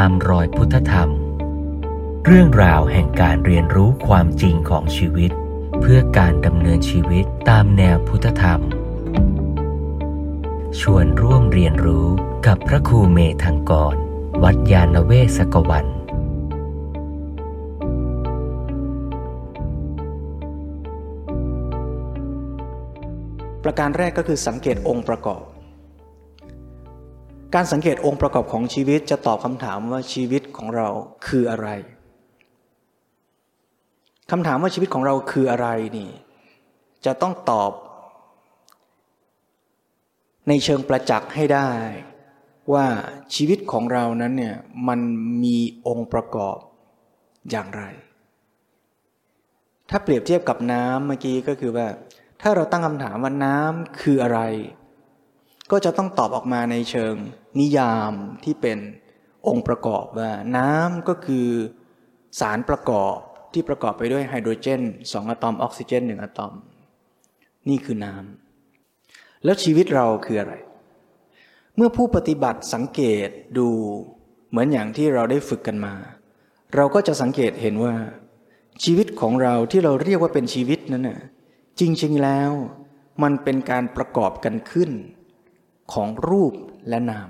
[0.00, 1.10] ตามรอยพุทธธรรม
[2.26, 5.30] เรื่องราวแห่งการเรียนรู้ความจริงของชีวิต
[5.80, 8.60] เพื่อการดำเนินชีวิตตามแนวพุทธธรรม
[10.80, 12.06] ชวนร่วมเรียนรู้
[12.46, 13.94] กับพระครูเมธังกร
[14.42, 15.86] วัดยาณเวศกวัน
[23.64, 25.53] ประการแรกก็คือสังเกตองค์ประกอบ
[27.54, 30.88] การสังเกตองค์ประกอบของชีวิตจะตอบคำถามว่าชีวิตของเรา
[31.26, 31.68] คืออะไร
[34.30, 36.10] คำถามว่าชีวิตของเราคืออะไรนี่
[37.04, 37.72] จะต้องตอบ
[40.48, 41.70] ในเชิงประจักษ์ให้ได้
[42.72, 42.86] ว่า
[43.34, 44.56] ชีวิตของเรานั้นเนี่ย
[44.88, 45.00] มัน
[45.42, 46.56] มีองค์ประกอบ
[47.50, 47.82] อย่างไร
[49.90, 51.86] ถ้าเปรียบเทียบกับน้ำเมื่อกี้ก็คือว่า
[52.42, 54.40] ถ้าเราตั้งคำถามว่าน้ำคืออะไร
[55.70, 57.14] ก็จะต้องตอบออกมาในเชิง
[57.60, 58.12] นิยาม
[58.44, 58.78] ที่เป็น
[59.48, 61.46] องค์ประกอบว่าน้ำก็คือ
[62.40, 63.16] สารประกอบ
[63.52, 66.52] ที่ประกอบไปด้วยไฮโดรเจนสองอะตอมออกซิเจนหนึ่งอะตอม
[67.68, 70.54] นี่คือน้ำแล้วชีวิตเราคืออะไร
[71.76, 73.68] เมื่อผู้ปฏิบัติสังเกตดู
[74.50, 75.94] เหมือนอย่างที่เราได้ฝึกกันมา
[76.74, 77.94] เราก็จะสังเกตเห็นว่า
[78.84, 81.20] ชีวิตของเราที่เราเรียกว่าเป็นชีวิตนั้นน่ะ
[81.80, 82.50] จริงๆแล้ว
[83.22, 84.90] มันเป็นการประกอบกันขึ้น
[85.92, 86.52] ของรูป
[86.88, 87.28] และนาม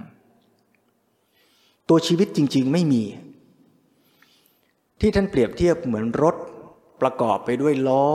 [1.88, 3.02] ตัวชีวิตจริง ๆ ไม่มี
[5.00, 6.36] ที่ท่านเปรียบเทียบเหมือนรถ
[7.00, 8.06] ประกอบไปด้วยล้อ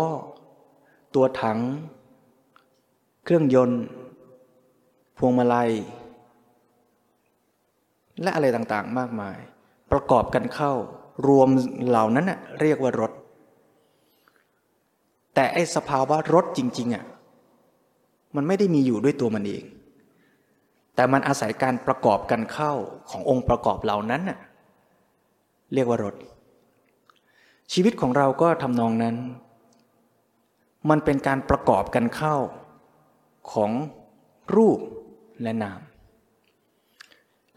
[1.15, 1.59] ตัวถัง
[3.23, 3.83] เครื่องยนต์
[5.17, 5.71] พวงมาลัย
[8.21, 9.37] และอะไรต่างๆมากมาย
[9.91, 10.73] ประกอบกันเข้า
[11.27, 11.49] รวม
[11.87, 12.31] เหล่านั้น
[12.61, 13.11] เรียกว่ารถ
[15.33, 17.05] แต่ไอ้สภาวะรถจริง ๆอะ
[18.35, 19.63] มันไม่ได้มีอยู่ด้วยตัวมันเอง
[20.99, 22.73] แต่มันอาศัยการประกอบกันเข้า
[23.09, 24.39] ขององค์ประกอบเหล่านั้นน่ะ
[25.73, 26.15] เรียกว่ารถ
[27.73, 29.15] ชีวิตของเราก็ทำนองนั้น
[30.89, 32.35] มันเป็นการประกอบกันเข้า
[33.51, 33.71] ของ
[34.55, 34.79] รูป
[35.41, 35.79] และนาม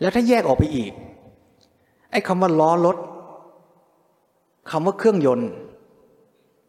[0.00, 0.92] แล้วถ้าแยกออกไปอีก
[2.10, 2.96] ไอ้คำว่าล้อรถ
[4.70, 5.50] คำว่าเครื่องยนต์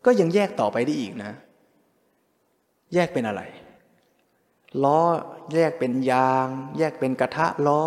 [0.06, 1.32] ก็ยังแยกต่อไปได้อีกนะ
[2.94, 3.44] แยกเป็นอะไร
[4.84, 5.00] ล้อ
[5.54, 6.48] แยกเป็นยาง
[6.78, 7.82] แยกเป็นกระทะล้อ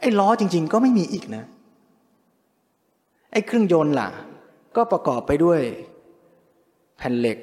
[0.00, 1.44] ไอ้ล้อจริง ๆ ก็ไม่มีอีกนะ
[3.32, 4.08] ไอ้เครื่องยนต์ล่ะ
[4.76, 5.60] ก็ประกอบไปด้วย
[6.98, 7.38] แผ่นเหล็ก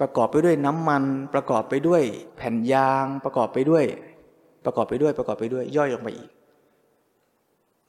[0.00, 2.02] ประกอบไปด้วยน้ำมัน ประกอบไปด้วย
[2.36, 3.84] แผ่นยาง ประกอบไปด้วย
[4.64, 6.28] ประกอบไปด้วย ประกอบไปด้วย ย่อยออกมาอีก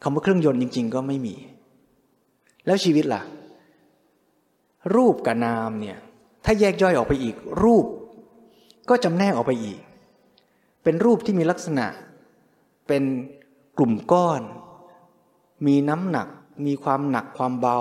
[0.03, 1.35] คำว่าเครื่องยนต์จริง ๆ ก็ไม่มี
[2.65, 3.21] แล้วชีวิตล่ะ
[4.95, 5.97] รูปกับนามเนี่ย
[6.45, 7.85] ถ้าแยกย่อยออกไปอีก รูป
[8.89, 9.79] ก็จำแนกออกไปอีก
[10.83, 11.87] เป็นรูปที่มีลักษณะ
[12.87, 13.03] เป็น
[13.77, 14.41] กลุ่มก้อน
[15.67, 16.27] มีน้ำหนัก
[16.65, 17.79] มีความหนักความเบา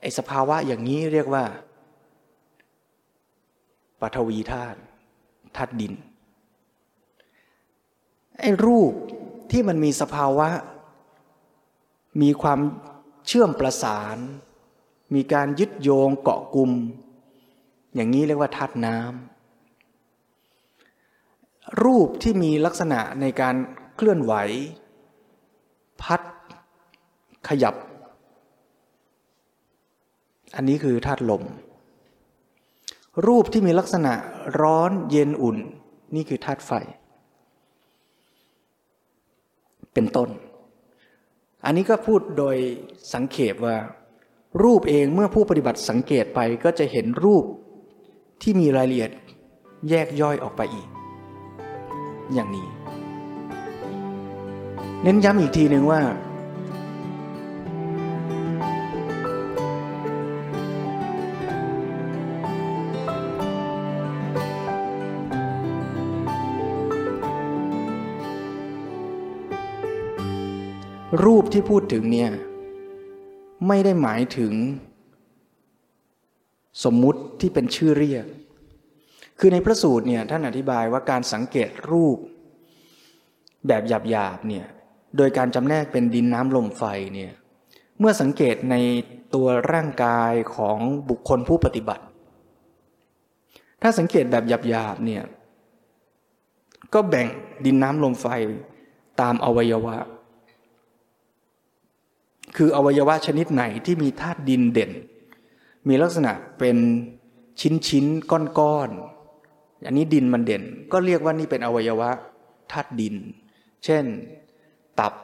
[0.00, 1.44] ไอสภาวะอย่างนี้เรียกว่า
[4.00, 4.78] ปฐวีธาตุ
[5.56, 5.92] ธาตุดิน
[8.40, 8.92] ไอรูป
[9.50, 10.48] ที่มันมีสภาวะ
[12.22, 12.60] มีความ
[13.26, 14.16] เชื่อมประสาน
[15.14, 16.70] มีการยึดโยงเกาะกลุ่ม
[17.94, 19.33] อย่างนี้เรียกว่าธาตุน้ำ
[21.82, 23.54] รูปที่มีลักษณะในการ
[23.96, 24.34] เคลื่อนไหว
[26.02, 26.20] พัด
[27.48, 27.74] ขยับ
[30.56, 31.42] อันนี้คือธาตุลม
[33.26, 34.12] รูปที่มีลักษณะ
[34.60, 35.56] ร้อนเย็นอุ่น
[36.14, 36.72] นี่คือธาตุไฟ
[39.94, 40.28] เป็นต้น
[41.64, 42.56] อันนี้ก็พูดโดย
[43.12, 43.76] สังเขปว่า
[44.62, 47.44] รูปเองเมื่อผู้ปฏิบัติสังเกตไปก็จะเห็นรูป
[48.42, 49.10] ที่มีรายละเอียด
[49.90, 50.88] แยกย่อยออกไปอีก
[52.32, 52.66] อย่างนี้
[55.02, 56.02] เน้นย้ำอีกทีหนึ่งว่า
[71.24, 72.30] รูปที่พูดถึงเนี่ย
[73.68, 74.52] ไม่ได้หมายถึง
[76.84, 78.26] สมมุติที่เป็นชื่อเรียก
[79.38, 82.18] คือในพระสูตรเนี่ยท่านอธิบายว่าการสังเกตรูป
[83.66, 84.66] แบบหยาบๆเนี่ย
[85.16, 86.82] โดยการจำแนกเป็นดินน้ำลมไฟ
[87.14, 87.32] เนี่ย
[87.98, 88.74] เมื่อสังเกตใน
[89.34, 90.78] ตัวร่างกายของ
[91.10, 92.04] บุคคลผู้ปฏิบัติ
[93.82, 95.22] ถ้าสังเกตแบบหยาบๆเนี่ย
[96.94, 97.26] ก็แบ่ง
[97.64, 98.26] ดินน้ำลมไฟ
[99.20, 99.96] ตามอวัยวะ
[102.56, 104.90] คืออวัยวะชนิดไหนที่มีธาตุดินเด่น
[105.88, 106.76] มีลักษณะเป็น
[107.60, 108.90] ชิ้นชิ้นก้อนก้อน
[109.86, 112.10] อันนี้ดินมันเด่น ก็เรียกว่านี่เป็นอวัยวะ
[112.72, 113.16] ธาตุดิน
[113.84, 114.04] เช่น
[115.00, 115.14] ตับ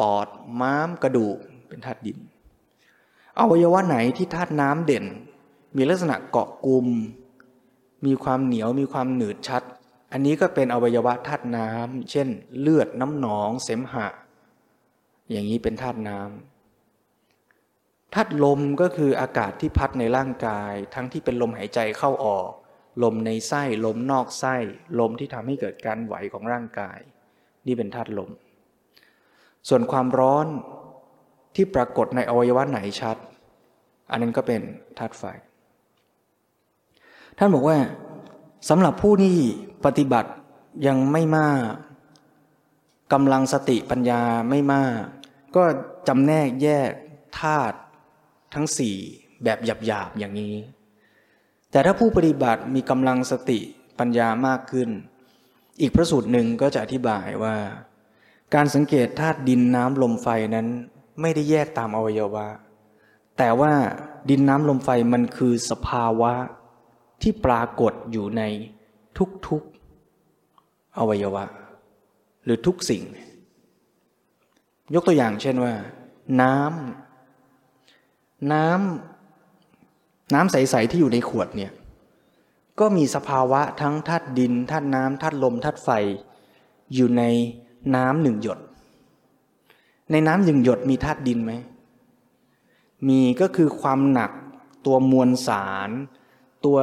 [0.00, 0.28] ปอด
[0.60, 1.38] ม้ามกระดูก
[1.68, 2.18] เป็นธาตุดิน
[3.40, 5.04] อวัยวะไหนที่ธาตุน้ำเด่น
[5.76, 6.86] มีลักษณะเกาะกลุ่ม
[8.06, 9.62] มีความเหนียวมีความหนืดชัด
[10.12, 12.28] อันนี้ก็เป็นอวัยวะธาตุน้ำเช่น
[12.60, 14.06] เลือดน้ำหนอง เสมหะ
[15.30, 22.50] อย่างนี้เป็นธาตุน้ำธาตุลมก็คืออากาศที่พัดในร่างกาย ทั้งที่เป็นลมหายใจเข้าออก
[23.02, 24.56] ลมในไส้ลมนอกไส้
[25.00, 26.98] ลมที่ทำให้เกิดการไหวของร่างกาย
[27.66, 28.30] นี่เป็นธาตุลม
[29.68, 30.46] ส่วนความร้อน
[31.54, 33.16] ที่ปรากฏในอวัยวะไหนชัด
[34.10, 34.62] อันนั้นก็เป็น
[34.98, 35.24] ธาตุไฟ
[37.38, 37.78] ท่านบอกว่า
[38.68, 39.36] สำหรับผู้ที่
[39.84, 40.30] ปฏิบัติ
[40.86, 41.62] ยังไม่มาก
[43.12, 45.00] กำลังสติปัญญาไม่มาก
[45.56, 45.64] ก็
[46.08, 46.90] จำแนกแยก
[47.40, 47.76] ธาตุ
[48.54, 48.96] ทั้งสี่
[49.44, 50.54] แบบหยาบๆอย่างนี้
[51.74, 53.60] แต่ถ้าผู้ปฏิบัติมีกำลังสติ
[53.98, 54.88] ปัญญามากขึ้น
[55.80, 57.56] อีกพระสูตรหนึ่งก็จะอธิบายว่า
[58.54, 60.66] การสังเกตธาตุดินน้ำลมไฟนั้น
[61.20, 62.46] ไม่ได้แยกตามอวัยวะ
[63.38, 63.72] แต่ว่า
[64.30, 66.32] ดินน้ำลมไฟมันคือสภาวะ
[67.22, 68.42] ที่ปรากฏอยู่ใน
[69.48, 71.44] ทุกๆอวัยวะ
[72.44, 73.02] หรือทุกสิ่ง
[74.94, 75.74] ยกตัวอย่างเช่นว่า
[76.40, 79.13] น้ำน้ำ
[80.32, 81.72] น้ำใส ๆ ที่อยู่ในขวดเนี่ย
[82.80, 85.88] ก็มีสภาวะทั้งธาตุดินธาตุน้ำธาตุลมธาตุไฟ
[86.94, 87.22] อยู่ใน
[87.94, 88.58] น้ำหนึ่งหยด
[90.10, 91.52] ในน้ำหนึ่งหยดมีธาตุดินไหม
[93.08, 94.32] มีก็คือความหนัก
[94.86, 95.90] ตัวมวลสาร
[96.64, 96.78] ตัว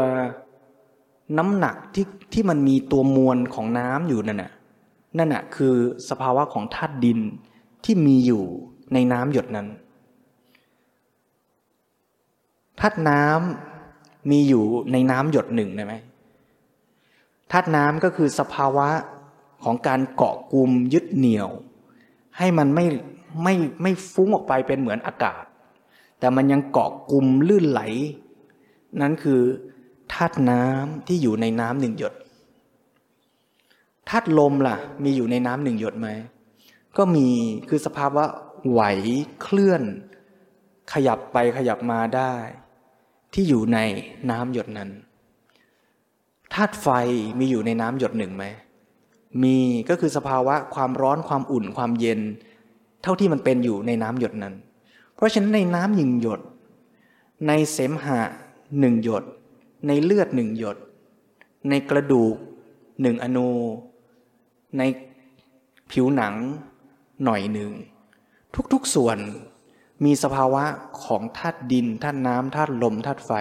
[1.37, 4.51] น้ำหนักที่ที่มันมีตัวมวลของน้ำอยู่นั่นน่ะ
[5.17, 5.73] นั่นน่ะคือ
[6.09, 7.19] สภาวะของธาตุดิน
[7.83, 8.43] ที่มีอยู่
[8.93, 9.67] ในน้ำหยดนั้น
[12.81, 15.93] ธาตุน้ำมีอยู่ในน้ำหยดหนึ่งได้ไหม
[17.51, 18.89] ธาตุน้ำก็คือสภาวะ
[19.63, 21.49] ของการเกาะกลุ่มยึดเหนี่ยว
[22.37, 22.85] ให้มันไม่
[23.43, 25.43] ไม่ไม่ฟุ้งออกไปเป็นเหมือนอากาศ
[26.19, 27.81] แต่มันยังเกาะกลุ่มลื่นไหล
[29.01, 29.41] นั้นคือ
[30.13, 32.13] ธาตุน้ำที่อยู่ในน้ำหนึ่งหยด
[34.09, 36.09] ธาตุลมล่ะ มีอยู่ในน้ำหนึ่งหยดไหม
[36.97, 37.27] ก็มี
[37.69, 38.23] คือสภาวะ
[38.69, 38.81] ไหว
[39.41, 39.83] เคลื่อน
[40.93, 42.33] ขยับไปขยับมาได้
[43.33, 43.79] ที่อยู่ใน
[44.31, 44.89] น้ำหยดนั้น
[46.53, 46.87] ธาตุไฟ
[47.39, 48.45] มีอยู่ในน้ำหยดหนึ่งไหม
[49.43, 49.57] มี
[49.89, 52.19] ก็คือสภาวะความร้อนความอุ่นความเย็น
[53.03, 54.53] เท่าที่มันเป็นอยู่ในน้ำหยดนั้น
[55.15, 56.41] เพราะฉะนั้นในน้ำหนึ่งหยด
[57.47, 58.19] ในเสมหะ
[58.79, 59.23] หนึ่งหยด
[59.87, 60.77] ในเลือดหนึ่งหยด
[61.69, 62.35] ในกระดูก
[63.01, 63.49] หนึ่งอนู
[64.77, 64.81] ใน
[65.91, 66.33] ผิวหนัง
[67.23, 67.71] หน่อยหนึ่ง
[68.73, 69.17] ทุกๆส่วน
[70.05, 70.63] มีสภาวะ
[71.05, 73.31] ของธาตุดินธาตุน้ำธาตุลมธาตุไฟ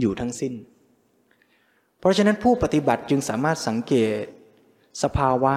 [0.00, 0.54] อยู่ทั้งสิ้น
[1.98, 4.22] เพราะฉะนั้นผู้ปฏิบัติจึงสามารถสังเกต
[5.02, 5.54] สภาวะ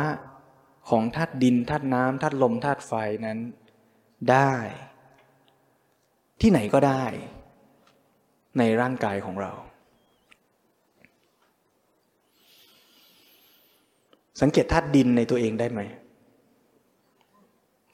[0.89, 2.93] ของธาตุดินธาตุน้ำธาตุลมธาตุไฟ
[3.25, 3.39] นั้น
[4.31, 4.53] ได้
[6.41, 7.03] ที่ไหนก็ได้
[8.57, 9.51] ในร่างกายของเรา
[14.41, 15.81] สังเกตธาตุดินในตัวเองได้ไหม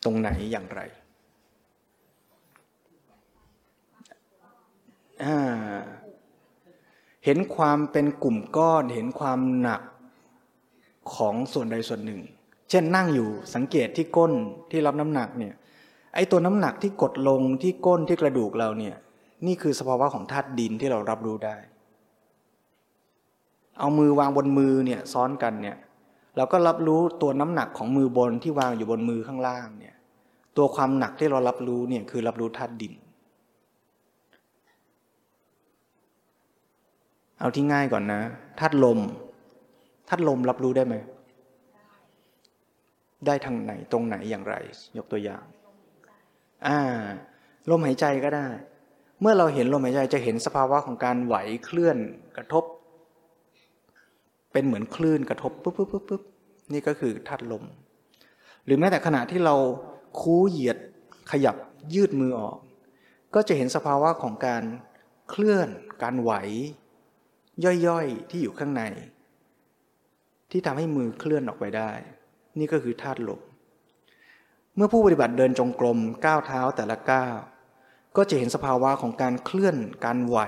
[0.03, 0.81] ตรงไหนอย่างไร
[7.25, 9.81] เห็นความเป็นกลุ่มก้อน เห็นความหนัก
[11.15, 12.21] ของส่วนใดส่วนหนึ่ง
[12.69, 14.33] เช่นนั่งอยู่สังเกตที่ก้น
[14.71, 15.53] ที่รับน้ำหนักเนี่ย
[16.15, 18.95] ไอ้ตัวน้ำหนักที่กดลงที่ก้นที่กระดูกเราเนี่ย
[19.45, 21.57] นี่คือสภาวะของธาตุดินที่เรารับรู้ได้
[23.79, 25.77] เอามือวางบนมือเนี่ยซ้อนกันเนี่ย
[26.37, 29.95] เราก็รับรู้ตัวน้ำหนักของมือบนที่วางอยู่บนมือข้างล่างเนี่ย
[30.57, 32.93] ตัวความหนักที่เรารับรู้เนี่ยคือรับรู้ธาตุดิน
[37.39, 38.21] เอาที่ง่ายก่อนนะ
[38.59, 38.99] ธาตุลม
[40.09, 40.95] ธาตุลมรับรู้ได้ไหม
[43.25, 44.55] ได้ทางไหนตรงไหนอย่างไร
[44.97, 45.43] ยกตัวอย่าง
[46.67, 46.79] อ่า
[47.69, 48.47] ลมหายใจก็ได้
[49.21, 51.97] เมื่อเราเห็นลมหายใจจะเห็นสภาวะของการไหวเคลื่อน
[52.37, 52.63] กระทบ
[54.51, 56.21] เป็นเหมือนคลื่นกระทบปุ๊บปุ๊บปุ๊บปุ๊บ
[56.73, 57.63] นี่ก็คือธาตุลม
[58.65, 59.55] หรือแม้แต่ขณะที่เรา
[60.19, 60.77] คูเหยียด
[61.31, 61.55] ขยับ
[61.93, 62.57] ยืดมือออก
[63.35, 64.63] ก็จะเห็นสภาวะของการ
[65.29, 65.69] เคลื่อน
[66.03, 66.31] การไหว
[67.65, 68.83] ย่อยๆที่อยู่ข้างใน
[70.51, 71.91] ที่ทำให้มือเคลื่อนออกไปได้
[72.59, 73.41] นี่ก็คือธาตุลม
[74.75, 77.35] เมื่อผู้ปฏิบัติเดินจงกรมก้าวเท้าแต่ละก้าว
[78.17, 80.39] ก็จะเห็นสภาวะของการเคลื่อนการไหว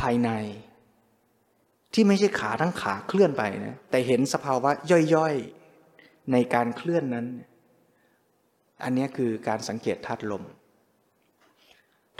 [0.00, 0.30] ภายใน
[1.94, 4.70] ที่ไม่ใช่ขาทั้งขาเคลื่อนไปนะแต่เห็นสภาวะ
[5.14, 7.26] ย่อยๆในการเคลื่อนนั้น
[8.82, 10.44] อันนี้คือการสังเกตธาตุลม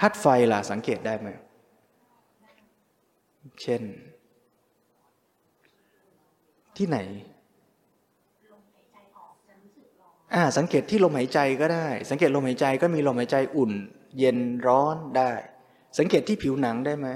[0.01, 1.29] ธาตุไฟล่ะสังเกตได้ไหม
[3.63, 3.83] เช่น
[6.77, 6.99] ที่ไหน
[10.35, 13.73] อ่าสังเกตที่ลมหายใจก็ได้ สังเกตลมหายใจก็มีลมหายใจอุ่น
[14.19, 15.33] เย็นร้อนได้
[15.99, 17.09] สังเกตที่ผิวหนังได้ไหม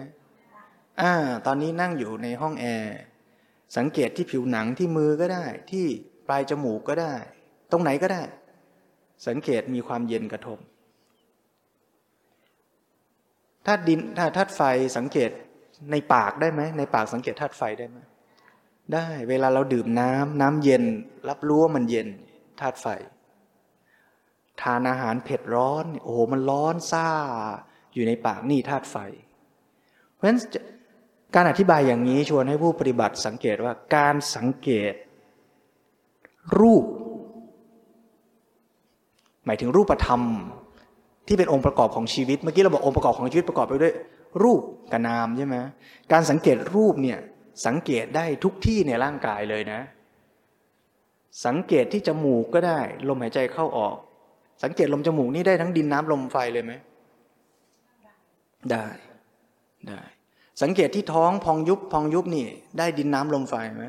[1.00, 1.12] อ่า
[1.46, 2.96] ตอนนี้นั่งอยู่ในห้องแอร์
[3.76, 5.86] สังเกตที่ผิวหนังที่มือก็ได้ ที่
[6.26, 7.14] ปลายจมูกก็ได้
[7.70, 8.22] ตรงไหนก็ได้
[9.26, 10.58] สังเกตมีความเย็นกระทบ
[13.66, 14.60] ธาตุดินถ้าธาตุไฟ
[14.96, 15.30] สังเกต
[15.90, 17.98] ในปากได้ไหมในปากสังเกตธาตุไฟได้ไหม
[18.94, 20.84] ได้เวลาเราดื่มน้ำน้ำเย็น
[21.28, 22.08] รับรู้ว่ามันเย็น
[22.60, 22.86] ธาตุไฟ
[24.62, 27.08] ทานอาหารเผ็ดร้อน โอ้โหมันร้อนซ่า
[27.94, 28.96] อยู่ในปากนี่ธาตุไฟ
[30.14, 30.38] เพราะฉะนั้น
[31.34, 34.94] การอธิบายอย่างนี้ชวนให้ผู้ปฏิบัติสังเกตว่าการสังเกต
[36.58, 36.84] รูป
[39.44, 40.22] หมายถึงรูปธรรม
[41.26, 43.92] ที่เป็นองค์ประกอบของชีวิต เมื่อกี้เราบอกองค์ประกอบของชีวิตประกอบไปด้วย
[44.42, 44.62] รูป
[44.92, 45.56] กับนามใช่ไหม
[46.12, 47.18] การสังเกตรูปเนี่ย
[47.66, 49.80] สังเกตได้ทุกที่ในร่างกายเลยนะ
[51.46, 53.96] สังเกตที่จมูกก็ได้ ลมหายใจเข้าออก
[54.62, 56.72] สังเกตลมจมูกนี่ได้ทั้งดินน้ำลมไฟเลยไหม
[58.70, 58.86] ได้
[59.88, 60.00] ได้
[60.62, 62.46] สังเกตที่ท้องพองยุบพองยุบนี่
[62.78, 63.84] ได้ดินน้ำลมไฟไหม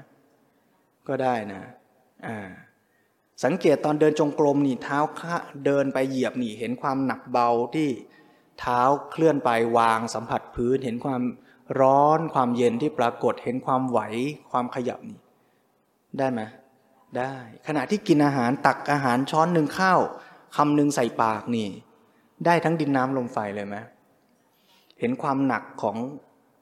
[1.07, 1.61] ก็ได้นะ
[2.27, 2.49] อ่า
[3.43, 4.99] สังเกตตอนเดินจงกรมนี่เท้า
[5.65, 7.89] เดินไปเหยียบนี่ เห็นความหนักเบาที่
[8.59, 8.81] เท้า
[9.11, 11.21] เคลื่อนไปวางสัมผัสพื้นเห็นความ
[11.79, 13.99] ร้อนความเย็นที่ปรากฏเห็นความไหว
[14.51, 15.19] ความขยับนี่
[16.17, 16.41] ได้ไหม
[17.17, 17.33] ได้
[17.67, 19.99] ขณะที่กินอาหารตักอาหารช้อนหนึ่งข้าว
[20.55, 21.67] คำหนึ่งใส่ปากนี่
[22.45, 23.75] ได้ทั้งดินน้ำลมไฟเลยไหม
[24.99, 25.97] เห็นความหนักของ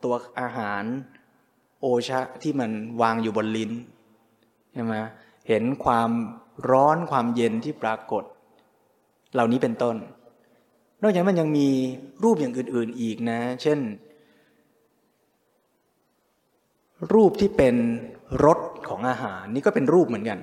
[0.04, 0.84] ตัวอาหาร
[1.82, 2.72] โอชะที่มัน
[3.02, 3.72] วางอยู่บนลิ้น
[4.74, 4.96] ใช่ไหม
[5.48, 6.10] เห็นความ
[6.70, 8.24] ร้อนความเย็นที่ปรากฏ
[9.34, 9.96] เหล่านี้เป็นต้น
[11.01, 11.67] นอกจากมันยังมี
[12.24, 13.79] รูปอย่างอื่น ๆอีกนะ เช่น
[17.13, 17.75] รูปที่เป็น
[18.46, 20.39] รสของอาหารนี่ก็เป็นรูปเหมือนกัน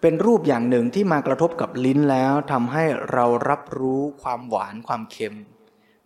[0.00, 5.36] เป็นรูปอย่างหนึ่งที่มากระทบกับลิ้นแล้วทำให้เรารับรู้ความหวานความเค็ม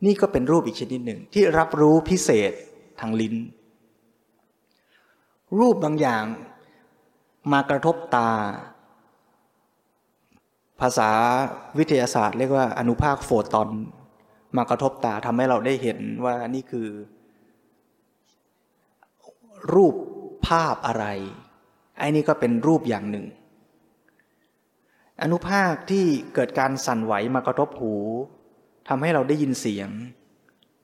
[0.05, 2.53] นี่ก็เป็นรูปอีกชนิดหนึ่ง ที่รับรู้พิเศษ
[3.01, 3.35] ทางลิ้น
[5.59, 6.25] รูปบางอย่าง
[7.53, 8.31] มากระทบตา
[10.81, 11.11] ภาษา
[11.79, 13.69] วิทยาศาสตร์เรียกว่าอนุภาคโฟตอน
[14.57, 16.89] มากระทบตาทำให้เราได้เห็นว่านี่คือ
[19.75, 19.95] รูป
[20.47, 21.05] ภาพอะไร
[21.99, 23.27] ไอ้นี่ก็เป็นรูปอย่างหนึ่ง
[25.23, 26.05] อนุภาคที่
[26.35, 27.95] เกิดการสั่นไหวมากระทบหู
[28.89, 29.89] ทำให้เราได้ยินเสียง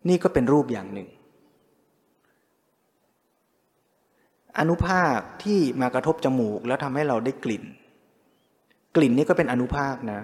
[0.09, 1.09] นี่ก็เป็นรูปอย่างหนึ่ง
[4.59, 7.65] อนุภาคที่มากระทบจมูกแล้วทำให้เราได้กลิ่น
[8.97, 10.21] กลิ่นนี่ก็เป็นอนุภาคนะ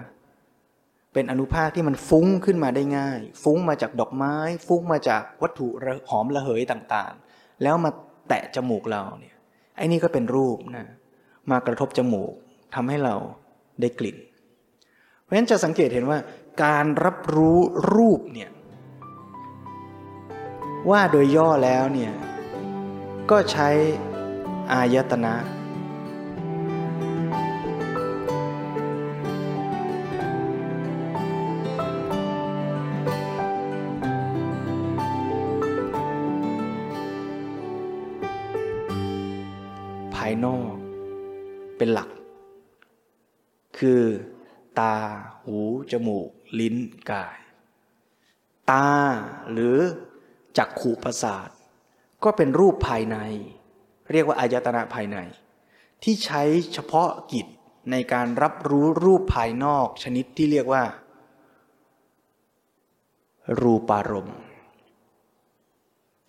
[1.13, 4.35] เป็นอนุภาคที่มันฟุ้งขึ้นมาได้ง่าย ฟุ้งมาจากดอกไม้
[4.67, 5.67] ฟุ้งมาจากวัตถุ
[6.09, 7.91] หอมระเหยต่างๆ แล้วมา
[8.29, 9.35] แตะจมูกเราเนี่ย
[9.77, 10.85] ไอ้นี่ก็เป็นรูปนะ
[11.51, 12.33] มากระทบจมูก
[12.75, 13.15] ทำให้เรา
[13.81, 14.17] ได้กลิ่น
[15.21, 16.19] เพราะฉะนั้นจะสังเกตเห็นว่า
[16.63, 17.57] การรับรู้
[17.93, 18.51] รูปเนี่ย
[20.91, 22.13] ว่าโดยย่อแล้วเนี่ย
[23.31, 23.69] ก็ใช้
[24.71, 25.35] อายตนะ
[41.81, 42.09] เป็นหลัก
[43.77, 44.03] คือ
[44.79, 44.95] ตา
[45.43, 45.57] หู
[45.91, 46.75] จมูก ลิ้น
[47.11, 47.37] กาย
[48.71, 48.89] ตา
[49.51, 49.77] หรือ
[50.57, 51.49] จักขู่ประสาท
[52.23, 53.17] ก็เป็นรูปภายใน
[54.11, 55.17] เรียกว่าอายตนะภายใน
[56.03, 56.41] ที่ใช้
[56.73, 57.47] เฉพาะกิจ
[57.91, 60.83] ในการรับรู้รูปภายนอกชนิดที่เรียกว่า
[63.61, 64.37] รูปารมณ์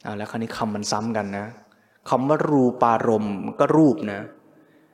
[0.02, 1.46] เอาแล้วคราวนี้คำมันซ้ำกันนะ
[2.08, 4.22] คำว่ารูปารมณ์ก็รูปนะ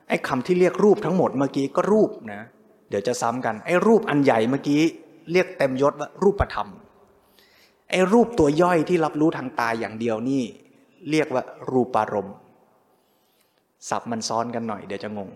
[0.09, 2.41] ไอ้คำที่เรียกรูปทั้งหมดเมื่อกี้ก็รูปนะ
[2.89, 4.81] เดี๋ยวจะซ้ำกัน ไอ้รูปอันใหญ่เมื่อกี้
[5.31, 6.67] เรียกเต็มยศว่ารูปธรรม
[7.89, 10.43] ไอ้รูปตัวย่อยที่รับรู้ทางตาอย่างเดียวนี่
[11.09, 12.35] เรียกว่ารูปารมณ์
[13.89, 15.29] สับมันซ้อนกันหน่อยเดี๋ยวจะงง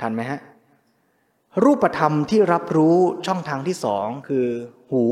[0.00, 0.40] ทันไหมฮะ
[1.64, 2.96] รูปธรรมที่รับรู้
[3.26, 4.46] ช่องทางที่สองคือ
[4.92, 5.04] หู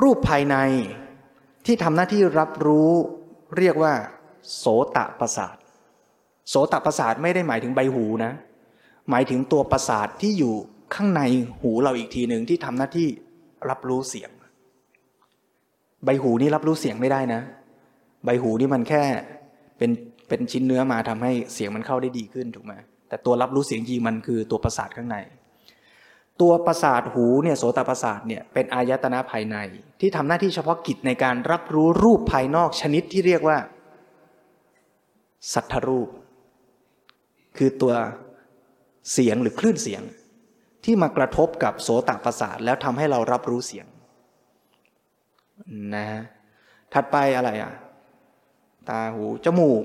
[0.00, 0.56] รูปภายใน
[1.66, 2.90] ที่ทำหน้าที่รับรู้
[3.58, 3.94] เรียกว่า
[4.56, 4.64] โส
[4.96, 5.56] ตประสาท
[6.48, 8.32] โสตประสาทไม่ได้หมายถึงใบหูนะ
[9.10, 10.54] หมายถึงตัวประสาทที่อยู่
[10.94, 11.22] ข้างใน
[11.60, 13.08] หูเราอีกทีหนึ่งที่ทำหน้าที่
[13.70, 14.30] รับรู้เสียง
[16.04, 17.40] ใบหูนี่รับรู้เสียงไม่ได้นะ
[18.24, 19.02] ใบหูนี่มันแค่
[19.78, 19.90] เป็น
[20.28, 22.72] เป็นชิ้นเนื้อมาทำให้เสียงมันเข้าได้ดีขึ้นถูกไหม
[23.08, 25.16] แต่ตัวรับรู้เสียงจริงมันคือตัวประสาทข้างใน
[26.40, 29.56] ตัวประสาทหูเนี่ยโสตประสาทเนี่ยเป็นอายตนะภายใน
[30.00, 33.58] ที่ทำหน้าที่เฉพาะกิจในการรับรู้รูปภายนอกชนิดที่เรียกว่า
[35.52, 36.08] สัทธรูป
[37.56, 37.94] คือตัว
[39.12, 40.02] เสียงหรือคลื่นเสียง
[40.84, 43.86] ที่มากระทบกับโสตประสาทแล้วทำให้เรารับรู้เสียง
[45.94, 46.06] นะ
[46.92, 47.72] ถัดไปอะไรอะ
[48.88, 49.82] ตาหูจมูก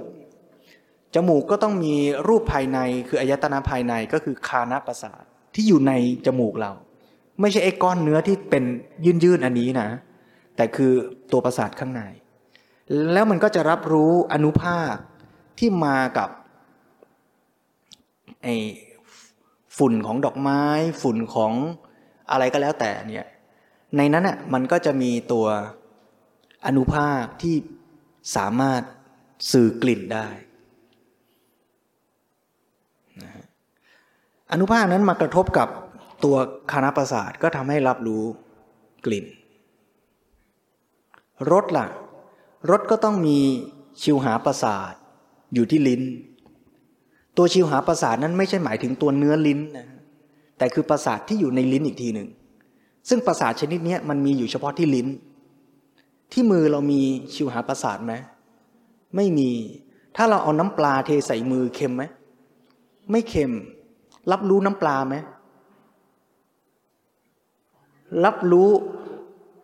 [1.16, 1.96] จมูกก็ต้องมี
[2.28, 5.24] รูปภายในคืออายตนะภายในก็คือคานาประสาท
[5.56, 5.94] ที่อยู่ใน
[6.26, 6.72] จมูกเรา
[7.42, 8.64] ไม่ใช่ไอ้ก้อนเนื้อที่เป็น
[9.24, 9.90] ยื่นๆอันนี้นะ
[10.56, 10.92] แต่คือ
[11.32, 12.02] ตัวประสาทข้างใน
[13.14, 14.96] แล้วมันก็จะรับรู้อนุภาค
[15.60, 16.30] ที่มากับ
[18.44, 18.48] ไอ
[19.78, 20.64] ฝุ่นของดอกไม้
[21.02, 21.52] ฝุ่นของ
[22.32, 23.28] อะไรก็แล้วแต่เนี่ย
[23.98, 25.48] ในนั้นอะมันก็จะมีตัว
[26.66, 27.56] อนุภาคที่
[28.36, 28.82] สามารถ
[29.52, 30.28] สื่อกลิ่นได้
[34.52, 35.68] อนุภาคนั้นมากระทบกับ
[36.24, 36.36] ตัว
[36.72, 38.24] คณะประสาทก็ทำให้รับรู้
[39.06, 39.26] กลิ่น
[41.52, 41.88] รสล่ะ
[42.70, 43.40] รสก็ต้องมี
[44.02, 44.94] ชิวหาประสาท
[45.54, 46.02] อยู่ที่ลิ้น
[47.38, 49.88] ตัวชิวหาประสาทนั้นไม่ใช่หมายถึงตัวเนื้อลิ้นนะ
[50.58, 52.28] แต่คือประสาทที่อยู่ในลิ้นอีกทีหนึ่ง
[53.10, 55.08] ซึ่งประสาทชนิดนี้มันมีอยู่เฉพาะที่ลิ้น
[56.32, 57.02] ที่มือเรามี
[57.34, 58.14] ชิวหาประสาทไหม
[59.16, 59.52] ไม่มี
[60.16, 62.04] ถ้าเราเอาน้ำปลาเทใส่มือเค็มไหม
[63.12, 63.54] ไม่เค็ม
[64.32, 65.16] รับรู้น้ำปลาไหม
[68.26, 68.70] รับรู้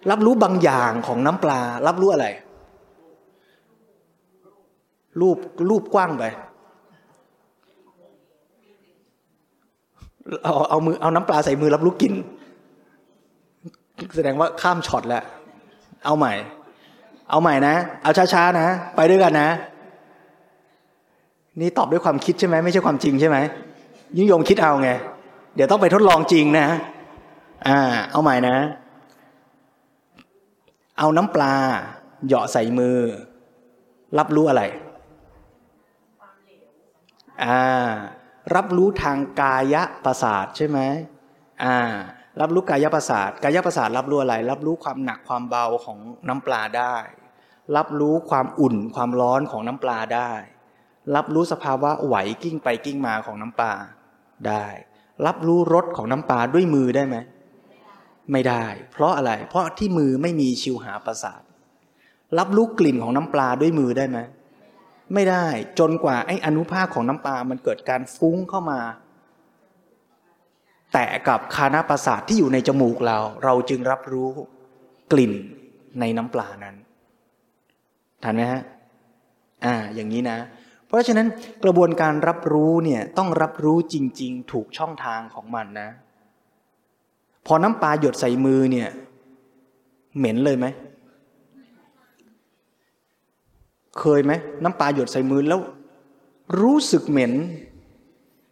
[0.10, 2.28] รับรู้บางอย่างของน้ำปลา รับรู้อะไร
[5.22, 5.38] รูป
[5.70, 6.24] รูปกว้างไป
[10.44, 12.14] เอาเอามือเอาน้ำปลาใส่มือรับรู้กิน
[14.16, 15.24] แสดงว่าข้ามช็อตแล้ว
[16.06, 16.34] เอาใหม่
[17.30, 19.50] เอาใหม่นะ เอาช้าๆนะ ไปด้วยกันนะ
[21.60, 23.38] นี่ตอบด้วยความคิดใช่ไหมไม่ใช่ความจริงใช่ไหม
[24.18, 24.90] ยิ่งยงคิดเอาไง
[25.56, 26.68] เดี๋ยวต้องไปทดลองจริงนะ
[27.68, 27.80] อ่า
[28.12, 28.56] เอาใหม่นะ
[30.98, 31.54] เอาน้ำปลา
[32.26, 32.98] เหยาะใส่มือ
[34.18, 34.64] รับรู้อะไร
[37.44, 37.62] อ่า
[38.56, 40.80] รับรู้ทางกายประสาทใช่ไหม
[41.64, 41.78] อ่า
[42.42, 46.00] รับรู้กายประสาทกายประสาทรับรู้อะไร รับรู้ความหนักความเบาของ
[46.30, 46.96] น้ำปลาได้
[47.76, 50.32] รับรู้ความอุ่นความร้อนของน้ำปลาได้
[51.16, 53.74] รับรู้สภาวะไหวกิ้งไปกิ้งมาของน้ำปลา
[54.48, 54.66] ได้
[55.26, 57.18] รับรู้รสของน้ำปลาด้วยมือได้ไหม
[58.32, 61.42] ไม่ได้ เพราะอะไรเพราะที่มือไม่มีชิวหาประสาท
[62.38, 65.46] รับรู้กลิ่นของน้ำปลาด้วยมือได้ไหมไม่ได้
[65.80, 68.80] จนกว่าไอ้อนุภาคของน้ำปลามันเกิดการฟุ้งเข้ามา
[70.94, 74.30] แตะกับคานาประสาทที่อยู่ในจมูกเรา เราจึงรับรู้
[75.12, 75.34] กลิ่น
[76.00, 76.76] ในน้ำปลานั้น
[78.24, 78.62] ทันไหมฮะ
[79.66, 80.38] อ่า อย่างนี้นะ
[80.88, 81.28] เพราะฉะนั้น
[81.64, 85.90] กระบวนการรับรู้เนี่ยต้องรับรู้จริง ๆ ถูกช่องทางของมันนะ
[87.46, 88.90] พอน้ำปลาหยดใส่มือเนี่ย
[90.18, 90.66] เหม็นเลยไหม
[94.02, 94.34] เคยไหม
[94.64, 95.62] น้ำปลาหยดใส่มือแล้ว
[96.62, 97.34] รู้สึกเหม็น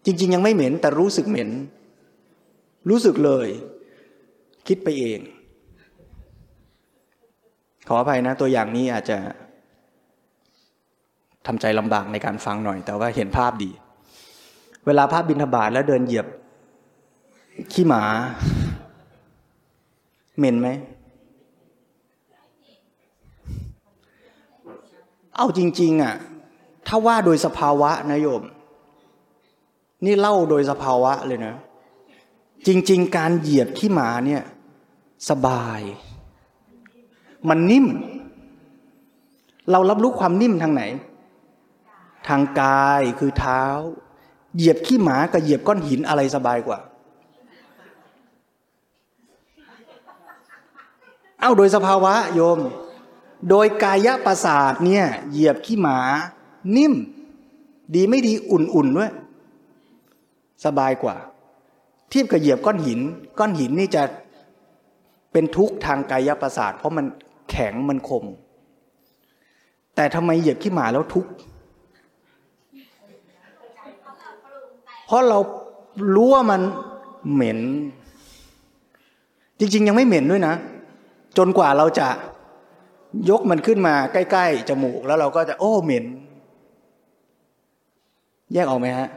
[0.05, 1.49] จริง ๆ ยังไม่เหม็น แต่รู้สึกเหม็น
[2.89, 3.47] รู้สึกเลย
[4.67, 5.19] คิดไปเอง
[7.88, 9.17] ขออภัยนะ ตัวอย่างนี้อาจจะ
[11.47, 13.69] ทำใจลำบากในการฟังหน่อย แต่ว่าเห็นภาพดี
[14.86, 16.27] เวลาภาพบินทบาทแล้วเดินเหยียบ
[17.71, 18.03] ขี้หมา
[20.38, 20.67] เหม็นไหม
[25.38, 26.15] เอาจริง ๆอะ
[26.88, 28.43] ถ้าว่าโดยสภาวะนะโยม
[30.06, 31.56] นี่เล่าโดยสภาวะเลยนะ
[32.67, 34.43] จริง ๆ การเหยียบขี้หมาเนี่ย
[35.30, 35.82] สบาย
[37.50, 37.88] มันนิ่ม
[39.71, 40.84] เรารับรู้ความนิ่มทางไหน
[42.28, 43.63] ทางกายคือเท้า
[44.56, 46.80] เหยียบขี้หมากับเหยียบก้อนหินอะไรสบายกว่า
[51.41, 52.60] เอาโดยสภาวะโยม
[53.50, 56.00] โดยกายประสาทเนี่ย เหยียบขี้หมา
[56.78, 56.93] นิ่ม
[57.95, 59.12] ดีไม่ดีอุ่นๆด้วย
[60.65, 61.15] สบายกว่า
[62.10, 63.00] เทียบกับเหยียบก้อนหิน
[63.39, 64.04] ก้อนหินนี่จะ
[65.32, 67.06] เป็นทุกข์ทางกายประสาท เพราะมัน
[67.50, 68.26] แข็งมันคม
[69.95, 71.32] แต่ทำไมเหยียบขี้หมาแล้วทุกข์
[75.06, 75.39] เพราะเรา
[76.15, 76.62] รู้ว่ามัน
[77.34, 77.60] เหม็น
[79.60, 80.54] จริง ๆ ยังไม่เหม็นด้วยนะ
[81.38, 82.08] จนกว่าเราจะ
[83.30, 86.06] ยกมันขึ้นมาใกล้ๆจมูกแล้วเราก็จะโอ้เหม็น
[88.54, 89.10] แยกออกไหมฮะ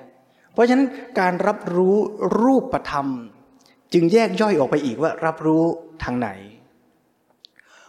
[0.53, 0.89] เพราะฉะนั้น
[1.21, 1.97] การรับรู้
[2.41, 3.07] รูปธรรม
[3.93, 5.65] จึงแยกย่อยออกไปอีกว่ารับรู้
[6.03, 6.29] ทางไหน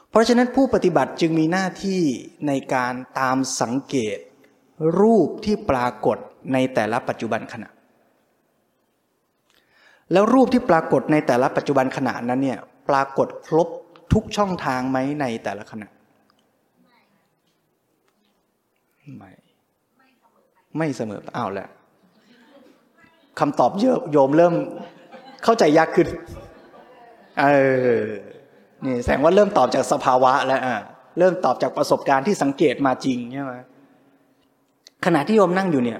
[0.10, 2.02] เพราะฉะนั้นผู้ปฏิบัติจึงมีหน้าที่
[2.48, 4.18] ในการตามสังเกต
[5.00, 6.18] รูปที่ปรากฏ
[6.54, 7.70] ในแต่ละปัจจุบันขณะ
[10.12, 12.60] แล้วรูปที่ปรากฏในแต่ละปัจจุบันขณะนั้นเนี่ย
[12.90, 13.68] ปรากฏครบ
[14.13, 15.88] ทุกช่องทางไหมในแต่ละขณะ
[19.17, 19.30] ไม่
[20.78, 21.67] ไม่เสมออ้าวแหละ
[23.39, 24.54] คำตอบเยอะโยมเริ่ม
[25.43, 26.08] เข้าใจยากขึ้น
[27.39, 27.45] เอ
[28.00, 28.02] อ
[28.86, 30.78] นี่แสดงว่าเริ่มตอบจากสภาวะ แล้วอะ
[31.19, 33.54] เริ่มตอบจากประสบการณ์ที่สังเกตมาจริงใช่ไหม
[35.06, 36.00] ขณะที่โยมนั่งอยู่เนี่ย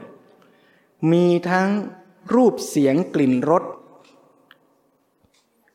[1.12, 1.68] มีทั้ง
[2.36, 3.64] รูปเสียงกลิ่นรส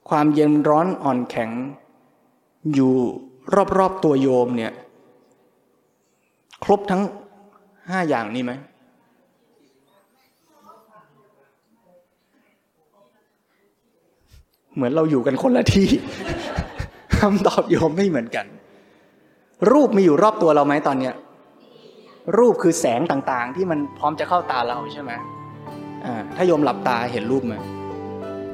[0.09, 1.51] ความเย็นร้อนอ่อนแข็ง
[2.74, 2.92] อยู่
[3.79, 4.72] รอบๆตัวโยมเนี่ย
[6.64, 7.02] ครบทั้ง
[7.88, 8.52] ห้าอย่างนี้ไหม
[14.74, 15.88] เหมือนเราอยู่กันคนละที่
[17.18, 18.46] คำตอบโยมไม่เหมือนกัน
[19.72, 21.14] รูปมีอยู่รอบตัวเราไหมตอนเนี้ย
[22.38, 25.12] รูปคือแสงต่างๆ ที่มันพร้อมจะเข้าตาเราใช่ไหม
[26.05, 27.55] อ่าถ้าโยมหลับตาเห็นรูปไหม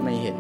[0.03, 0.37] ไม่เห็น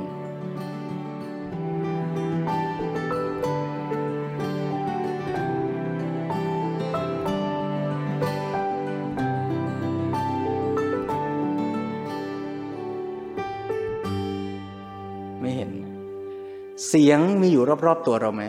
[16.93, 18.43] เสียงมีอยู่รอบๆตัวเราไหม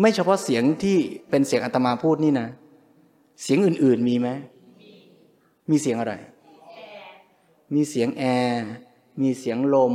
[0.00, 0.96] ไม่เฉพาะเสียงที่
[1.30, 2.48] เป็นเสียงอาตมาพูดนี่นะ
[3.42, 4.28] เสียงอื่นๆมีไหม
[5.70, 6.14] มีเสียงอะไร
[7.74, 8.66] มีเสียงแอร์
[9.22, 9.94] มีเสียงลม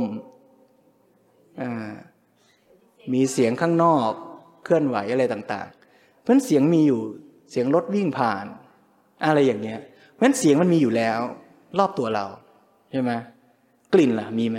[3.12, 4.10] มีเสียงข้างนอก
[4.64, 7.00] เคลื่อนไหวอะไรต่าง ๆ เพราะเสียงมีอยู่
[7.50, 8.46] เสียงรถวิ่งผ่าน
[9.24, 9.80] อะไรอย่างเงี้ย
[10.14, 11.18] เพราะเสียงมันมีอยู่แล้ว
[11.78, 12.24] รอบตัวเรา
[12.90, 13.12] ใช่ไหม
[13.94, 14.58] กลิ่นล่ะมีไหม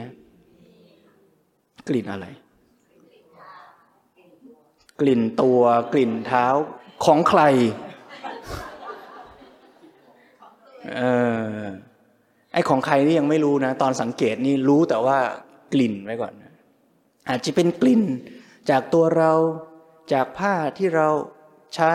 [1.87, 2.27] กลิ่นอะไร
[5.01, 5.61] กลิ่นตัว
[5.93, 6.45] กลิ่นเท้า
[7.05, 7.41] ของใคร
[10.95, 11.01] เอ
[11.61, 11.63] อ
[12.53, 15.17] ไอของใครนี่ยังไม่รู้นะ ตอนสังเกตนี่รู้แต่ว่า
[15.73, 16.33] กลิ่นไว้ก่อน
[17.29, 18.03] อาจจะเป็นกลิ่น
[18.69, 19.31] จากตัวเรา
[20.13, 21.07] จากผ้าที่เรา
[21.75, 21.93] ใช้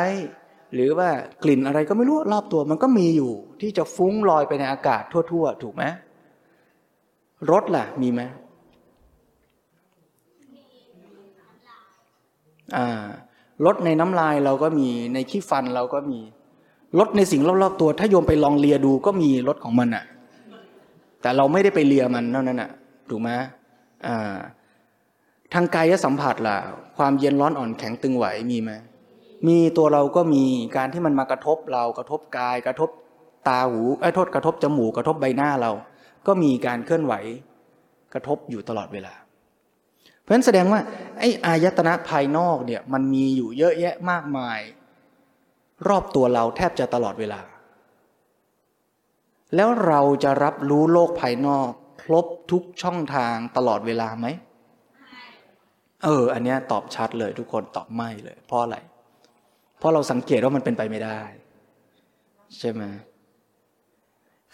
[0.75, 1.11] หรือว่า
[1.45, 5.85] กลิ่นอะไรก็ไม่รู้รอบตัวมันก็มีอยู่ ที่จะฟุ้งลอยไปในอากาศทั่ว ๆ ถูกไหม
[7.51, 8.23] รถล่ะ มีไหม
[12.77, 13.05] อ่า
[13.67, 16.21] รถในน้ำลายเราก็มีในขี้ฟันเราก็มี
[16.99, 20.05] รถในสิ่งรอบๆตัว ถ้าโยมไปลองเลียดูก็มีรถของมันอะ
[21.23, 22.71] แต่เราไม่ได้ไปเลียมันเท่านั้นอะ
[23.11, 23.31] ถูกไหม
[24.07, 24.37] อ่า
[25.55, 26.57] ทางกายสัมผัสล่ะ
[26.97, 28.71] ความเย็นร้อนอ่อนแข็งตึงไหวมีไหม
[29.47, 30.45] มีตัวเราก็มี
[30.77, 32.91] การที่มันมากระทบเรากระทบกายกระทบ
[33.49, 35.73] ตาหูไอ้โทษกระทบจมูกกระทบใบหน้าเรา
[36.27, 37.15] ก็มีการเคลื่อนไหว
[38.15, 39.15] กระทบอยู่ตลอดเวลา
[40.27, 40.81] เพราะฉะนั้นแสดงว่า
[41.19, 44.61] ไอ้อายตนะภายนอกเนี่ยมันมีอยู่เยอะแยะมากมาย
[45.89, 47.41] รอบตัวเราแทบจะตลอดเวลา
[49.55, 51.71] แล้วเราจะรับรู้โลกภายนอก
[52.03, 54.27] ครบทุกช่องทางตลอดเวลาไหม
[56.05, 58.77] เออ อันนี้ตอบชัดเลยทุกคนตอบไม่เลย เพราะอะไร
[59.79, 61.21] เพราะเราสังเกตว่ามันเป็นไปไม่ได้
[62.59, 62.83] ใช่ไหม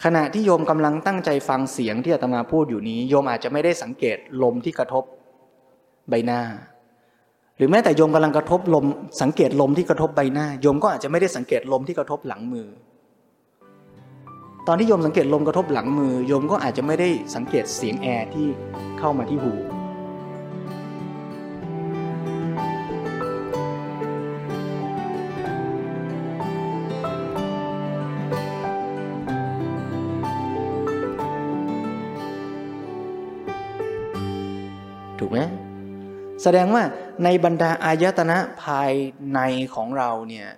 [0.05, 5.05] ขณะที่โยมกำลังตั้งใจฟังเสียงที่อาตมาพูดอยู่นี้ โยมอาจจะไม่ได้สังเกตลมที่กระทบ
[6.11, 6.41] ใบหน้า
[7.57, 8.85] หรือแม้แต่โยมกำลังกระทบลม
[9.23, 12.69] สังเกตลมที่กระทบใบหน้า โยมก็อาจจะไม่ได้สังเกตลมที่กระทบหลังมือ
[14.67, 18.49] ตอนที่โยมสังเกตลมกระทบหลังมือ โยมก็อาจจะไม่ได้สังเกตเสียงแอร์ที่
[18.99, 19.55] เข้ามาที่หู
[36.43, 36.83] แสดงว่า
[37.25, 38.93] ในบรรดาอายตนะภาย
[39.35, 39.41] ใน
[39.75, 40.49] ของเราเนี่ย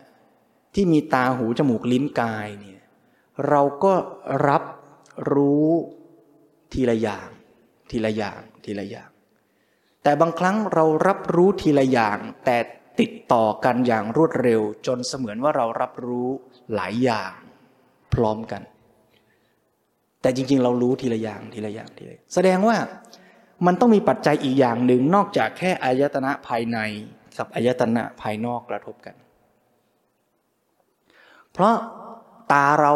[0.74, 2.80] ที่มีตาหูจมูกลิ้นกายเนี่ย
[3.48, 3.94] เราก็
[4.48, 4.62] รับ
[5.32, 5.68] รู้
[6.72, 7.28] ทีละอย่าง
[7.90, 9.10] ทีละอย่างทีละอย่าง
[10.02, 12.58] แต่บางครั้งเรารับรู้ทีละอย่าง แต่
[13.00, 16.28] ติดต่อกันอย่างรวดเร็ว จนเสมือนว่าเรารับรู้
[16.74, 17.32] หลายอย่าง
[18.14, 18.62] พร้อมกัน
[20.22, 22.76] แต่จริงๆ เรารู้ทีละอย่างทีละอย่างทีละแสดงว่า
[23.66, 26.78] มันต้องมีปัจจัยอีกอย่างหนึ่งนอกจากแค่อายตนะภายใน
[27.38, 29.14] กับอายตนะภายนอกกระทบกัน
[31.52, 31.74] เพราะ
[32.52, 32.94] ตาเรา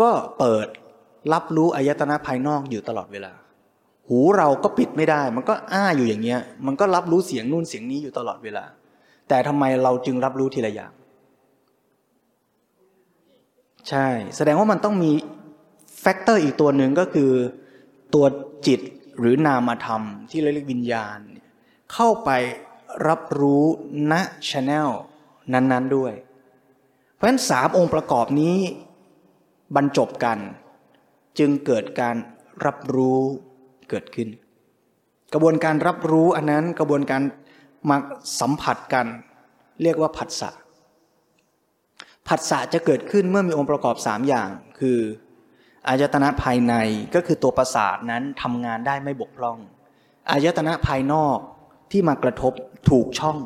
[0.00, 0.66] ก็เปิด
[1.32, 3.32] รับรู้อายตนะภายนอกอยู่ตลอดเวลา
[4.08, 8.64] หูเราก็ปิดไม่ได้ มันก็อ้าอยู่อย่างเงี้ย มันก็รับรู้เสียงนู่นเสียงนี้อยู่ตลอดเวลา
[9.28, 10.92] แต่ทำไมเราจึงรับรู้ทีละอย่าง
[13.88, 15.12] ใช่ แสดงว่ามันต้องมี
[16.00, 17.30] factor อีกตัวหนึ่งก็คือ
[18.14, 18.24] ตัว
[18.66, 18.80] จิต
[19.18, 21.18] หรือนามธรรมที่เรียกวิญญาณ
[21.92, 22.30] เข้าไป
[23.08, 23.64] รับรู้
[24.12, 24.14] ณ
[24.48, 24.88] ชแนล
[25.52, 26.12] นั้น ๆด้วย
[27.14, 28.56] เพราะฉะนั้นสามองค์ประกอบนี้
[29.76, 30.38] บรรจบกัน
[31.38, 32.16] จึงเกิดการ
[32.66, 33.20] รับรู้
[33.90, 34.28] เกิดขึ้น
[35.32, 37.22] กระบวนการรับรู้อันนั้นกระบวนการ
[37.88, 37.96] มา
[38.40, 39.06] สัมผัสกัน
[39.82, 40.50] เรียกว่าผัสสะ
[42.28, 44.48] ผัสสะจะเกิดขึ้นเมื่อมีองค์ประกอบสามอย่าง
[44.80, 44.98] คือ
[45.88, 46.74] อายตนะภายใน
[47.14, 49.58] ก็คือตัวประสาทนั้นทำงานได้ไม่บกพร่อง
[50.30, 51.38] อายตนะภายนอก
[51.90, 52.52] ที่มากระทบ
[52.90, 53.38] ถูกช่อง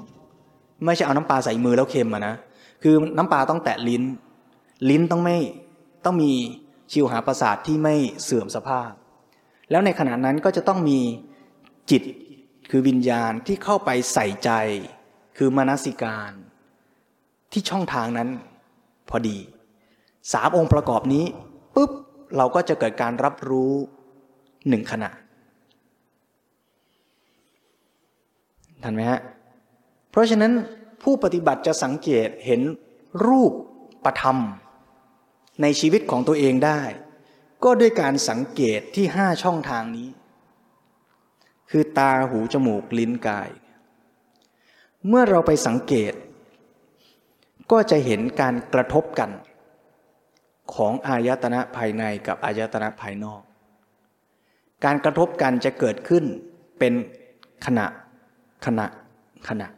[0.84, 2.34] ไม่ใช่เอาน้ำปลาใส่มือแล้วเค็มอะนะ
[2.82, 4.02] คือน้ำปลาต้องแตะลิ้น
[4.90, 5.36] ลิ้นต้องไม่
[6.04, 6.32] ต้องมี
[6.92, 8.90] ชิวหาประสาทที่ไม่เสื่อมสภาพ
[9.70, 11.00] แล้วในขณะนั้นก็จะต้องมี
[11.90, 12.02] จิต
[12.70, 14.50] คือวิญญาณที่เข้าไปใส่ใจ
[15.36, 16.32] คือมนสิการ
[17.52, 18.28] ที่ช่องทางนั้น
[19.08, 19.38] พอดี
[20.32, 21.24] สามองค์ประกอบนี้
[21.74, 21.90] ปุ๊บ
[22.36, 23.72] เราก็จะเกิดการรับรู้
[24.68, 25.10] หนึ่งขณะ
[28.82, 29.20] ทันไหมฮะ
[30.10, 30.52] เพราะฉะนั้น
[31.02, 32.60] ผู้ปฏิบัติจะสังเกตเห็น
[33.26, 33.52] รูป
[34.04, 34.38] ประธรรม
[35.62, 36.80] ในชีวิตของตัวเองได้
[37.64, 40.08] ก็ด้วยการสังเกตที่ห้าช่องทางนี้
[41.70, 43.50] คือตาหูจมูกลิ้นกาย
[45.08, 46.12] เมื่อเราไปสังเกต
[47.72, 49.30] ก็จะเห็นการกระทบกัน
[50.74, 53.42] ของอายตนะภายในกับอายตนะภายนอก
[54.84, 56.24] การกระทบกันจะเกิดขึ้น
[56.78, 56.92] เป็น
[57.66, 57.86] ขณะ
[58.66, 58.86] ขณะ
[59.48, 59.68] ขณะ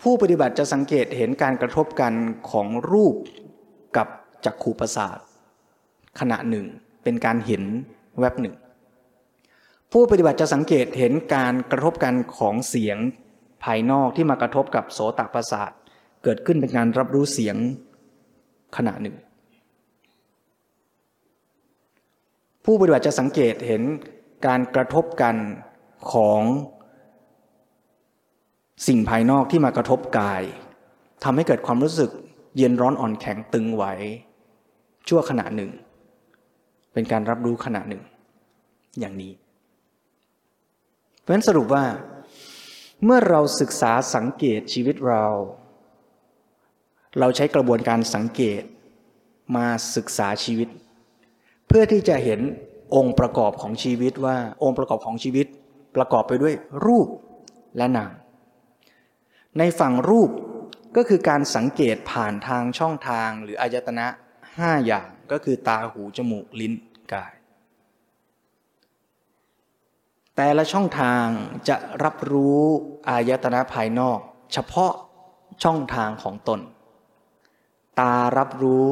[0.00, 2.12] ผู้ปฏิบัติจะสังเกตเห็นการกระทบกัน
[2.50, 3.16] ของรูป
[3.96, 4.08] กับ
[4.44, 5.18] จักขูประสาท
[6.20, 6.66] ขณะหนึ่ง
[7.02, 7.62] เป็นการเห็น
[8.20, 8.54] แวบหนึ่ง
[9.92, 12.98] ผู้ปฏิบัติจะสังเกตเห็นการกระทบกันของเสียง
[13.64, 15.70] ภายนอกที่มากระทบกับโสตประสาท
[16.24, 17.56] เกิดขึ้นเป็นการรับรู้เสียง
[18.76, 19.16] ขณะหนึ่ง
[22.64, 23.82] ผู้ปฏิบัติจะสังเกตเห็น
[24.46, 25.36] การกระทบกัน
[26.12, 26.42] ของ
[28.88, 30.42] สิ่งภายนอกที่มากระทบกาย
[31.24, 32.10] ทำให้เกิดความรู้สึก
[32.56, 33.84] เย็นร้อนอ่อนแข็งตึงไหว
[35.08, 35.70] ชั่วขณะหนึ่ง
[36.92, 38.02] เป็นการรับรู้ขณะหนึ่ง
[39.00, 39.32] อย่างนี้
[41.20, 41.84] เพราะฉะนั้นสรุปว่า
[43.04, 45.24] เมื่อเราศึกษาสังเกตชีวิตเรา
[47.18, 48.62] เราใช้กระบวนการสังเกต
[49.56, 50.68] มาศึกษาชีวิต
[51.66, 52.40] เพื่อที่จะเห็น
[52.94, 55.46] องค์ประกอบของชีวิตว่าองค์ประกอบของชีวิต
[55.96, 56.54] ประกอบไปด้วย
[56.86, 57.08] รูป
[57.76, 58.12] และนาม
[59.58, 60.30] ในฝั่งรูป
[60.96, 64.06] ก็คือการสังเกตผ่านทางช่องทางหรืออายตนะ
[64.58, 66.72] ห้าอย่างก็คือตาหูจมูกลิ้น
[67.12, 67.32] กาย
[70.36, 71.24] แต่ละช่องทาง
[71.68, 72.60] จะรับรู้
[73.08, 74.18] อายตนะภายนอก
[74.52, 74.92] เฉพาะ
[75.64, 76.60] ช่องทางของตน
[78.00, 78.86] ตารับรู้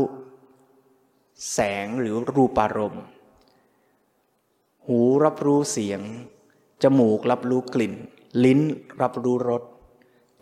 [1.52, 3.04] แสงหรือรูปารมณ์
[4.86, 6.00] หูรับรู้เสียง
[6.82, 7.94] จมูกรับรู้กลิ่น
[8.44, 8.60] ลิ้น
[9.02, 9.62] รับรู้รส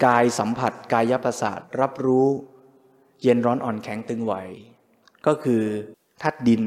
[0.05, 2.27] กายสัมผัสกายประสาทรับรู้
[3.23, 4.35] เย็นร้อนอ่อนแข็งตึงไหว
[5.27, 5.63] ก็คือ
[6.23, 6.63] ธาตุดิน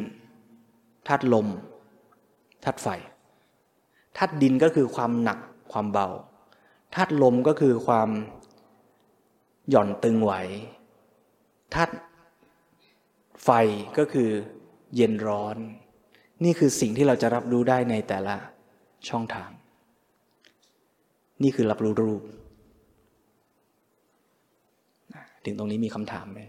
[1.08, 1.48] ธาตุลม
[2.64, 2.88] ธาตุไฟ
[4.18, 5.40] ธาตุดินก็คือความหนัก
[5.72, 6.08] ความเบา
[6.96, 8.10] ธาตุลมก็คือความ
[9.70, 10.34] หย่อนตึงไหว
[11.74, 11.94] ธาตุ
[13.44, 13.50] ไฟ
[13.98, 14.30] ก็คือ
[14.96, 15.58] เย็นร้อน
[16.44, 18.36] นี่คือสิ่งที่เราจะรับรู้ได้ในแต่ละ
[19.10, 19.50] ช่องทาง
[21.44, 22.22] นี่คือรับรู้รูป
[25.46, 26.40] ถึงตรงนี้มีคำถามไหม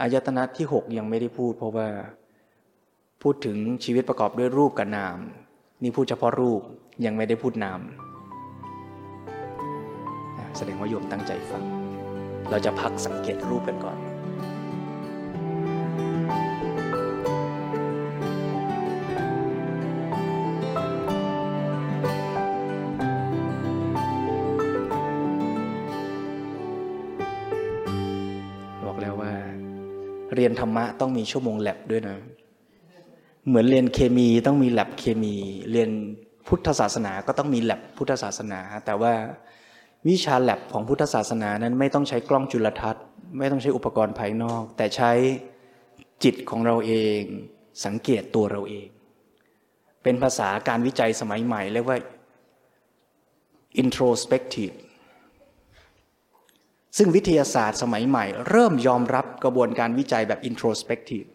[0.00, 1.88] อายตนะที่หกยังไม่ได้พูด เพราะว่า
[3.22, 5.16] พูดถึงชีวิตประกอบด้วยรูปกับนาม
[5.82, 6.60] นี่พูดเฉพาะรูป
[7.04, 7.80] ยังไม่ได้พูดนาม
[10.56, 11.62] แสดงว่าโยมตั้งใจฟัง
[12.50, 13.98] เราจะพักสังเกตรูปกันก่อน
[28.84, 29.32] บอกแล้วว่า
[30.34, 32.16] เรียนธรรมะต้องมีชั่วโมงแลบด้วยนะ
[33.46, 35.34] เหมือนเรียนเคมีต้องมีแลบเคมี
[35.72, 35.90] เรียน
[36.46, 39.12] พุทธศาสนาก็ต้องมีแลบพุทธศาสนา แต่ว่า
[40.08, 43.04] วิชาแลบของพุทธศาสนานั้นไม่ต้องใช้กล้องจุลทรรศน์
[43.38, 45.12] ไม่ต้องใช้อุปกรณ์ภายนอก แต่ใช้
[46.24, 47.20] จิตของเราเอง
[47.84, 48.88] สังเกตตัวเราเอง
[50.02, 51.98] เป็นภาษาการวิจัยสมัยใหม่เรียกว่า
[53.82, 54.74] introspective
[56.96, 61.28] ซึ่งวิทยาศาสตร์สมัยใหม่ เริ่มยอมรับกระบวนการวิจัยแบบ introspective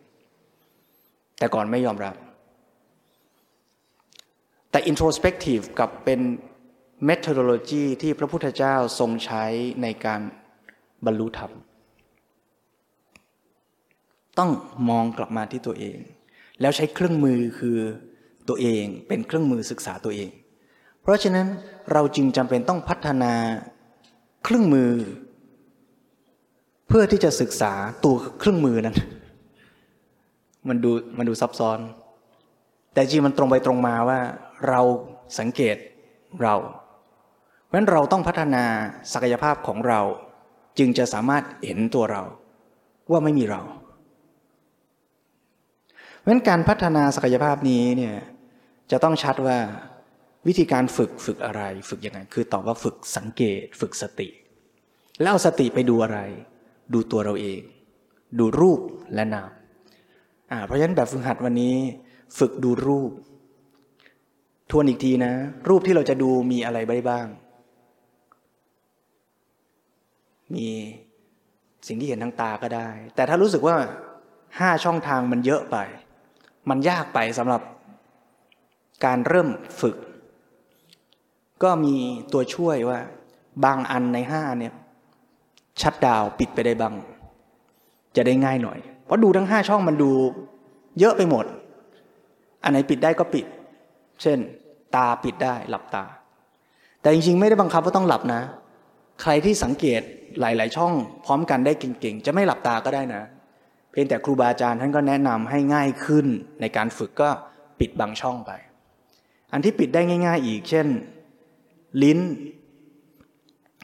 [1.38, 2.16] แต่ก่อนไม่ยอมรับ
[4.72, 6.20] แต่ introspective กับเป็น
[7.10, 9.44] methodology ที่พระพุทธเจ้าทรงใช้
[9.82, 10.22] ในการ
[11.06, 11.52] บรรลุธรรม
[14.38, 14.52] ต้อง
[14.90, 15.98] มองกลับมาที่ตัวเอง
[16.62, 17.78] แล้วใช้เครื่องมือคือ
[18.50, 20.30] ตัวเองเป็นเครื่องมือศึกษาตัวเอง
[21.02, 21.48] เพราะฉะนั้น
[21.92, 23.34] เราจึงจำเป็นต้องพัฒนา
[24.44, 24.92] เครื่องมือ
[26.88, 28.98] เพื่อที่จะศึกษาตัวเครื่องมือนั้น
[30.68, 31.80] มันดูมันดูซับซ้อน
[32.94, 34.20] แต่จริงมันตรงไปตรงมาว่า
[34.68, 34.82] เรา
[35.40, 35.78] สังเกต
[36.42, 36.56] เรา
[37.74, 38.64] ราะฉะนั้นเราต้องพัฒนา
[39.14, 40.02] ศักยภาพของเรา
[40.80, 42.24] จึงจะสามารถเห็นตัวเรา
[43.12, 43.62] ว่าไม่มีเรา
[46.18, 48.16] เพราะฉะนั้นการพัฒนาศักยภาพนี้เนี่ย
[48.92, 49.60] จะต้องชัดว่า
[50.48, 54.30] วิธีการฝึกฝึกอะไร ฝึกยังไง คือตอบว่าฝึกสังเกต ฝึกสติ
[55.22, 56.20] แล้วเอาสติไปดูอะไร
[56.94, 57.62] ดูตัวเราเอง
[58.40, 58.80] ดูรูป
[59.14, 59.50] และนาม
[60.52, 61.76] อ่าเพราะฉะนั้นแบบฝึกหัดวันนี้
[62.40, 63.12] ฝึกดูรูป
[64.72, 65.34] ทวนอีกทีนะ
[65.70, 67.28] รูปที่เราจะดูมีอะไรบ้าง
[70.56, 70.68] มี
[71.88, 73.76] สิ่งที่เห็นทางตาก็ได้ แต่ถ้ารู้สึกว่า
[74.60, 75.78] ห้าช่องทางมันเยอะไป
[76.70, 77.62] มันยากไปสำหรับ
[79.06, 79.50] การเริ่ม
[79.82, 79.96] ฝึก
[81.64, 81.96] ก็มี
[82.34, 83.00] ตัวช่วยว่า
[83.66, 84.74] บางอันในห้าเนี่ย
[85.82, 86.94] ชัดดาวปิดไปได้บาง
[88.16, 90.12] จะได้ง่ายหน่อย เพราะดูทั้งห้าช่องมันดู
[91.00, 91.46] เยอะไปหมด
[92.64, 93.46] อันไหนปิดได้ก็ปิด
[94.22, 94.40] เช่น
[94.96, 96.06] ตาปิดได้หลับตา
[97.02, 98.42] แต่จริงๆ ไม่ได้บังคับว่าต้องหลับนะ
[99.22, 100.02] ใครที่สังเกต
[100.40, 100.94] หลาย ๆ ช่อง
[101.26, 103.24] พร้อมกันได้เก่งๆ จะไม่หลับตาก็ได้นะ
[103.92, 106.28] เพียงแต่ครูบาอาจารย์ท่านก็แนะนำให้ง่ายขึ้น
[106.62, 107.30] ในการฝึกก็
[107.80, 108.52] ปิดบางช่องไป
[109.52, 110.88] อันที่ปิดได้ง่าย ๆ อีก เช่น
[112.04, 112.20] ลิ้น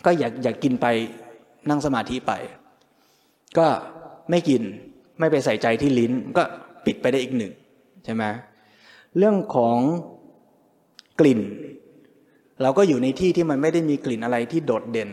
[0.05, 0.88] ก็อยากอยากกินไป
[1.69, 2.33] นั่งสมาธิไป
[3.57, 3.67] ก็
[4.29, 4.62] ไม่กิน
[5.19, 6.43] ไม่ไปใส่ใจที่ลิ้นก็
[6.85, 7.53] ปิดไปได้อีกหนึ่ง
[8.05, 8.23] ใช่ไหม
[9.17, 9.77] เรื่องของ
[11.19, 11.41] กลิ่น
[12.62, 15.09] เราก็อยู่ในที่ที่มันไม่ได้มีกลิ่นอะไรที่โดดเด่น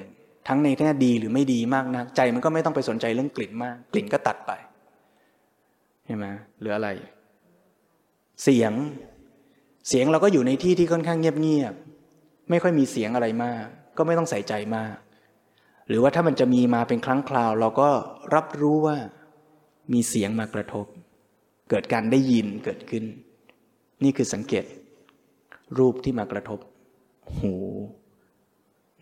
[0.46, 4.52] ทั้งในแง่ดีหรือไม่ดีมากนะใจมันก็ไม่ต้องไปสนใจเรื่องกลิ่นมาก กลิ่นก็ตัดไป
[6.06, 6.26] ใช่ไหม
[6.60, 6.88] หรืออะไร
[8.42, 8.72] เสียง
[9.88, 13.64] เสียงเราก็อยู่ในที่ที่ค่อนข้างเงียบๆไม่ค่อยมีเสียงอะไรมาก
[13.96, 14.94] ก็ไม่ต้องใส่ใจมาก
[15.88, 17.90] หรือว่าถ้ามันจะมีมาเป็นครั้งคราว เราก็
[18.34, 18.96] รับรู้ว่า
[19.92, 20.86] มีเสียงมากระทบ
[21.70, 23.04] เกิดการได้ยินเกิดขึ้น
[24.04, 24.64] นี่คือสังเกต
[25.78, 26.58] รูปที่มากระทบ
[27.36, 27.54] หู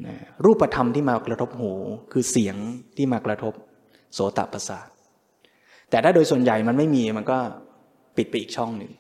[0.07, 1.73] นะรูปธรรมที่มากระทบหู
[2.13, 2.57] คือเสียง
[2.97, 3.55] ที่มากระทบ
[4.15, 4.87] โสตประสาท
[5.91, 7.39] แต่ถ้าโดยส่วนใหญ่มันไม่มีมันก็
[8.17, 8.93] ปิดไปอีกช่องหนึ่ง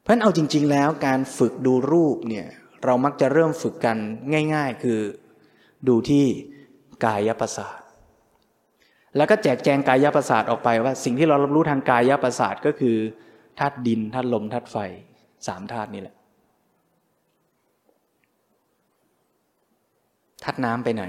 [0.00, 2.46] เพราะฉะนั้นเอาจริง ๆ แล้วการฝึกดูรูปเนี่ย
[2.84, 3.96] เรามักจะเริ่มฝึกกัน
[4.54, 5.00] ง่าย ๆ คือ
[5.88, 6.24] ดูที่
[7.04, 7.78] กายประสาท
[9.16, 12.96] แล้วก็แจกแจงกายประสาทออกไปว่า สิ่งที่เรารับรู้ทางกายประสาทก็คือ
[13.58, 14.76] ธาตุดินธาตุลมธาตุไฟ
[15.46, 16.14] สามธาตุนี่แหละ
[20.44, 21.04] ธาตุน้ำไปไหน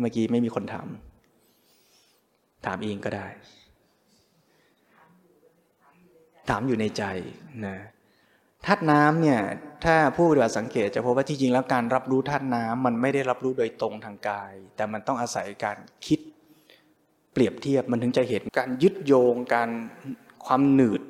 [0.00, 0.88] เมื่อกี้ไม่มีคนถาม
[2.66, 3.26] ถามเองก็ได้
[6.48, 7.02] ถามอยู่ในใจ
[7.66, 7.76] นะ
[8.66, 9.40] ธาตุน้ำเนี่ย
[9.84, 16.20] ถ้าผู้ปฏิบัติสังเกตจะพบว่าที่จริงแล้วการรับรู้ธาตุน้ำมันไม่ได้รับรู้โดยตรงทางกาย แต่มันต้องอาศัยการคิด
[17.32, 19.70] เปรียบเทียบมันถึงจะเห็นการยึดโยงการ
[20.46, 21.02] ความหนืด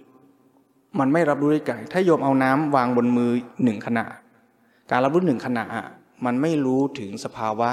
[1.01, 3.31] มันไม่รับรู้ด้ไกลถ้าโยมเอาน้ำวางบนมือ
[3.65, 4.07] หนึ่งขณะ
[4.91, 5.65] การรับรู้หนึ่งขณะ
[6.25, 7.71] มันไม่รู้ถึงสภาวะ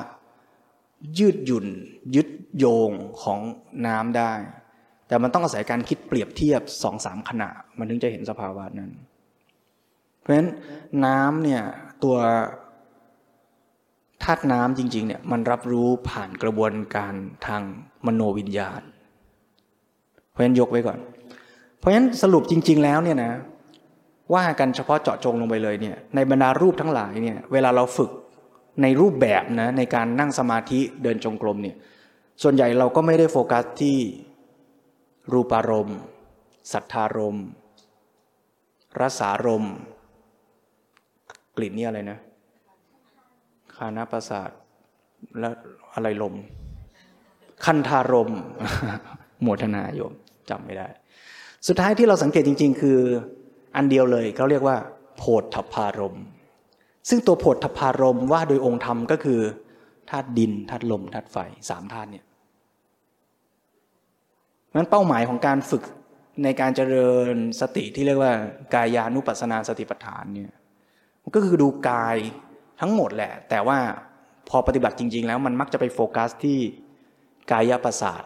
[1.18, 1.68] ยืดหยุ่น
[2.16, 2.28] ยึด
[2.58, 3.40] โยงของ
[3.88, 4.34] น้ำได้
[5.08, 8.92] แต่มันต้องอาศัยการคิดเปรียบเทียบสองสามขณะ มันถึงจะเห็นสภาวะนั้น
[10.20, 10.50] เพราะฉะนั้น
[11.06, 11.62] น้ำเนี่ย
[12.04, 12.18] ตัว
[14.24, 17.14] ธาตุน้ำจริง ๆ เนี่ยมันรับรู้ผ่านกระบวนการ
[17.48, 17.62] ทาง
[18.06, 18.82] มโนวิญญาณ
[20.30, 21.00] เพราะฉะนั้นยกไว้ก่อน
[21.78, 23.32] เพราะฉะนั้นสรุปจริง ๆ แล้วเนี่ยนะ
[24.36, 28.12] ว่ากันเฉพาะเจาะจงลงไปเลยเนี่ยในบรรดารูปทั้งหลายเนี่ยเวลาเราฝึก
[28.82, 31.76] ในรูปแบบนะในการนั่งสมาธิเดินจงกรมเนี่ย
[32.44, 33.98] ส่วนใหญ่เราก็ไม่ได้โฟกัสที่
[35.32, 36.00] รูปารมณ์
[36.72, 37.48] สัทธารมณ์
[39.00, 39.76] รสารมณ์
[41.58, 42.20] กลิ่นนี่อะไรนะ
[43.76, 44.50] คานาประสาท
[45.40, 45.50] และ
[45.94, 46.36] อะไรลม
[47.66, 48.32] คันธารม
[49.42, 50.14] โมทนาโยม
[50.50, 50.88] จำไม่ได้
[51.68, 53.00] สุดท้ายที่เราสังเกตจริง ๆ คือ
[53.76, 54.78] อันเดียวเลยเขาเรียกว่า
[55.18, 56.18] โพธพารม
[57.10, 59.40] ซึ่งตัวโพธพารมว่าโดยองค์ธรรมก็คือ
[60.10, 61.38] ธาตุดินธาตุลมธาตุไฟ
[61.70, 62.26] สามธาตุเนี่ย
[64.76, 65.84] นั้นเป้าหมายของการฝึก
[66.44, 68.34] ในการเจริญสติที่เรียกว่า
[68.74, 70.52] กายานุปัสสนาสติปัฏฐานเนี่ย
[71.36, 72.18] ก็คือดูกาย
[72.82, 73.80] ทั้งหมดแหละ แต่ว่า
[74.50, 76.60] พอปฏิบัติจริง ๆ แล้วมันมักจะไปโฟกัสที่
[77.52, 78.24] กายประสาท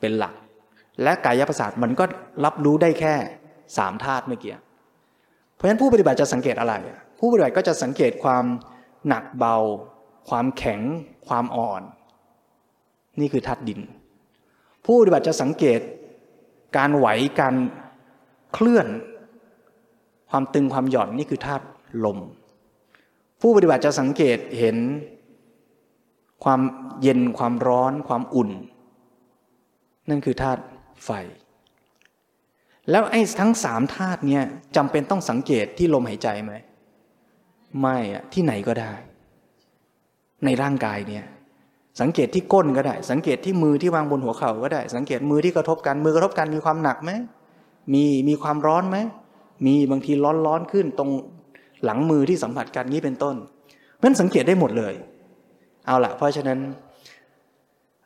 [0.00, 0.34] เป็นหลัก
[1.02, 2.04] และกายประสาทมันก็
[2.44, 3.14] รับรู้ได้แค่
[3.78, 4.56] สามธาตุเมื่อกี้
[5.54, 6.74] เพราะฉะนั้นผู้ปฏิบัติจะสังเกตอะไร
[7.26, 8.44] ผู้ปฏิบัติก็จะสังเกตความ
[9.08, 9.56] หนักเบา
[10.28, 10.80] ความแข็ง
[11.28, 11.82] ความอ่อน
[13.20, 13.80] นี่คือธาตุดิน
[14.84, 15.80] ผู้ปฏิบัติจะสังเกต
[16.76, 17.06] การไหว
[17.40, 17.54] การ
[18.52, 18.86] เคลื่อน
[20.30, 21.64] ความตึงความหย่อนนี่คือธาตุ
[22.04, 22.18] ลม
[23.40, 24.76] ผู้ปฏิบัติจะสังเกตเห็น
[26.44, 26.60] ความ
[27.02, 28.50] เย็นความร้อน ความอุ่น
[30.08, 30.62] นั่นคือธาตุ
[31.04, 31.10] ไฟ
[32.90, 34.44] แล้วไอ้ทั้งสามธาตุเนี่ย
[34.76, 36.54] จำเป็นต้องสังเกตที่ลมหายใจไหม
[37.80, 38.92] ไม่อะที่ไหนก็ได้
[40.44, 41.24] ในร่างกายเนี่ย
[42.00, 47.10] สังเกตที่ก้นก็ได้ สังเกตที่มือที่วางบนหัวเข่าก็ได้ สังเกตมือที่กระทบกันมือกระทบกันมีความหนักไหม
[47.94, 48.98] มีมีความร้อนไหม
[49.66, 51.10] มีบางทีร้อนร้อนขึ้นตรง
[51.84, 53.36] หลังมือที่สัมผัสกันนี้เป็นต้น
[54.02, 54.94] มันสังเกตได้หมดเลย
[55.86, 56.58] เอาละเพราะฉะนั้น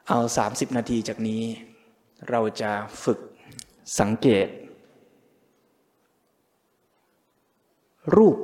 [0.08, 1.42] เอา 30 นาทีจากนี้
[2.30, 2.70] เราจะ
[3.04, 3.18] ฝึก
[4.00, 4.48] สังเกต
[8.16, 8.36] รูป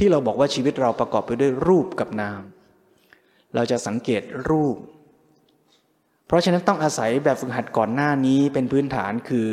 [0.00, 2.40] ที่เราบอกว่าชีวิตเราประกอบไปด้วยรูปกับนาม
[3.54, 4.76] เราจะสังเกตรูป
[6.26, 9.48] เพราะฉะนั้นต้องอาศัยแบบฝึกหัดก่อนหน้านี้เป็นพื้นฐานคือ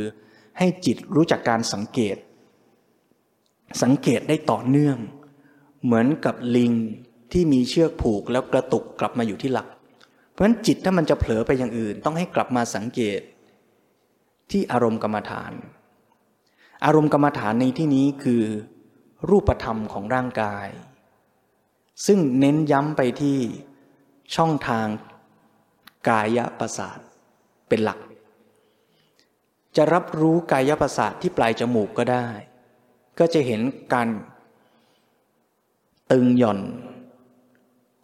[0.58, 2.18] ให้จิตรู้จักการสังเกต
[3.84, 4.98] สังเกตได้ต่อเนื่อง
[5.84, 6.74] เหมือนกับลิง
[7.32, 9.68] ที่มีเชือกผูกแล้วกระตุกกลับมาอยู่ที่หลัก
[10.32, 13.20] เพราะฉะนั้นจิตถ้ามันจะเผลอไปอย่างอื่น ต้องให้กลับมาสังเกต
[14.52, 15.52] ที่อารมณ์กรรมฐาน
[16.86, 18.43] อารมณ์กรรมฐานในที่นี้คือ
[19.30, 20.67] รูปธรรมของร่างกาย
[22.05, 23.39] ซึ่งเน้นย้ำไปที่
[24.36, 24.88] ช่องทาง
[26.09, 26.99] กายประสาท
[27.67, 27.99] เป็นหลัก
[29.75, 32.28] จะรับรู้กายประสาทที่ปลายจมูกก็ได้
[33.19, 33.61] ก็จะเห็น
[33.93, 34.09] การ
[36.11, 36.59] ตึงหย่อน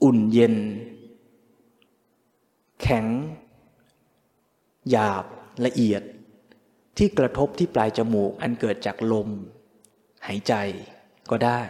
[0.04, 0.56] อุ่นเย็น
[2.82, 3.06] แข็ง
[4.90, 5.26] หยาบ
[5.66, 6.02] ละเอียด
[6.98, 9.30] ที่กระทบที่ปลายจมูกอันเกิดจากลม
[10.28, 10.54] หายใจ
[11.30, 11.62] ก็ได้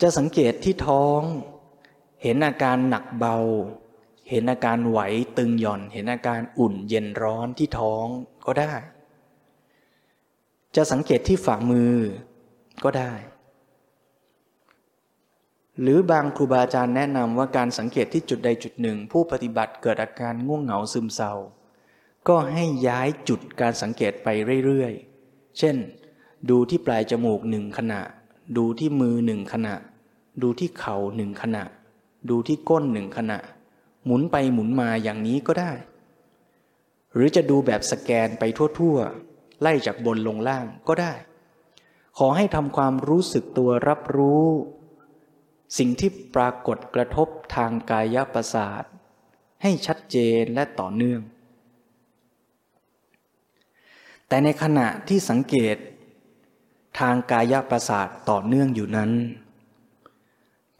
[0.00, 1.20] จะสังเกตที่ท้อง
[2.22, 3.36] เห็นอาการหนักเบา
[4.30, 4.98] เห็นอาการไหว
[5.38, 8.06] ตึงหย่อน เห็นอาการอุ่นเย็นร้อนที่ท้อง
[8.46, 8.72] ก็ได้
[10.76, 11.94] จะสังเกตที่ฝ่ามือ
[12.84, 13.12] ก็ได้
[15.80, 21.32] หรือบางครูบาอาจารย์แนะนำว่าการสังเกตที่จุดใดจุดหนึ่ง ผู้ปฏิบัติเกิดอาการง่วงเหงาซึมเศร้า
[22.28, 24.28] ก็ให้ย้ายจุดการสังเกตไป
[24.64, 25.76] เรื่อยๆ เช่น
[26.48, 28.00] ดูที่ปลายจมูกหนึ่งขณะ
[28.56, 29.74] ดูที่มือหนึ่งขณะ
[30.42, 31.64] ดูที่เข่าหนึ่งขณะ
[32.30, 33.38] ดูที่ก้นหนึ่งขณะ
[34.04, 35.72] หมุนไปหมุนมาอย่างนี้ก็ได้
[37.14, 38.44] หรือจะดูแบบสแกนไป
[38.78, 41.12] ทั่วๆ ไล่จากบนลงล่างก็ได้
[42.18, 44.46] ขอให้ทำความรู้สึกตัวรับรู้
[45.78, 48.84] สิ่งที่ปรากฏกระทบทางกายประสาท
[49.62, 51.20] ให้ชัดเจนและต่อเนื่อง
[54.28, 55.76] แต่ในขณะที่สังเกต
[57.00, 59.10] ทางกายประสาทต่อเนื่องอยู่นั้น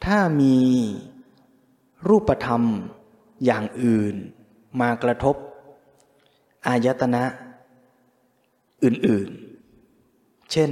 [0.04, 0.56] ถ้ามี
[2.08, 2.62] รูปธรรม
[3.44, 4.14] อย่างอื่น
[4.80, 5.36] มากระทบ
[6.66, 7.24] อายตนะ
[8.84, 10.70] อื่นๆ เช่น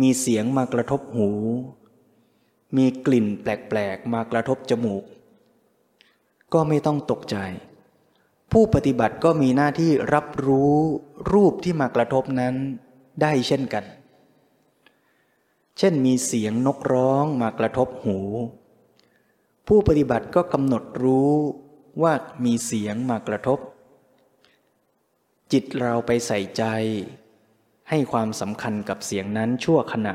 [0.00, 1.30] มีเสียงมากระทบหู
[2.76, 5.04] มีกลิ่นแปลก ๆ มากระทบจมูก
[6.52, 7.36] ก็ไม่ต้องตกใจ
[8.52, 10.74] ผู้ปฏิบัติก็มีหน้าที่รับรู้
[11.32, 12.54] รูปที่มากระทบนั้น
[13.22, 13.84] ได้เช่นกัน
[15.78, 18.18] เช่นมีเสียงนกร้องมากระทบหู
[19.66, 21.32] ผู้ปฏิบัติก็กำหนดรู้
[22.02, 22.12] ว่า
[22.44, 23.58] มีเสียงมากระทบ
[25.52, 26.64] จิตเราไปใส่ใจ
[27.90, 30.14] ให้ความสำคัญกับเสียงนั้นชั่วขณะ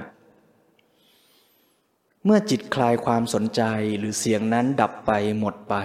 [2.25, 3.61] เมื่อจิตคลายความสนใจ
[3.97, 5.75] หรือเสียงนั้นดับไปหมดไป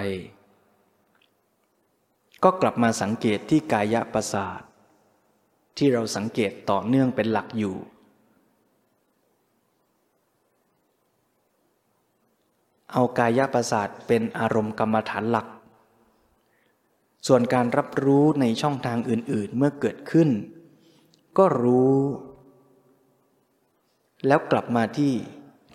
[2.45, 4.61] ก็กลับมาสังเกตที่กายประสาท
[5.77, 7.77] ที่เราสังเกตต่อเนื่องเป็นหลักอยู่
[12.93, 15.47] เอากายประสาทเป็นอารมณ์กรรมฐานหลัก
[17.27, 20.29] ส่วนการรับรู้ในช่องทางอื่นๆเมื่อเกิดขึ้น
[21.39, 21.97] ก็รู้
[24.27, 25.13] แล้วกลับมาที่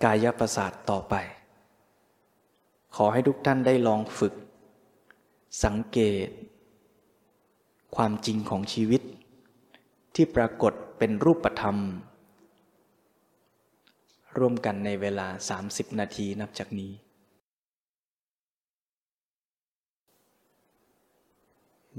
[0.03, 1.15] กายประสาทต่อไป
[2.95, 4.33] ขอให้ทุกท่านได้ลองฝึก
[5.63, 6.27] สังเกต
[7.95, 9.01] ความจริงของชีวิต
[10.15, 11.77] ที่ปรากฏเป็นรูปธรรม
[14.37, 15.27] ร่วมกันในเวลา
[15.63, 16.93] 30 นาทีนับจากนี้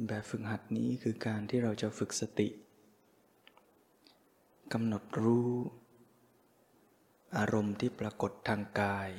[0.07, 2.49] แบบฝึกหัดนี้คือการที่เราจะฝึกสติ
[4.73, 5.51] กำหนดรู้
[7.37, 9.11] อารมณ์ที่ปรากฏทางกาย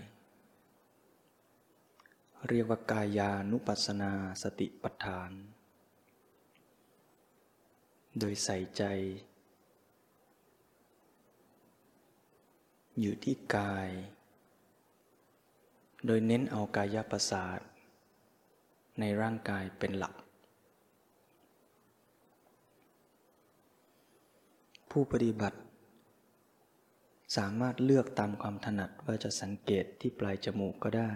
[2.47, 5.32] เรียกว่ากายานุปัสสนาสติปัฏฐาน
[8.20, 8.84] โดยใส่ใจ
[13.00, 13.89] อยู่ที่กาย
[16.06, 17.60] โดยเน้นเอากายประสาท
[19.00, 20.14] ในร่างกายเป็นหลัก
[24.91, 25.60] ผู้ปฏิบัติ
[27.38, 31.12] สามารถเลือกตามความถนัดว่าจะสังเกตที่ปลายจมูกก็ได้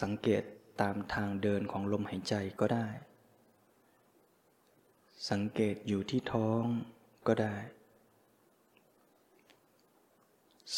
[0.00, 0.42] สังเกต
[0.80, 2.86] ตามทางเดินของลมหายใจก็ได้
[5.30, 6.62] สังเกตอยู่ที่ท้อง
[7.26, 7.56] ก็ได้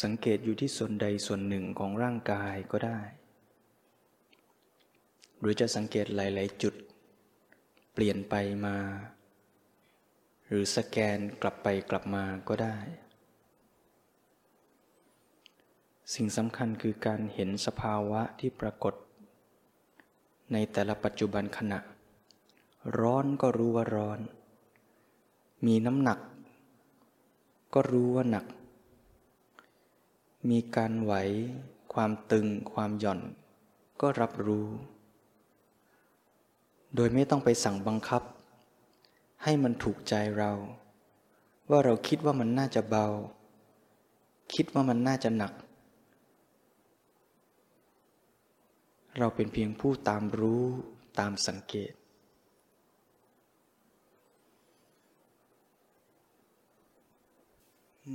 [0.01, 2.99] สังเกตอยู่ที่ส่วนใดส่วนหนึ่งของร่างกายก็ได้
[5.39, 6.75] หรือจะสังเกตหลาย ๆ จุด
[7.93, 8.35] เปลี่ยนไป
[8.65, 8.77] มา
[10.47, 12.77] หรือสแกนกลับไปกลับมาก็ได้
[16.13, 18.93] สิ่งสำคัญคือการเห็นสภาวะที่ปรากฏ
[20.53, 21.79] ในแต่ละปัจจุบันขณะ
[22.99, 24.19] ร้อนก็รู้ว่าร้อน
[25.65, 26.19] มีน้ำหนัก
[27.73, 28.45] ก็รู้ว่าหนัก
[30.47, 31.13] มีการไหว
[31.93, 33.21] ความตึง ความหย่อน
[34.01, 34.67] ก็รับรู้
[36.95, 38.23] โดยไม่ต้องไปสั่งบังคับ
[39.43, 40.51] ให้มันถูกใจเรา
[41.69, 43.07] ว่าเราคิดว่ามันน่าจะเบา
[44.53, 45.53] คิดว่ามันน่าจะหนัก
[49.17, 50.63] เราเป็นเพียงผู้ตามรู้
[51.19, 51.93] ตามสังเกต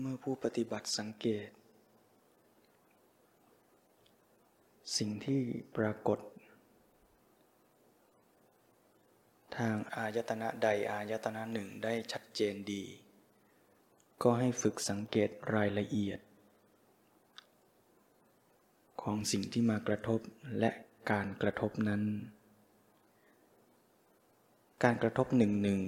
[0.01, 1.49] เมื่อผู้ปฏิบัติสังเกต
[4.97, 5.43] สิ่งที่
[5.76, 6.18] ปรากฏ
[9.57, 12.82] ทางอายตนะใดอายตนะหนึ่งได้ชัดเจนดี
[14.22, 16.20] ก็ให้ฝึกสังเกตรายละเอียด
[19.03, 20.20] ของสิ่งที่มากระทบ
[20.59, 20.70] และ
[21.11, 22.03] การกระทบนั้น
[24.82, 25.80] การกระทบหนึ่งหนึ่ง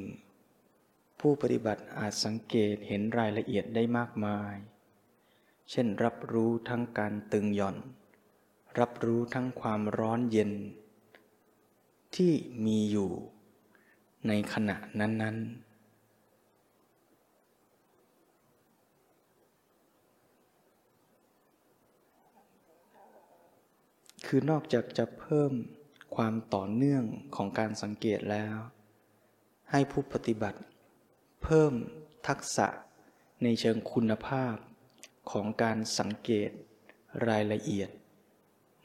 [1.21, 4.55] ผู้ปฏิบัติอาจสังเกตเห็นรายละเอียดได้มากมาย
[5.71, 7.77] เช่นรับรู้ทั้งการตึงหย่อน
[8.81, 10.53] รับรู้ทั้งความร้อนเย็น
[12.17, 12.33] ที่
[12.65, 13.11] มีอยู่
[14.29, 15.67] ในขณะนั้น ๆ
[24.27, 25.53] คือนอกจากจะเพิ่ม
[26.17, 27.05] ความต่อเนื่อง
[27.37, 28.57] ของการสังเกตแล้ว
[29.71, 30.61] ให้ผู้ปฏิบัติ
[31.43, 31.73] เพิ่ม
[32.29, 32.69] ทักษะ
[33.43, 34.55] ในเชิงคุณภาพ
[35.31, 36.51] ของการสังเกต
[37.29, 37.91] รายละเอียด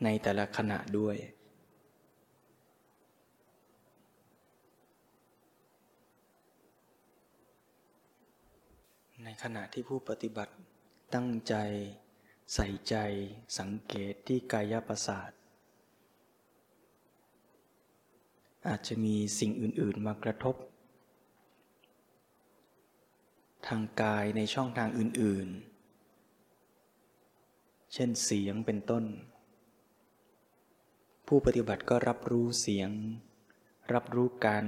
[0.03, 1.17] ในแต่ละขณะด้วย
[9.23, 10.53] ในขณะที่ผู้ปฏิบัติ
[11.15, 11.55] ตั้งใจ
[12.53, 12.95] ใส่ใจ
[13.59, 15.31] สังเกตที่กายประสาท
[18.67, 20.55] อาจจะมีสิ่งอื่น ๆ มากระทบ
[23.67, 25.47] ทางกายในช่องทางอื่น
[26.91, 29.03] ๆ เช่นเสียงเป็นต้น
[31.33, 32.89] ผู้ปฏิบัติก็รับรู้เสียง
[33.93, 34.65] รับรู้การ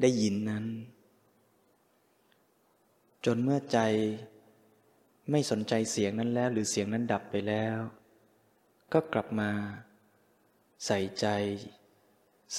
[0.00, 0.64] ได้ยินนั้น
[3.24, 3.78] จนเมื่อใจ
[5.30, 7.78] ไม่สนใจเสียงนั้นแล้ว หรือเสียงนั้นดับไปแล้ว
[8.92, 9.50] ก็กลับมา
[10.86, 11.26] ใส่ใจ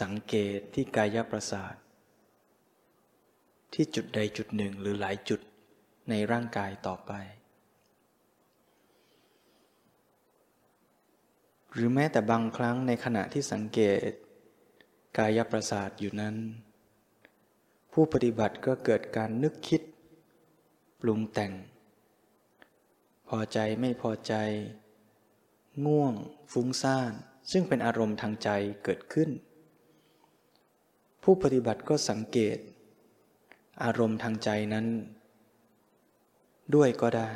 [0.02, 1.76] สังเกตที่กายประสาท
[3.74, 5.42] ที่จุดใดจุดหนึ่งหรือหลายจุด
[6.10, 7.14] ในร่างกายต่อไป
[11.74, 14.12] หรือแม้แต่บางครั้งในขณะที่สังเกต
[15.18, 16.36] กายประสาทอยู่นั้น
[17.92, 19.82] ผู้ปฏิบัติก็เกิดการนึกคิด
[21.02, 21.54] ปรุงแต่ง
[23.28, 24.34] พอใจไม่พอใจ
[25.86, 26.14] ง่วง
[26.52, 27.12] ฟุ้งซ่าน
[27.52, 28.50] ซึ่งเป็นอารมณ์ทางใจ
[28.84, 29.30] เกิดขึ้น
[31.24, 32.58] ผู้ปฏิบัติก็สังเกต
[33.84, 34.88] อารมณ์ทางใจนั้น
[36.76, 37.32] ด้วยก็ได้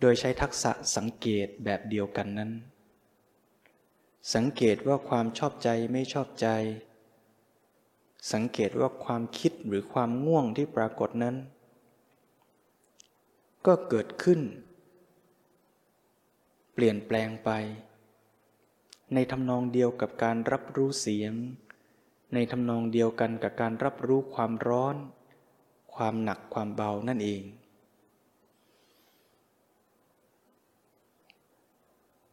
[0.00, 2.50] โดยใช้ทักษะสังเกตแบบเดียวกันนั้น
[4.34, 6.48] สังเกตว่าความชอบใจไม่ชอบใจ
[8.32, 11.36] สังเกตว่าความคิดหรือความง่วงที่ปรากฏนั้น
[13.66, 14.40] ก็เกิดขึ้น
[16.72, 17.50] เปลี่ยนแปลงไป
[19.14, 21.32] ในทำนองเดียวกับการรับรู้เสียง
[22.34, 24.96] ในทำนองเดียวกันกับการรับรู้ความร้อน
[25.94, 27.42] ความหนักความเบานั่นเอง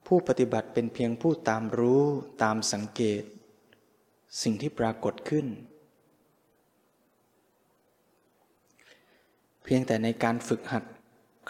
[0.05, 2.03] ผู้ปฏิบัติเป็นเพียงผู้ตามรู้
[2.43, 3.23] ตามสังเกต
[4.41, 5.47] สิ่งที่ปรากฏขึ้น
[9.63, 10.83] เพียงแต่ในการฝึกหัด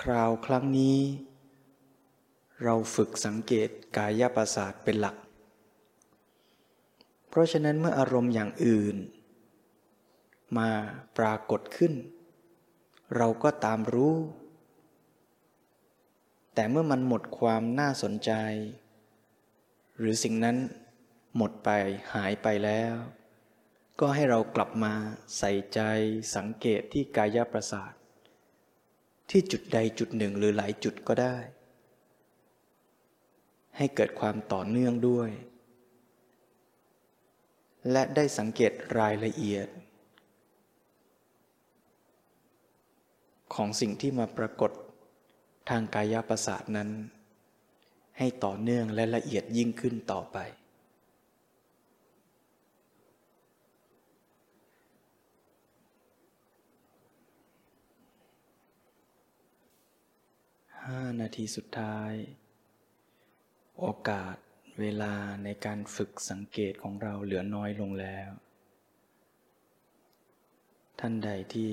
[0.02, 1.00] คราวครั้งนี้
[2.64, 5.16] เราฝึกสังเกตกายประสาทเป็นหลัก
[7.30, 8.96] เพราะฉะนั้นเมื่ออารมณ์อย่างอื่น
[10.58, 10.70] มา
[11.18, 11.94] ปรากฏขึ้น
[13.16, 14.16] เราก็ตามรู้
[16.56, 18.32] แต่เมื่อมันหมดความน่าสนใจ
[19.98, 20.58] หรือสิ่งนั้น
[21.38, 21.70] หมดไป
[22.14, 22.96] หายไปแล้ว
[24.00, 24.94] ก็ให้เรากลับมา
[25.38, 25.80] ใส่ใจ
[26.36, 27.94] สังเกตที่กายประสาท
[29.30, 31.38] ที่จุดใดจุดหนึ่งหรือหลายจุดก็ได้
[33.78, 35.30] ให้เกิดความต่อเนื่องด้วย
[37.92, 39.68] และได้สังเกตรายละเอียด
[43.56, 44.72] ของสิ่งที่มาปรากฏ
[45.70, 46.90] ทางกายประสาทนั้น
[48.18, 50.38] ให้ต่อเนื่องและละเอียดยิ่งขึ้นต่อไป
[60.86, 62.14] ห้านาทีสุดท้าย
[63.80, 64.36] โอกาส
[64.80, 65.14] เวลา
[65.44, 68.30] ในการฝึกสังเกตของเราเหลือน้อยลงแล้ว
[71.00, 71.72] ท่านใดที่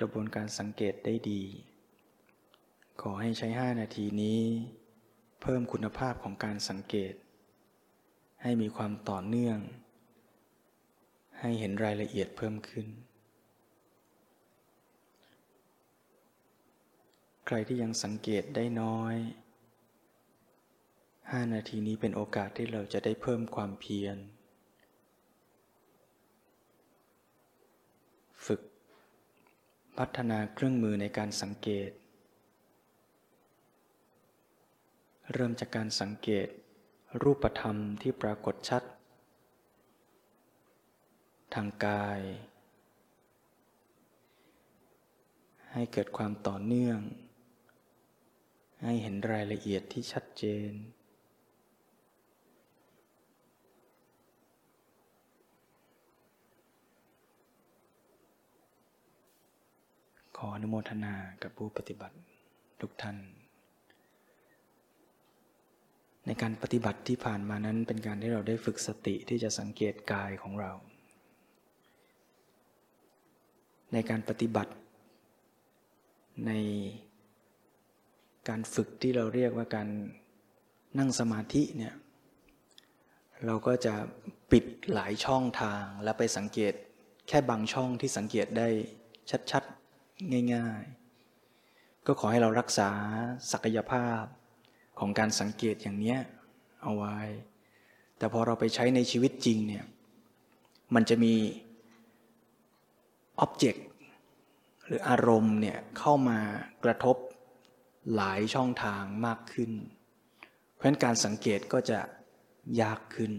[0.00, 1.42] กระบวนการสังเกตได้ดี
[3.00, 4.42] ขอให้ใช้ 5 นาทีนี้
[5.42, 7.14] เพิ่มคุณภาพของการสังเกต
[8.42, 9.58] ให้มีความต่อเนื่อง
[11.40, 12.86] ให้เห็นรายละเอียดเพิ่มขึ้น
[17.46, 19.14] ใครที่ยังสังเกตได้น้อย
[21.32, 24.16] ห้านาทีนี้เป็นโอกาสที่เราจะได้เพิ่มความเพียร
[28.46, 28.60] ฝึก
[29.98, 31.90] พัฒนาเครื่องมือในการสังเกต
[35.32, 36.48] เริ่มจากการสังเกต
[37.22, 38.82] รูปธรรมที่ปรากฏชัด
[41.54, 42.20] ทางกาย
[45.72, 46.98] ให้เกิดความต่อเนื่อง
[48.84, 50.70] ให้เห็นรายละเอียดที่ชัดเจน
[60.42, 62.16] ขออนุโมทนากับผู้ปฏิบัติ
[62.80, 63.16] ทุกท่าน
[66.26, 70.72] ในการปฏิบัติที่ผ่านมานั้นเป็นการที่เราได้ฝึกสติที่จะสังเกตกายของเรา
[73.92, 74.72] ในการปฏิบัติ
[76.46, 76.52] ใน
[78.48, 79.88] การฝึกที่เราเรียกว่าการ
[80.98, 81.94] นั่งสมาธิเนี่ย
[83.46, 83.94] เราก็จะ
[84.52, 86.72] ปิดหลายช่องทางแล้วไปสังเกต
[87.28, 88.68] แค่บางช่องที่สังเกตได้
[89.52, 89.64] ชัด
[90.54, 90.82] ง่าย
[91.44, 92.90] ๆ ก็ขอให้เรารักษา
[93.52, 94.22] ศักยภาพ
[94.98, 96.18] ของการสังเกตอย่างเนี้ย
[96.82, 97.18] เอาไว้
[98.18, 99.84] แต่พอเราไปใช้ในชีวิตจริงเนี่ย
[100.94, 101.34] มันจะมี
[103.38, 103.86] อ็อบเจกต์
[104.86, 106.38] หรืออารมณ์เนี่ยเข้ามา
[106.84, 107.16] กระทบ
[108.14, 109.72] หลายช่องทางมากขึ้น
[110.74, 112.00] เพราะฉะนั้นการสังเกตก็จะ
[112.80, 113.32] ยากขึ้น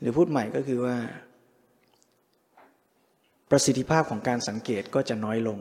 [0.00, 0.96] หรือพูดใหม่ก็คือว่า
[3.50, 5.58] ประสิทธิภาพของการสังเกตก็จะน้อยลง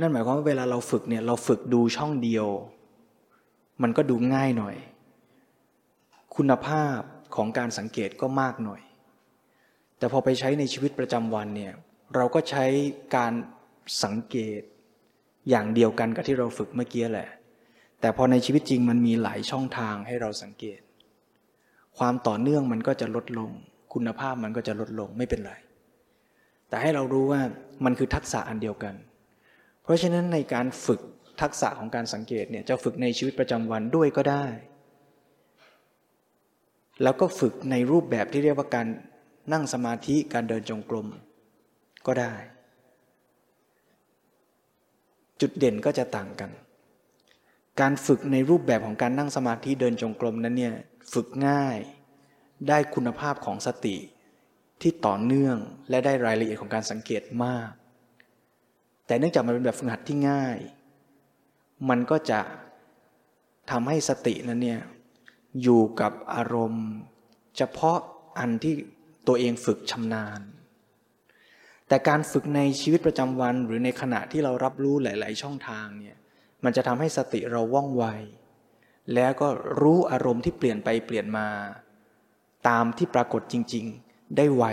[0.00, 2.46] นั่นหมายความว่าเวลาเราฝึกเนี่ยเราฝึกดูช่องเดียว
[3.82, 4.76] มันก็ดูง่ายหน่อย
[6.36, 7.00] คุณภาพ
[7.36, 8.80] ของการสังเกตก็มากหน่อย
[9.98, 11.72] แต่พอไปใช้ในชีวิตประจำวันเนี่ย
[12.14, 12.64] เราก็ใช้
[13.16, 13.32] การ
[14.04, 14.60] สังเกต
[15.50, 17.28] อย่างเดียวกันกับที่เราฝึกเมื่อกี้แหละ
[18.00, 20.80] แต่พอในชีวิตจริงมันมีหลายช่องทางให้เราสังเกต
[21.98, 23.50] ความต่อเนื่องมันก็จะลดลง
[23.94, 25.52] คุณภาพมันก็จะลดลงไม่เป็นไร
[26.74, 27.42] แต่ให้เรารู้ว่า
[27.84, 28.94] มันคือทักษะอันเดียวกัน
[29.82, 31.00] เพราะฉะนั้นในการฝึก
[31.42, 34.44] ทักษะของการสังเกตเนี่ยจะฝึกในชีวิตประจำวันด้วยก็ได้
[37.02, 38.86] แล้วก็ฝึกในรูปแบบที่เรียกว่าการ
[39.52, 41.06] นั่งสมาธิการเดินจงกรม
[42.06, 42.34] ก็ได้
[45.40, 46.50] จุดเด่นก็จะต่างกัน
[47.80, 50.74] การฝึกในรูปแบบของการนั่งสมาธิเดินจงกรมนั้นเนี่ย
[51.12, 51.76] ฝึกง่าย
[52.68, 53.96] ได้คุณภาพของสติ
[54.82, 55.56] ที่ต่อเนื่อง
[55.90, 57.70] และได้รายละเอียดของการสังเกตมาก
[59.06, 60.56] แต่เนื่องจากมันเป็นแบบฝึกหัดที่ง่าย
[61.88, 62.40] มันก็จะ
[63.70, 64.80] ทำให้สตินั้นเนี่ย
[65.62, 66.86] อยู่กับอารมณ์
[67.56, 67.98] เฉพาะ
[68.38, 68.74] อันที่
[69.26, 70.40] ตัวเองฝึกชำนาญ
[71.88, 76.16] แต่การฝึกในชีวิตประจำวันหรือในขณะที่เรารับรู้หลาย ๆ ช่องทางเนี่ย
[76.64, 78.04] มันจะทำให้สติเราว่องไว
[79.14, 79.48] แล้วก็
[79.80, 81.48] รู้อารมณ์ที่เปลี่ยนไปเปลี่ยนมา
[82.68, 84.03] ตามที่ปรากฏจริง ๆ
[84.36, 84.64] ได้ไว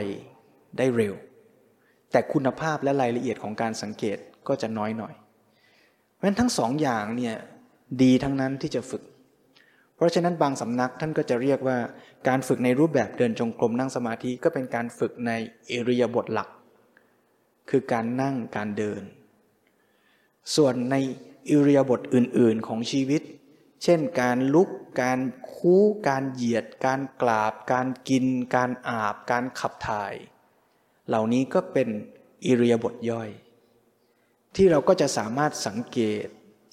[0.78, 1.16] ได้เร็ว
[2.12, 5.14] แต่คุณภาพและรายละเอียดของการสังเกตก็จะน้อยหน่อย
[6.14, 7.36] เพราะฉะนั้นทั้งสองอย่างเนี่ย
[8.04, 9.04] ดีทั้งนั้นที่จะฝึก
[9.96, 11.78] เพราะฉะนั้นบางสำนักท่านก็จะเรียกว่า
[12.28, 15.32] การฝึกในรูปแบบเดินจงกรมนั่งสมาธิก็เป็นการฝึกใน
[15.68, 16.50] เอริยบทหลัก
[17.70, 19.04] คือการนั่งการเดิน
[20.56, 20.96] ส่วนใน
[21.50, 23.22] อิริยาบถอื่น ๆ ของชีวิต
[23.84, 24.70] เช่นการลุก
[25.02, 25.20] การ
[25.54, 28.26] คู้ การเหยียด การกราบ การกิน
[28.56, 30.14] การอาบ การขับถ่าย
[31.08, 31.88] เหล่านี้ก็เป็น
[32.46, 33.30] อิริยาบถย่อย
[34.56, 36.26] ที่เราก็จะสามารถสังเกต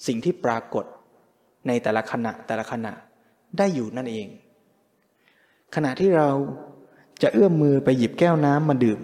[0.07, 0.85] สิ่งที่ปรากฏ
[1.67, 2.93] ในแต่ละขณะแต่ละขณะ
[3.57, 4.27] ได้อยู่นั่นเอง
[5.75, 6.29] ขณะที่เรา
[7.21, 8.99] จะเอื้อมมือไปหยิบแก้วน้ำมาดื่ม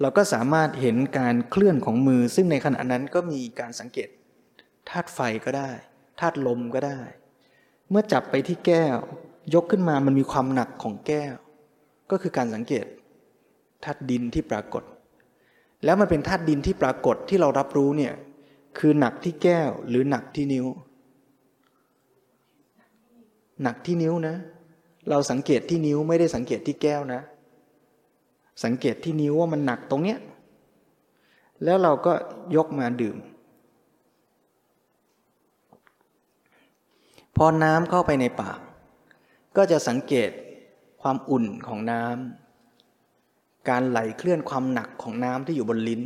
[0.00, 4.08] เราก็สามารถเห็นการเคลื่อนของมือ ซึ่งในขณะนั้นก็มีการสังเกต
[4.88, 5.70] ธาตุไฟก็ได้
[6.20, 7.00] ธาตุลมก็ได้
[7.90, 8.96] เมื่อจับไปที่แก้ว
[9.54, 11.34] ยกขึ้นมามันมีความหนักของแก้ว
[12.10, 12.86] ก็คือการสังเกต
[13.84, 14.82] ธาตุดินที่ปรากฏ
[15.84, 18.12] แล้วมันเป็นธาตุดินที่ปรากฏที่เรารับรู้เนี่ย
[18.78, 20.66] คือหนักที่แก้วหรือหนักที่นิ้ว
[23.62, 24.36] หนักที่นิ้วนะ
[25.10, 27.20] เราสังเกตที่นิ้วไม่ได้สังเกตที่แก้วนะ
[28.64, 30.18] สังเกตที่นิ้วว่ามันหนักตรงเนี้ย
[31.64, 32.12] แล้วเราก็
[32.56, 33.16] ยกมาดื่ม
[37.36, 38.58] พอน้ำเข้าไปในปาก
[39.56, 40.30] ก็จะสังเกต
[41.02, 46.02] ความอุ่นของน้ำการไหลเคลื่อนความหนักของน้ำที่อยู่บนลิ้น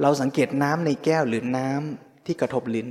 [0.00, 2.88] เราสังเกตน้ำในแก้วหรือน้ำที่กระทบลิ้น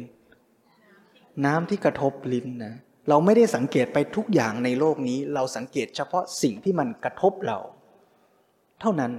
[1.46, 2.76] น้ำที่กระทบลิ้นนะ
[3.10, 7.58] เราไม่ได้สังเกตไปทุกอย่างในโลกนี้ เราสังเกตเฉพาะสิ่งที่มันกระทบเรา
[8.82, 9.12] เท่านั้น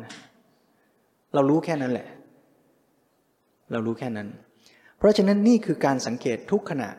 [1.35, 2.09] เรารู้แค่นั้นแหละ
[3.71, 4.29] เรารู้แค่นั้น
[4.99, 6.91] เพราะฉะนั้นนี่คือการสังเกตทุกขณะ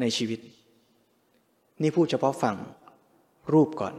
[0.00, 0.40] ในชีวิต
[1.82, 2.56] นี่พูดเฉพาะฝั่ง
[3.52, 3.94] รูปก่อน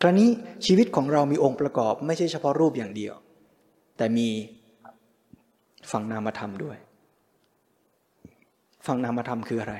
[0.00, 0.28] คราวนี้
[0.66, 3.14] ชีวิตของเรามีองค์ประกอบไม่ใช่เฉพาะรูปอย่างเดียว
[3.96, 4.28] แต่มี
[5.90, 6.78] ฝั่งนามธรรมด้วย
[8.86, 9.74] ฝั่งนามธรรมคืออะไร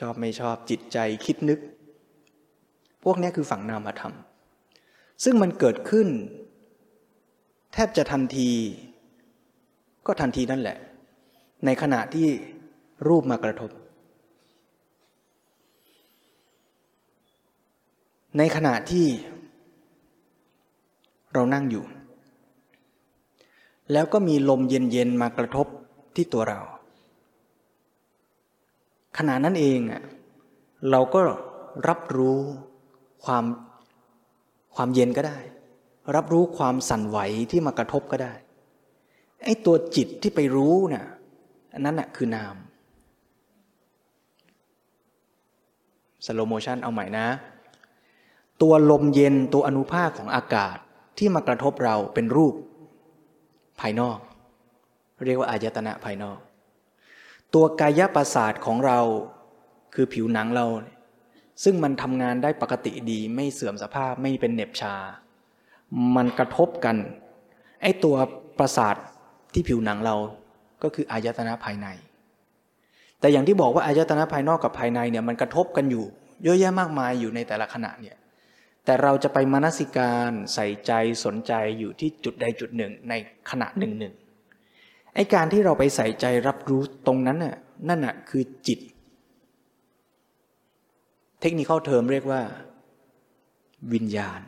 [0.00, 1.58] ชอบไม่ชอบจิตใจคิดนึก
[3.04, 4.14] พวกนี้คือฝั่งนามธรรม
[5.24, 6.08] ซึ่งมันเกิดขึ้น
[7.72, 8.50] แทบจะทันที
[10.08, 10.78] ก็ทันทีนั่นแหละ
[11.64, 12.28] ในขณะที่
[13.08, 13.70] รูปมากระทบ
[18.38, 19.06] ในขณะที่
[21.32, 21.84] เรานั่งอยู่
[23.92, 25.66] แล้วก็มีลมเย็นๆมากระทบ
[26.16, 26.60] ที่ตัวเรา
[29.18, 30.02] ขณะนั้นเองอะ
[30.90, 31.20] เราก็
[31.88, 32.38] รับรู้
[33.24, 33.44] ความ
[34.74, 35.38] ความเย็นก็ได้
[36.16, 37.18] รับรู้ความสั่นไหว
[37.50, 38.32] ที่มากระทบก็ได้
[39.44, 41.06] ไอ้ตัวจิตที่ไปรู้น่ะ
[41.72, 42.56] อันนั้นน่ะคือนาม
[46.24, 47.26] สโลโมชันเอาใหม่นะ
[48.62, 50.76] ตัวลมเย็นตัวอนุภาคของอากาศ
[51.18, 52.54] ที่มากระทบเราเป็นรูป
[53.80, 54.18] ภายนอก
[55.24, 56.38] เรียกว่าอายตนะภายนอก
[57.54, 59.00] ตัวกายประสาทของเรา
[59.94, 60.66] คือผิวหนังเรา
[61.64, 64.94] ซึ่งมันทำงานได้ปกติดีไม่เสื่อมสภาพไม่เป็นเหน็บชา
[66.16, 66.96] มันกระทบกัน
[67.82, 68.16] ไอ้ตัว
[68.58, 68.96] ประสาท
[69.52, 70.16] ที่ผิวหนังเรา
[70.82, 71.86] ก็คืออายตนะภายใน
[73.20, 76.04] แต่อย่างที่บอกว่าอายตนะภายนอกกับภายในเนี่ยมันกระทบกันอยู่
[76.44, 78.16] เยอะแยะมากมายอยู่ในแต่ละขณะเนี่ย
[78.84, 80.92] แต่เราจะไปมนสิการใส่ใจ
[81.24, 83.14] สนใจอยู่ที่จุดใดจุดหนึ่งใน
[83.50, 84.14] ขณะหนึ่งหนึ่ง
[85.14, 87.56] ไอการที่เราไปใส่ใจรับรู้ตรงนั้นน่ะ
[87.88, 88.80] นั่นน่ะคือจิต
[91.40, 92.42] เทคนิคเทอมเรียกว่า
[93.92, 94.42] วิญญาณ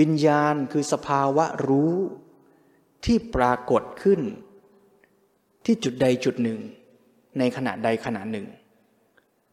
[0.00, 1.92] วิญญาณคือสภาวะรู้
[3.04, 4.20] ที่ปรากฏขึ้น
[5.64, 6.58] ที่จุดใดจุดหนึ่ง
[7.38, 8.46] ในขณะใดขณะหนึ่ง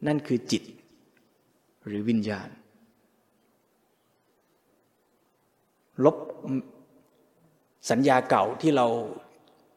[0.07, 0.63] นั่นคือจิต
[1.85, 2.49] หรือวิญญาณ
[6.03, 6.15] ลบ
[7.89, 8.87] สัญญาเก่าที่เรา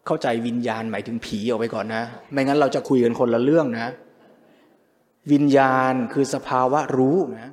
[0.07, 3.93] เข้าใจวิญญาณหมายถึงผีออกไปก่อนนะ ไม่งั้นเราจะคุยกันคนละเรื่องนะ
[5.33, 7.53] วิญญาณคือสภาวะรู้นะ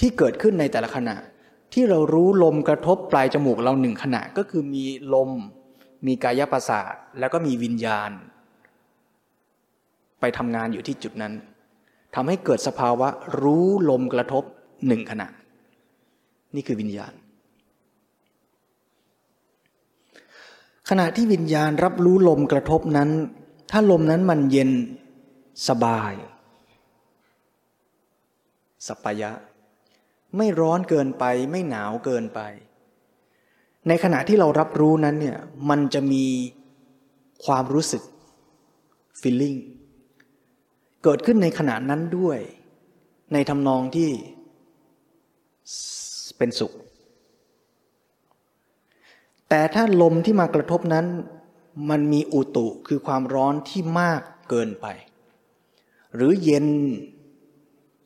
[0.00, 1.16] ที่เกิดขึ้นในแต่ละขณะ
[1.78, 5.30] ที่เรารู้ลมกระทบปลายจมูกเราหนึ่งขณะก็คือมีลม
[6.06, 8.10] มีกายประสาทแล้วก็มีวิญญาณ
[10.20, 11.32] ไปทำงานอยู่ที่จุดนั้น
[12.14, 13.08] ทำให้เกิดสภาวะ
[13.42, 14.44] รู้ลมกระทบ
[14.86, 15.28] หนึ่งขณะ
[16.54, 17.12] นี่คือวิญญาณ
[20.90, 23.10] ขณะที่วิญญาณรับรู้ลมกระทบนั้น
[23.70, 24.70] ถ้าลมนั้นมันเย็น
[25.68, 26.12] สบาย
[28.86, 29.32] สัปยะ
[30.36, 32.40] ไม่ร้อนเกินไป ไม่หนาวเกินไป
[33.88, 35.38] ในขณะที่เรารับรู้นั้นเนี่ย
[35.70, 36.24] มันจะมี
[37.44, 38.02] ความรู้สึก
[39.20, 39.58] feeling
[41.04, 42.38] เกิดขึ้นในขณะนั้นด้วย
[43.32, 44.10] ในทำนองที่
[46.38, 46.72] เป็นสุข
[49.48, 51.06] แต่ถ้าลมที่มากระทบนั้น
[51.90, 54.20] มันมีอุตุคือความร้อนที่มาก
[54.50, 54.86] เกินไป
[56.14, 56.66] หรือเย็น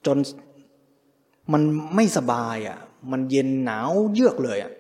[0.06, 0.18] จน
[1.52, 1.62] มัน
[1.94, 2.78] ไม่สบายอะ
[3.10, 4.72] มันเย็นหนาวเยือกเลยอะ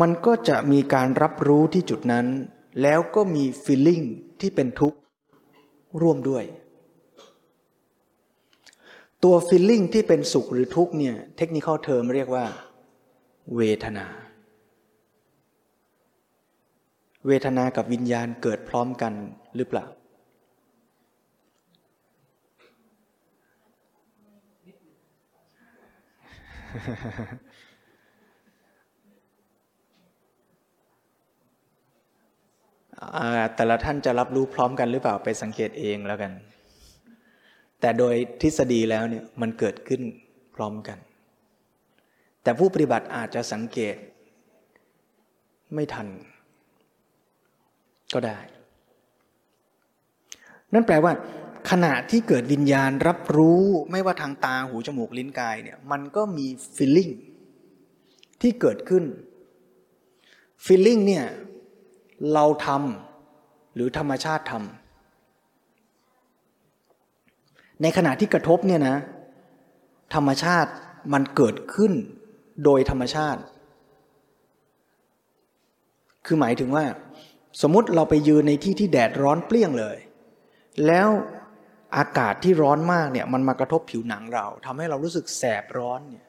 [0.00, 2.26] มันก็จะมีการรับรู้ที่จุดนั้น
[2.82, 4.02] แล้วก็มี feeling
[4.40, 4.98] ที่เป็นทุกข์
[6.00, 6.44] ร่วมด้วย
[9.24, 12.44] ตัว feeling ที่เป็นสุขหรือทุกข์เนี่ย technical term เรียกว่า
[13.56, 14.06] เวทนา
[17.26, 19.12] เวทนากับวิญญาณเกิดพร้อมกัน
[19.56, 19.86] หรือเปล่า
[33.54, 36.32] แต่ละท่านจะรับรู้พร้อมกันหรือเปล่าไปสังเกตเองแล้วกัน
[37.80, 40.02] แต่โดยทฤษฎีแล้วเนี่ยมันเกิดขึ้น
[40.54, 40.98] พร้อมกัน
[42.42, 43.96] แต่ผู้ปฏิบัติอาจจะสังเกต
[45.74, 46.08] ไม่ทัน
[48.14, 48.38] ก็ได้
[50.72, 51.12] นั่นแปลว่า
[51.70, 56.46] ขณะที่เกิดวิญญาณรับรู้ไม่ว่าทางตาหูจมูกลิ้นกายเนี่ยมันก็มี
[56.76, 57.08] ฟีลลิ่ง
[58.40, 59.04] ที่เกิดขึ้น
[60.64, 61.24] ฟีลลิ่งเนี่ย
[62.32, 64.64] เราทำหรือธรรมชาติทำ
[67.82, 68.96] ในขณะที่กระทบเนี่ยนะ
[70.14, 70.70] ธรรมชาติ
[71.12, 71.92] มันเกิดขึ้น
[72.64, 73.40] โดยธรรมชาติ
[76.26, 76.84] คือหมายถึงว่า
[77.62, 79.96] สมมติเราไปยืนในที่ที่แดดร้อนเปรี้ยงเลย
[80.86, 81.08] แล้ว
[81.96, 86.26] อากาศที่ร้อนมากเนี่ยมันมากระทบผิวหนังเราทำให้เรารู้สึกแสบร้อนเนี่ย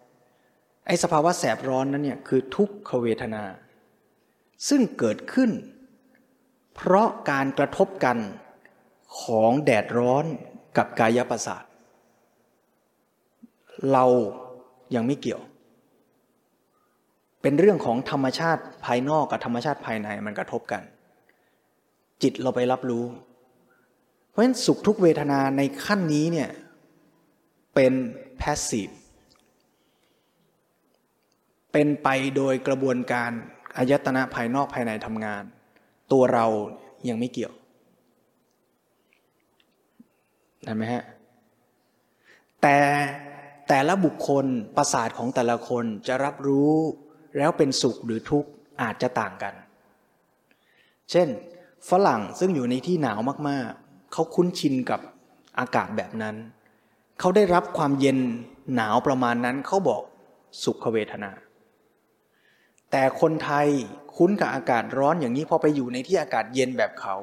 [0.88, 3.44] ไอ้สภาวะแสบร้อนนั้นเนี่ยคือทุกขเวทนา
[4.70, 5.52] ซึ่งเกิดขึ้น
[6.76, 8.18] เพราะการกระทบกัน
[9.22, 10.26] ของแดดร้อน
[10.78, 11.64] กับกายประสาท
[13.92, 14.06] เรา
[14.96, 15.42] ยังไม่เกี่ยว
[17.42, 20.82] เป็นเรื่องของธรรมชาติภายนอกกับธรรมชาติภายในมันกระทบกัน
[22.22, 23.06] จิตเราไปรับรู้
[24.32, 26.50] เพราะฉะนั้นสุขทุกเวทนาในขั้นนี้เนี่ย
[27.76, 27.94] เป็น
[28.38, 28.90] แพสซีฟ
[31.72, 33.32] เป็นไปโดยกระบวนการ
[33.78, 35.44] อายตนะภายนอกภายในทำงาน
[36.12, 36.46] ตัวเรา
[37.10, 37.54] ยังไม่เกี่ยว
[40.66, 41.04] เห็นไหมฮะ
[42.62, 42.78] แต่
[43.68, 44.46] แต่ละบุคคล
[44.78, 46.74] ประสาทของแต่ละคนจะรับรู้
[47.38, 48.50] แล้วเป็นสุขหรือทุกข์
[48.82, 49.54] อาจจะต่างกัน
[51.12, 51.28] เช่น
[51.90, 53.20] ฝรั่งซึ่งอยู่ในที่หนาว
[53.50, 53.81] มากๆ
[54.14, 55.00] เขาคุ้นชินกับ
[55.60, 56.36] อากาศแบบนั้น
[57.20, 58.18] เขาได้รับความเย็น
[58.76, 60.02] หนาวประมาณนั้นเขาบอก
[60.64, 61.32] สุขเวทนา
[62.92, 63.68] แต่คนไทย
[64.16, 67.16] คุ้นกับอากาศร้อนอย่างนี้พอไปอยู่ในที่อากาศเย็นแบบเขา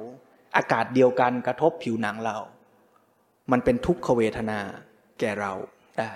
[0.56, 2.36] อากาศเดียวกันกระทบผิวหนังเรา
[3.50, 4.60] มันเป็นทุกขเวทนา
[5.20, 5.52] แก่เรา
[5.98, 6.12] ได้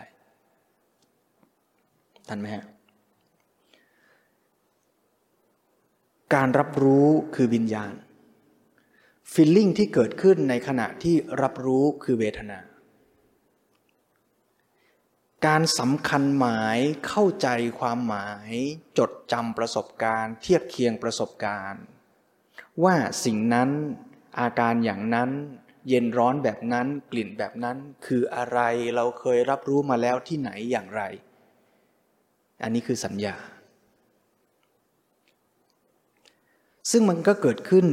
[2.28, 2.64] ทันไหมฮะ
[6.34, 7.92] การรับรู้คือวิญญาณ
[9.32, 12.60] ฟีลลิ่งที่เกิดขึ้นในขณะที่รับรู้คือเวทนา
[15.46, 17.48] การสำคัญหมายเข้าใจ
[17.80, 18.50] ความหมาย
[18.98, 21.82] จดจำประสบการณ์ เทียบเคียงประสบการณ์
[22.84, 23.70] ว่าสิ่งนั้น
[24.40, 25.30] อาการอย่างนั้น
[25.88, 27.76] เย็นร้อนแบบนั้นกลิ่นแบบนั้น
[28.06, 28.58] คืออะไร
[28.96, 31.02] เราเคยรับรู้มาแล้วที่ไหนอย่างไร
[32.62, 33.36] อันนี้คือสัญญา
[36.90, 37.86] ซึ่งมันก็เกิดขึ้น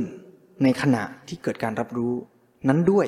[0.63, 2.13] ในขณะที่เกิดการรับรู้
[2.67, 3.07] นั้นด้วย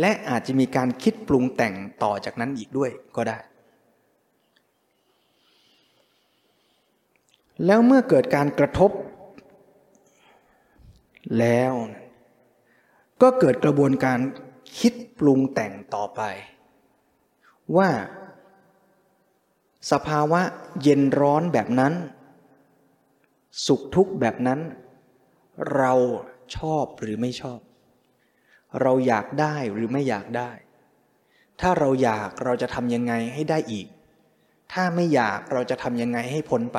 [0.00, 3.38] และอาจจะมีการคิดปรุงแต่งต่อจากนั้นอีกด้วยก็ได้
[7.66, 8.90] แล้วเมื่อเกิดการกระทบ
[11.38, 11.72] แล้ว
[13.22, 14.18] ก็เกิดกระบวนการ
[14.78, 16.20] คิดปรุงแต่งต่อไป
[17.76, 17.90] ว่า
[19.92, 20.40] สภาวะ
[20.82, 21.92] เย็นร้อนแบบนั้น
[23.66, 24.60] สุขทุกข์แบบนั้น
[25.74, 25.92] เรา
[26.56, 27.60] ชอบหรือไม่ชอบ
[28.82, 30.50] เราอยากได้หรือไม่อยากได้
[31.60, 33.86] ถ้าเราอยากเราจะทำยังไงให้ได้อีก
[34.72, 36.78] ถ้าไม่อยากเราจะทำยังไงให้พ้นไป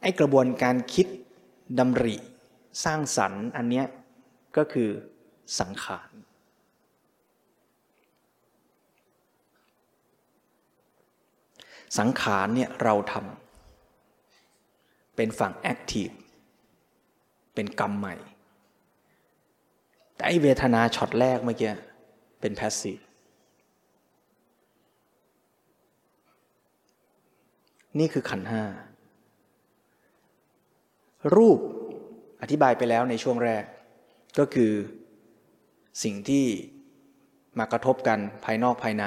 [0.00, 1.06] ไอ้กระบวนการคิด
[1.78, 2.16] ดำริ
[2.84, 3.86] สร้างสรรค์อันเนี้ย
[4.56, 4.90] ก็คือ
[5.60, 6.10] สังขาร
[11.98, 16.08] สังขารเนี่ยเราทำเป็นฝั่ง active
[17.54, 18.14] เป็นกรรมใหม่
[20.22, 21.72] แต่ไอ้เวทนาช็อตแรกเมื่อกี้
[22.40, 22.98] เป็น passive
[27.98, 28.62] นี่คือขันห้า
[31.36, 31.58] รูป
[32.42, 33.64] อธิบายไปแล้วในช่วงแรก
[34.38, 34.72] ก็คือ
[36.04, 36.46] สิ่งที่
[37.58, 39.04] มากระทบกันภายนอกภายใน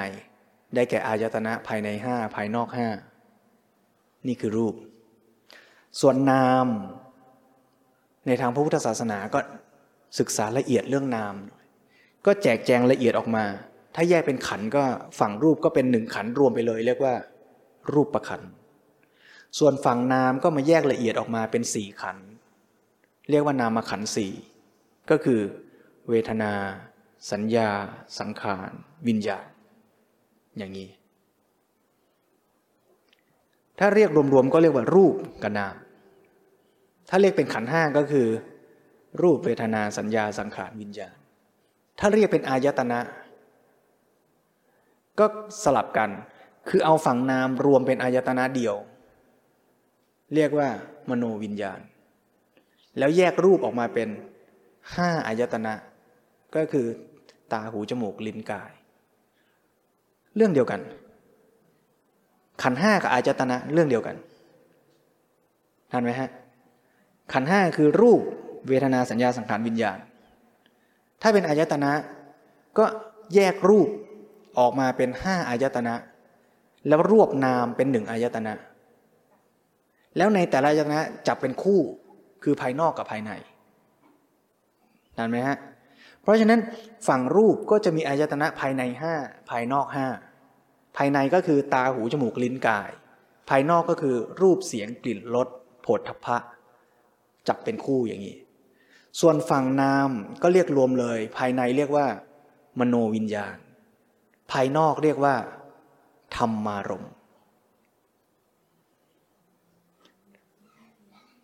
[0.74, 2.88] ได้แก่อายตนะภายในห้าภายนอกห้า
[4.26, 4.74] นี่คือรูป
[6.00, 6.66] ส่วนนาม
[8.26, 9.40] ในทางพระพุทธศาสนาก็
[10.18, 11.34] ศึกษาละเอียดเรื่องนาม
[12.26, 13.44] ก็แจกแจงละเอียดออกมา
[13.94, 14.84] ถ้าแยกเป็นขันก็
[15.18, 17.14] ฝั่งรูปก็เป็นหนึ่งขันรวมไปเลย เรียกว่า
[17.92, 18.42] รูปประขัน
[19.58, 22.18] ส่วนฝั่งนามก็มาแยกละเอียดออกมาเป็นสี่ขัน
[23.30, 24.32] เรียกว่านามขันสี่
[25.10, 25.40] ก็คือ
[26.08, 26.52] เวทนา
[27.30, 27.70] สัญญา
[28.18, 28.70] สังขาร
[29.06, 29.46] วิญญาณ
[30.58, 30.88] อย่างนี้
[33.78, 35.74] ถ้าเรียกรวมๆก็เรียกว่ารูปกับนาม
[37.08, 38.26] ถ้าเรียกเป็นขันห้าก็คือ
[39.22, 41.16] รูปเวทนาสัญญาสังขารวิญญาณ
[41.98, 43.00] ถ้าเรียกเป็นอายตนะ
[45.18, 45.26] ก็
[45.64, 46.10] สลับกัน
[46.68, 48.74] คือเอาฝั่งนามรวมเป็นอายตนะเดียว
[50.34, 50.68] เรียกว่า
[51.10, 51.80] มโนวิญญาณ
[52.98, 54.08] แล้วแยกรูปออกมาเป็น
[54.94, 55.74] ห้าอายตนะ
[56.54, 56.86] ก็คือ
[57.52, 58.72] ตาหูจมูกลิ้นกาย
[60.36, 60.80] เรื่องเดียวกัน
[62.62, 64.16] ขันห้ากับอายตนะเรื่องเดียวกัน
[65.90, 66.30] ทันไหมฮะ
[67.32, 68.22] ขันห้าคือรูป
[68.68, 69.98] เวทนาสัญญาสังขารวิญญาณ
[71.22, 71.92] ถ้าเป็นอายตนะ
[72.78, 72.84] ก็
[73.34, 73.88] แยกรูป
[74.58, 75.94] ออกมาเป็นห้าอายตนะ
[76.88, 78.54] แล้วรวบนามเป็นหนึ่งอายตนะ
[80.16, 81.80] แล้วในแต่ละอายตนะจับเป็นคู่
[82.42, 83.32] คือภายนอกกับภายใน
[85.18, 85.56] นั่นไหมฮะ
[86.22, 86.60] เพราะฉะนั้น
[87.08, 89.14] ฝั่งรูปก็จะมีอายตนะภายในห้า
[89.50, 90.06] ภายนอกห้า
[90.96, 92.90] ภายในก็คือตาหูจมูกลิ้นกาย
[93.48, 95.48] ภายนอกก็คือรูปเสียงกลิ่นรส
[95.82, 96.36] โผฏฐพะ
[97.48, 98.36] จับเป็นคู่อย่างนี้
[99.20, 100.10] ส่วนฝั่งนาม
[100.42, 102.06] ก็เรียกรวมเลย ภายในเรียกว่า
[102.78, 103.56] มโนวิญญาณ
[104.50, 105.34] ภายนอกเรียกว่า
[106.36, 107.06] ธรรมารม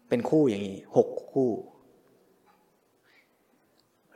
[0.09, 1.51] เป็นคู่อย่างนี้หกคู่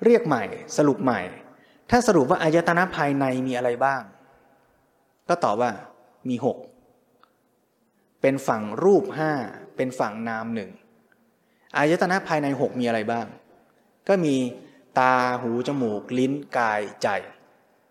[0.05, 0.45] เรียกใหม่
[0.77, 1.21] สรุปใหม่
[1.91, 4.03] ถ้าสรุปว่าอายตนะภายในมีอะไรบ้าง
[5.29, 5.71] ก็ตอบว่า
[6.29, 6.57] มีหก
[8.21, 9.33] เป็นฝั่งรูปห้า
[9.77, 10.71] เป็นฝั่งนามหนึ่ง
[11.77, 13.27] อายตนะภายในหกมีอะไรบ้าง
[14.09, 14.37] ก็มี
[14.99, 17.09] ตาหูจมูก ลิ้นกายใจ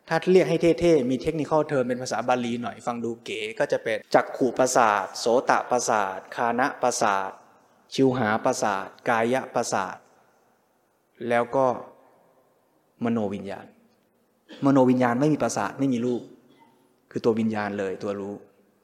[0.09, 7.29] ถ้าเรียกให้เท่ๆ มีเทคนิคเทอมเป็นภาษาบาลีหน่อยฟังดูเก๋ก็จะเป็นจักขู่ประสาท โสตะประสาท คานะประสาท
[7.93, 9.97] ชิวหาประสาท กายะประสาท
[11.29, 11.65] แล้วก็
[13.03, 13.65] มโนวิญญาณ
[14.65, 16.21] มโนวิญญาณไม่มีประสาทไม่มีรูป
[17.11, 18.33] คือตัววิญญาณเลยตัวรู้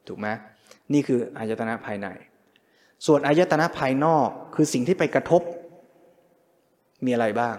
[0.07, 0.27] ถูกไหม
[0.93, 2.07] นี่คืออายตนะภายใน
[3.05, 5.41] ส่วนอายตนะภายนอกคือสิ่งที่ไปกระทบ
[7.05, 7.57] มีอะไรบ้าง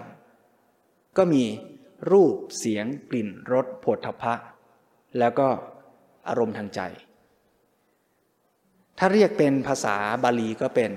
[1.17, 1.43] ก็มี
[2.11, 4.33] รูปเสียงกลิ่นรสผดทพะ
[5.19, 5.47] แล้วก็
[6.27, 6.81] อารมณ์ทางใจ
[8.97, 10.91] ถ้าเรียกเป็นภาษาบาลีก็เป็น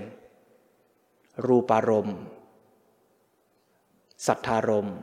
[1.47, 2.19] รูปารมณ์
[4.27, 4.97] สัทธารมณ์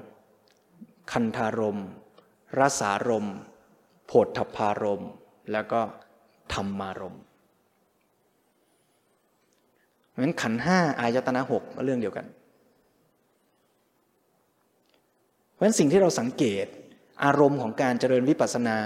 [1.12, 1.88] คันธารมณ์
[2.58, 3.36] รสารมณ์
[4.06, 5.12] โผฏฐพารมณ์
[5.52, 5.82] แล้วก็
[6.54, 7.22] ธรรมารมณ์
[10.10, 12.26] เพราะฉะนั้นขันห้าอายตนะหกก็เรื่องเดียวกัน
[15.53, 16.68] เพ ราะฉะนั้นสิ่งที่เราสังเกต
[17.26, 18.78] อารมณ์ของการเจริญวิปัสสนา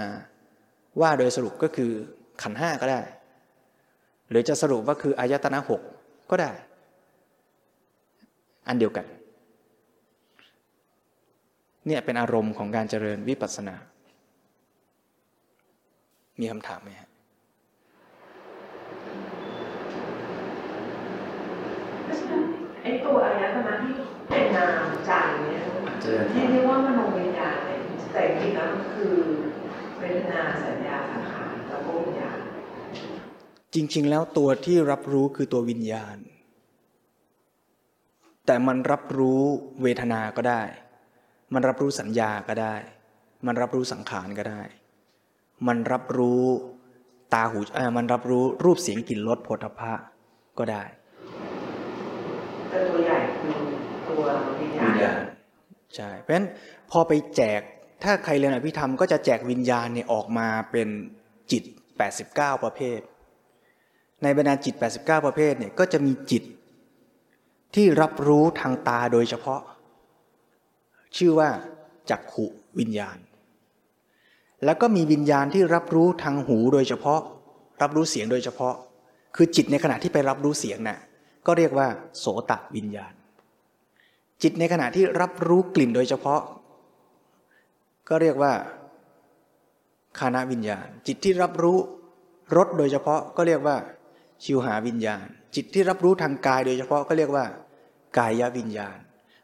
[1.00, 1.90] ว่าโดยสรุปก็คือ
[2.42, 3.00] ขันห้าก็ได้
[4.30, 5.82] หรือจะสรุปว่าคืออายตนะหก
[6.30, 6.50] ก็ได้
[8.68, 9.06] อันเดียวกัน
[11.86, 13.76] เนี่ยเป็นอารมณ์ของการเจริญวิปัสสนา
[16.40, 17.08] มีคำถามไหมฮะ
[22.82, 23.94] ไอตัวอายตนะที่
[24.28, 25.10] เป็นนามใจ
[25.44, 25.77] เนี่ย
[26.32, 27.80] ที่เรียกว่ามโนวิญญาณเนี่ย
[28.12, 29.14] แต่จริงๆแล้วคือ
[29.98, 32.38] เวทนาสัญญาสังขารแล้วก็วิญญาณ
[33.74, 36.16] จริง ๆ แล้วตัวที่รับรู้คือตัววิญญาณ
[38.46, 39.40] แต่มันรับรู้
[39.82, 40.62] เวทนาก็ได้
[41.54, 42.74] มันรับรู้สัญญาก็ได้
[43.46, 44.62] มันรับรู้สังขารก็ได้
[45.66, 46.42] มันรับรู้
[47.34, 49.92] ตาหูเออมันรับรู้รูปเสียงกลิ่นรสผลพะ
[50.58, 50.82] ก็ได้
[52.68, 53.52] แต่ตัวใหญ่คือ
[54.08, 54.22] ตัว
[54.58, 55.37] วิญญาวิณญญาณ
[55.96, 56.46] ใช่เพราะฉะนั้น
[56.90, 57.60] พอไปแจก
[58.04, 60.88] ถ้าใครเรียนอภิธรรมก็จะแจกวิญญาณเนี่ยออกมาเป็น
[61.52, 61.62] จิต
[62.14, 63.00] 89 ประเภท
[64.22, 66.42] ในบรรดาจิต 89 ประเภทเนี่ยก็จะมีจิต
[67.74, 69.60] ที่รับรู้ทางตาโดยเฉพาะ
[71.16, 71.48] ชื่อว่า
[72.10, 72.46] จักขุ
[72.78, 73.18] วิญญาณ
[74.64, 77.20] แล้วก็มีวิญญาณที่รับรู้ทางหูโดยเฉพาะ
[77.82, 78.74] รับรู้เสียงโดยเฉพาะ
[79.36, 80.98] คือจิตในขณะที่ไปรับรู้เสียงน่ะ
[81.46, 81.86] ก็เรียกว่า
[82.18, 83.12] โสตวิญญาณ
[84.42, 86.42] จิตในขณะที่รับรู้กลิ่นโดยเฉพาะ
[88.08, 88.52] ก็เรียกว่า
[90.18, 91.78] คานาวิญญาณ จิตที่รับรู้
[92.56, 93.76] รสโดยเฉพาะก็เรียกว่า
[94.44, 95.24] ชิวหาวิญญาณ
[95.54, 97.44] จิตที่รับรู้ทางกายโดยเฉพาะก็เรียกว่า
[98.18, 98.96] กายวิญญาณ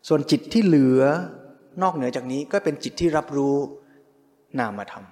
[0.08, 1.02] ส่วนจิตที่เหลือ
[1.82, 3.56] นอกเหนือจากนี้ก็เป็นจิตที่รับรู้
[4.58, 5.04] นามธรรม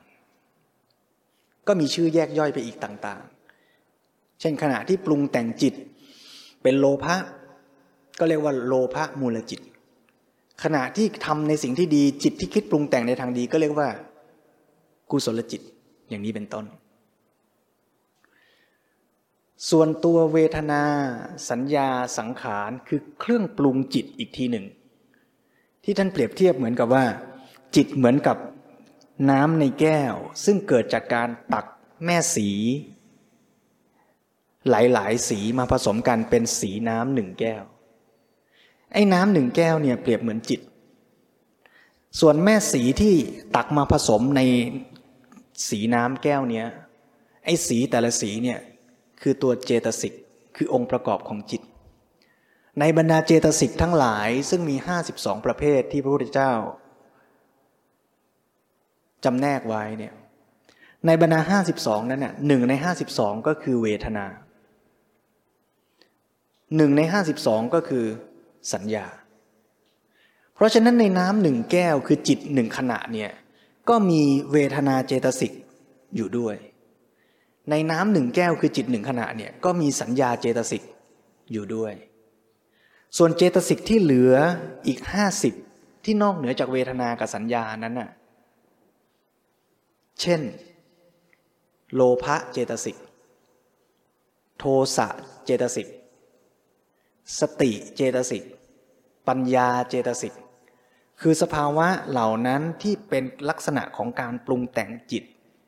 [1.67, 5.75] ก็มีชื่อแยกย่อยไปอีกต่างๆ เช่นขณะที่ปรุงแต่งจิต
[6.63, 7.17] เป็นโลภะ
[8.19, 9.61] ก็เรียกว่าโลภะมูลจิต
[10.63, 13.89] ขณะที่ทำในสิ่งที่ดีจิตที่คิดปรุงแต่งในทางดีก็เรียกว่า
[15.11, 15.61] กุศลจิต
[16.09, 16.65] อย่างนี้เป็นต้น
[19.71, 20.83] ส่วนตัวเวทนา
[21.51, 21.89] สัญญา
[22.19, 24.67] สังขารคือเครื่องปรุงจิตอีกทีหนึ่ง
[25.85, 27.05] ที่ท่านเปรียบเทียบเหมือนกับว่า
[27.77, 28.37] จิตเหมือนกับ
[29.31, 31.67] น้ำในแก้ว ซึ่งเกิดจากการตัก
[32.05, 32.51] แม่สี
[34.71, 37.65] หลายๆ สีมาผสมกันเป็นสีน้ำหนึ่งแก้ว
[38.93, 40.61] ไอ้น้ำหนึ่งแก้วเนี่ยเปรียบเหมือนจิต
[42.21, 43.15] ส่วนแม่สีที่
[43.57, 44.41] ตักมาผสมใน
[45.69, 46.67] สีน้ำแก้วเนี้ย
[47.45, 48.59] ไอ้สีแต่ละสีเนี่ย
[49.21, 50.15] คือตัวเจตสิก
[50.57, 51.63] คือองค์ประกอบของจิต
[52.81, 54.77] ในบรรดาเจตสิกทั้งหลายซึ่งมี
[55.11, 56.53] 52 ประเภทที่พระพุทธเจ้า
[59.25, 60.15] จำแนกไว้เนี่ย
[61.07, 62.73] ในบรรดา 52 นั้นน่ะหนึ่งใน
[63.11, 64.27] 52 ก็คือเวทนา
[66.77, 67.01] หนึ่งใน
[67.39, 68.07] 52 ก็คือ
[68.73, 69.07] สัญญา
[70.55, 73.31] เพราะฉะนั้นในน้ำหนึ่งแก้วคือจิตหนึ่งขณะเนี่ย
[73.89, 74.21] ก็มี
[74.53, 75.53] เวทนาเจตสิก
[76.17, 76.57] อยู่ด้วย
[77.71, 80.83] ในน้ำหนึ่งแก้วคือจิตหนึ่งขณะเนี่ยก็มีสัญญาเจตสิก
[81.53, 81.93] อยู่ด้วย
[83.17, 84.35] ส่วนเจตสิกที่เหลือ
[84.87, 85.55] อีกห้าสิบ
[86.05, 88.11] ที่นอกเหนือจากเวทนากับสัญญานั้นน่ะ
[90.21, 90.41] เช่น
[91.95, 92.97] โลภะเจตสิก
[94.59, 94.65] โท
[94.97, 95.09] สะ
[95.45, 95.89] เจตสิก
[97.41, 98.45] สติเจตสิก
[99.29, 100.35] ปัญญาเจตสิก
[101.21, 105.25] คือสภาวะเหล่านั้นที่เป็นลักษณะของการปรุงแต่งจิต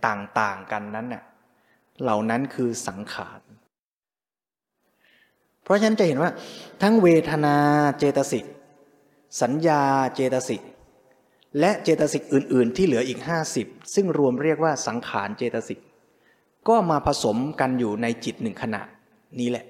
[0.07, 1.23] ต่างๆกันนั้นน่ะ
[2.03, 3.41] เหล่านั้นคือสังขาร
[5.63, 6.31] เพราะฉะนั้นจะเห็นว่า
[6.83, 7.57] ทั้งเวทนา
[7.99, 8.45] เจตสิก
[9.43, 9.83] สัญญา
[10.15, 10.63] เจตสิก
[11.61, 15.79] และเจตสิกอื่น ๆ ที่เหลืออีกห้าสิบซึ่งรวมเรียกว่าสังขารเจตสิก
[16.69, 18.83] ก็มาผสมกันอยู่ในจิตหนึ่งขณะ
[19.41, 19.65] นี้แหละ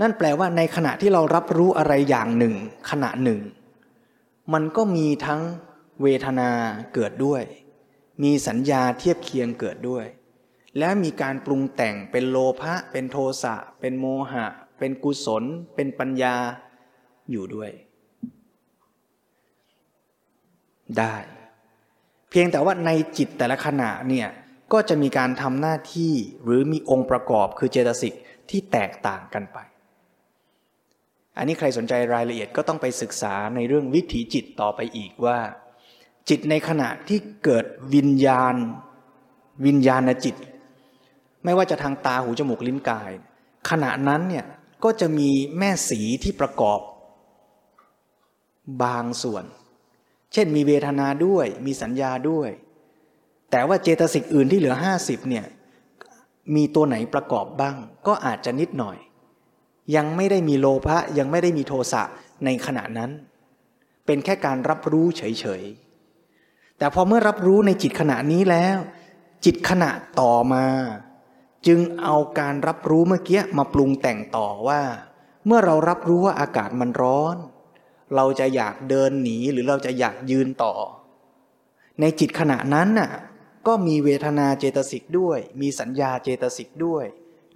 [0.00, 2.54] นั่นแปลว่าในขณะที่เรารับรู้อะไรอย่างหนึ่ง
[2.90, 3.40] ขณะหนึ่ง
[4.52, 5.40] มันก็มีทั้ง
[6.02, 6.50] เวทนา
[6.94, 7.42] เกิดด้วย
[8.22, 10.04] มีสัญญาเทียบเคียงเกิดด้วย
[10.78, 14.46] และมีการปรุงแต่งเป็นโลภะเป็นโทสะ เป็นโมหะ
[14.78, 15.44] เป็นกุศล
[15.74, 16.34] เป็นปัญญา
[17.30, 17.70] อยู่ด้วย
[20.98, 21.14] ได้
[22.30, 24.28] เพียงแต่ว่าในจิตแต่ละขณะเนี่ย
[24.72, 26.12] ก็จะมีการทำหน้าที่
[26.44, 28.14] หรือมีองค์ประกอบคือเจตสิก
[28.50, 29.58] ที่แตกต่างกันไป
[31.38, 35.38] อันนี้ใครสนใจรายละเอียดก็ต้องไปศึกษาในเรื่องวิถีจิตต่อไปอีกว่า
[36.28, 37.64] จิตในขณะที่เกิด
[37.94, 38.54] วิญญาณ
[39.66, 40.36] วิญญาณจิต
[41.44, 43.10] ไม่ว่าจะทางตาหูจมูกลิ้นกาย
[43.70, 44.46] ขณะนั้นเนี่ย
[44.84, 46.80] ก็จะมีแม่สีที่ประกอบ
[48.82, 49.44] บางส่วน
[50.32, 52.50] เช่นมีเวทนาด้วย มีสัญญาด้วย
[53.50, 55.44] แต่ว่าเจตสิกอื่นที่เหลือห้าสิบเนี่ย
[56.54, 57.76] มีตัวไหนประกอบบ้าง
[58.06, 58.96] ก็อาจจะนิดหน่อย
[59.96, 62.02] ยังไม่ได้มีโลภะยังไม่ได้มีโทสะ
[62.44, 63.10] ในขณะนั้น
[64.06, 65.22] เป็นแค่การรับรู้เฉ
[65.60, 68.78] ยๆแต่พอเมื่อรับรู้ในจิตขณะนี้แล้ว
[69.44, 70.66] จิตขณะต่อมา
[71.66, 74.82] จึงเอาการรับรู้เมื่อกี้มาปรุงแต่งต่อว่า
[75.46, 77.36] เมื่อเรารับรู้ว่าอากาศมันร้อน
[78.14, 80.74] เราจะอยากเดินหนีหรือเราจะอยากยืนต่อ
[82.00, 83.10] ในจิตขณะนั้นน่ะ
[83.66, 87.04] ก็มีเวทนาเจตสิกด้วย มีสัญญาเจตสิกด้วย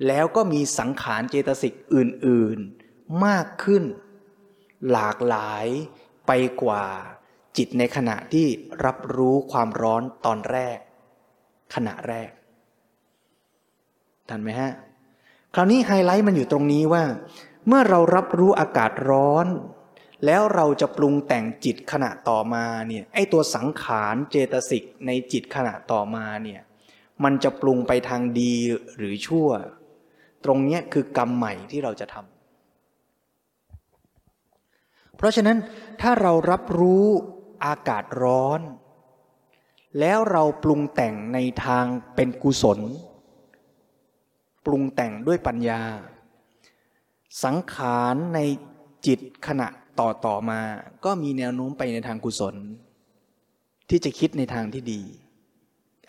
[0.06, 3.84] แล้วก็มีสังขารเจตสิกอื่นๆ มากขึ้น
[4.90, 5.66] หลากหลาย
[6.26, 6.32] ไป
[6.62, 6.84] กว่า
[7.56, 8.46] จิตในขณะที่
[8.84, 10.78] รับรู้ความร้อนตอนแรก
[11.74, 12.30] ขณะแรก
[14.28, 14.72] ทันไหมฮะ
[15.54, 17.04] คราวนี้ไฮไลท์มันอยู่ตรงนี้ว่า
[17.66, 19.46] เมื่อเรารับรู้อากาศร้อน
[20.26, 26.60] แล้วเราจะปรุงแต่งจิตขณะต่อมาเนี่ยไอตัวสังขารเจตสิกในจิตขณะต่อมาเนี่ย
[27.24, 28.54] มันจะปรุงไปทางดี
[28.96, 29.48] หรือชั่ว
[30.44, 32.26] ตรงนี้คือกรรมใหม่ที่เราจะทำ
[35.16, 35.58] เพราะฉะนั้น
[36.00, 37.06] ถ้าเรารับรู้
[37.64, 38.60] อากาศร้อน
[40.00, 41.84] แล้วเราปรุงแต่งในทาง
[42.14, 42.80] เป็นกุศล
[44.66, 45.82] ปรุงแต่งด้วยปัญญา
[47.44, 48.38] สังขารใน
[49.06, 49.68] จิตขณะ
[50.00, 50.60] ต่อต่อมา
[51.04, 52.54] ก็มีแนวโน้มไปในทางกุศล
[53.90, 55.02] ที่จะคิดในทางที่ดี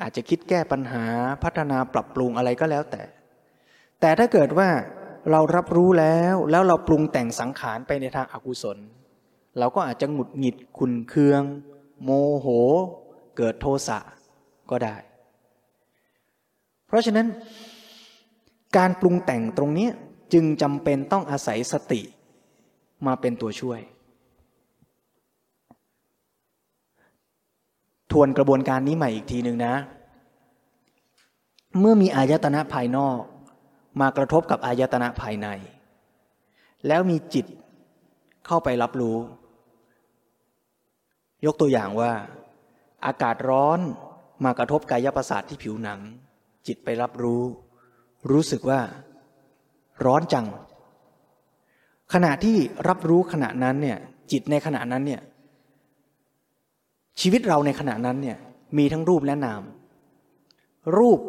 [0.01, 1.05] อาจจะคิดแก้ปัญหา
[1.43, 3.01] พัฒนาปรับปรุงอะไรก็แล้วแต่
[4.05, 4.69] แต่ถ้าเกิดว่า
[5.31, 8.77] เรารับรู้แล้วแล้วเราปรุงแต่งสังขารไปในทางอากุศล
[9.59, 11.41] เราก็อาจจะหงุดหงิดขุนเคือง
[12.03, 12.47] โมโห
[13.37, 13.99] เกิดโทสะ
[14.69, 14.95] ก็ได้
[16.87, 17.27] เพราะฉะนั้น
[18.77, 19.87] การปรุงแต่งตรงนี้
[20.33, 22.01] จึงจำเป็นต้องอาศัยสติ
[23.05, 23.79] มาเป็นตัวช่วย
[28.11, 29.75] ทวนกระบวนการนี้ใหม่อีกทีหนึ่งนะ
[31.79, 33.19] เมื่อมีอายตนะภายนอก
[34.01, 35.47] มากระทบกับอายตนะภายใน
[36.87, 37.45] แล้วมีจิต
[38.45, 39.17] เข้าไปรับรู้
[41.45, 42.11] ยกตัวอย่างว่า
[43.05, 43.79] อากาศร้อน
[44.45, 45.99] มากระทบกายประสาทที่ผิวหนัง
[46.67, 47.43] จิตไปรับรู้
[48.31, 48.79] รู้สึกว่า
[50.05, 50.45] ร้อนจัง
[52.13, 52.57] ขณะที่
[52.87, 53.97] รับรู้ขณะนั้นเนี่ย
[54.31, 55.21] จิตในขณะนั้นเนี่ย
[57.21, 58.37] ชีวิตเราในขณะนั้นเนี่ย
[58.77, 59.61] มีทั้งรูปและนาม
[60.97, 61.19] รูป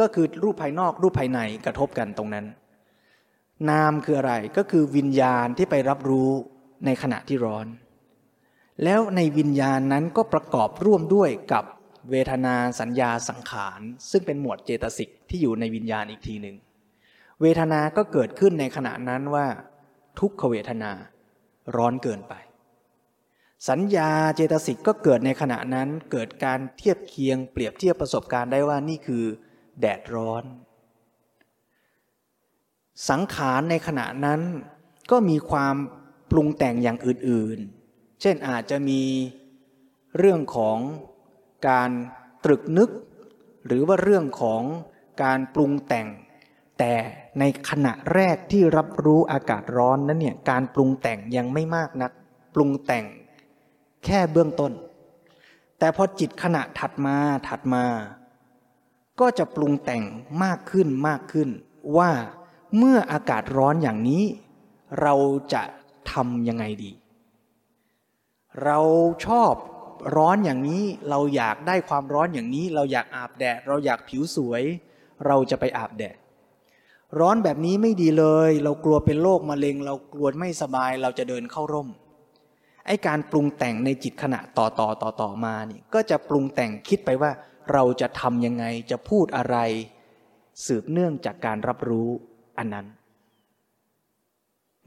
[0.00, 2.46] ก็คือรูปภายนอกรูปภายในกระทบกันตรงนั้น
[3.70, 6.30] นามคืออะไรก็คือวิญญาณที่ไปรับรู้
[6.86, 7.66] ในขณะที่ร้อน
[8.84, 11.64] แล้วในวิญญาณนั้นก็ประกอบร่วมด้วยกับ
[12.10, 13.80] เวทนาสัญญาสังขาร
[14.10, 16.56] ซึ่งเป็นหมวดเจตสิกที่อยู่ในวิญญาณอีกทีหนึ่ง
[17.40, 19.46] เวทนาก็เกิดขึ้นในขณะนั้นว่า
[20.20, 20.90] ทุกขเวทนา
[21.76, 22.34] ร้อนเกินไป
[23.68, 29.24] สัญญาเจตสิกก็เกิดในขณะนั้นเกิดการเทียบเคียง เปรียบเทียบประสบการณ์ได้ว่านี่คือ
[29.80, 30.44] แดดร้อน
[33.08, 34.40] สังขารในขณะนั้น
[35.10, 35.74] ก็มีความ
[36.30, 37.58] ปรุงแต่งอย่างอื่น
[38.20, 39.02] เช่นอาจจะมี
[40.18, 40.78] เรื่องของ
[41.68, 41.90] การ
[42.44, 42.90] ตรึกนึก
[43.66, 44.62] หรือว่าเรื่องของ
[45.22, 46.08] การปรุงแต่ง
[46.78, 46.92] แต่
[47.38, 52.12] ในขณะแรกที่รับรู้อากาศร้อนนั้นเนี่ยการปรุงแต่งยังไม่มากนัก
[52.54, 53.04] ปรุงแต่ง
[54.04, 54.72] แค่เบื้องต้น
[55.78, 57.16] แต่พอจิตขณะถัดมา
[57.48, 57.84] ถัดมา
[59.20, 60.02] ก็จะปรุงแต่ง
[60.44, 61.48] มากขึ้นมากขึ้น
[61.96, 62.10] ว่า
[62.76, 64.24] เมื่ออากาศร้อนอย่างนี้
[65.02, 65.14] เรา
[65.54, 65.62] จะ
[66.12, 66.92] ทำยังไงดี
[68.64, 68.78] เรา
[69.26, 69.54] ชอบ
[70.16, 74.62] ร้อนอย่างนี้เราอยากได้ความร้อนอย่างนี้ เราอยากอาบแดด เราอยากผิวสวย
[75.26, 76.16] เราจะไปอาบแดด
[77.20, 81.88] ร้อนแบบนี้ไม่ดีเลย เรากลัวเป็นโรคมะเร็ง เรากลัวไม่สบายเราจะเดินเข้าร่ม
[82.86, 87.30] ไอการปรุงแต่งในจิตขณะต่อต่อต่อต่อมานี่ก็จะปรุงแต่งคิดไปว่า
[87.72, 89.56] เราจะทำยังไงจะพูดอะไร
[90.66, 92.08] สืบเนื่องจากการรับรู้
[92.58, 92.86] อันนั้น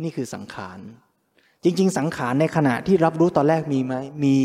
[0.04, 0.80] นี่คือสังขาร
[1.64, 4.40] จริง ๆ สังขารในขณะที่รับรู้ตอนแรกมีไหมมี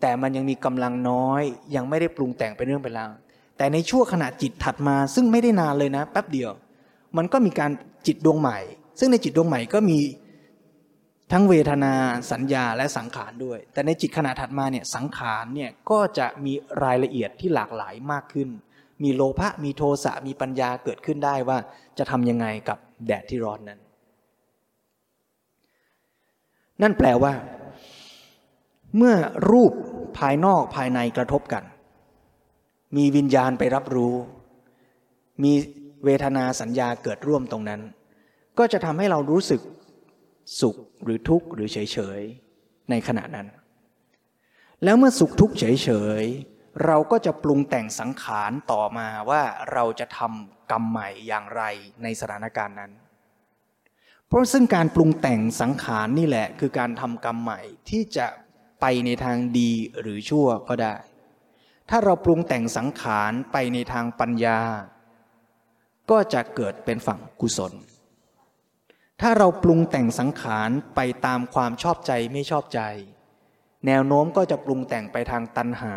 [0.00, 1.42] แต่มันยังมีกำลังน้อย
[1.74, 3.10] ยังไม่ได้ปรุงแต่งเป็นเรื่องเป็นราว
[3.56, 6.50] แต่ในช่วงขณะจิตถัดมา ซึ่งไม่ได้นานเลยนะแป๊บเดียว
[7.16, 7.70] มันก็มีการ
[8.06, 8.58] จิตดวงใหม่
[8.98, 9.98] ซึ่งในจิตดวงใหม่ก็มี
[11.32, 11.94] ทั้งเวทนา
[12.32, 16.52] สัญญาและสังขารด้วย แต่ในจิตขณะถัดมาเนี่ยสังขารเนี่ยก็จะมี
[16.84, 18.48] รายละเอียดที่หลากหลายมากขึ้น
[19.02, 21.58] มีโลภะมีโทสะมีปัญญาเกิดขึ้นได้ว่า
[21.98, 23.80] จะทำยังไงกับแดดที่ร้อนนั้น
[26.82, 27.32] นั่นแปลว่า
[28.96, 29.14] เมื่อ
[29.50, 29.72] รูป
[30.18, 31.64] ภายนอกภายในกระทบกัน
[32.96, 34.14] มีวิญญาณไปรับรู้
[35.42, 35.52] มี
[36.04, 37.80] เวทนาสัญญาเกิดร่วมตรงนั้น
[38.58, 39.60] ก็จะทำให้เรารู้สึก
[40.60, 43.46] สุขหรือทุกข์หรือเฉยๆในขณะนั้น
[44.84, 45.90] แล้วเมื่อสุขทุกข์เฉ
[46.22, 49.42] ยๆเราก็จะปรุงแต่งสังขารต่อมาว่า
[49.72, 51.62] เราจะทำกรรมใหม่อย่างไร
[52.02, 52.92] ในสถานการณ์นั้น
[54.26, 57.60] เพราะซึ่งการปรุงแต่งสังขารนี่แหละ คือการทำกรรมใหม่
[57.90, 58.26] ที่จะ
[58.80, 59.70] ไปในทางดี
[60.00, 60.94] หรือชั่วก็ได้
[61.90, 64.60] ถ้าเราปรุงแต่งสังขารไปในทางปัญญา
[66.10, 67.72] ก็จะเกิดเป็นฝั่งกุศล
[69.20, 72.80] ถ้าเราปรุงแต่งสังขารไปตามความชอบใจไม่ชอบใจ
[73.86, 75.96] แนวโน้มก็จะปรุงแต่งไปทางตัณหา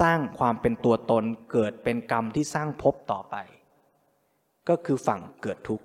[0.00, 3.36] สร้างความเป็นตัวตนเกิดเป็นกรรมที่สร้างภพต่อไป
[4.68, 5.84] ก็คือฝั่งเกิดทุกข์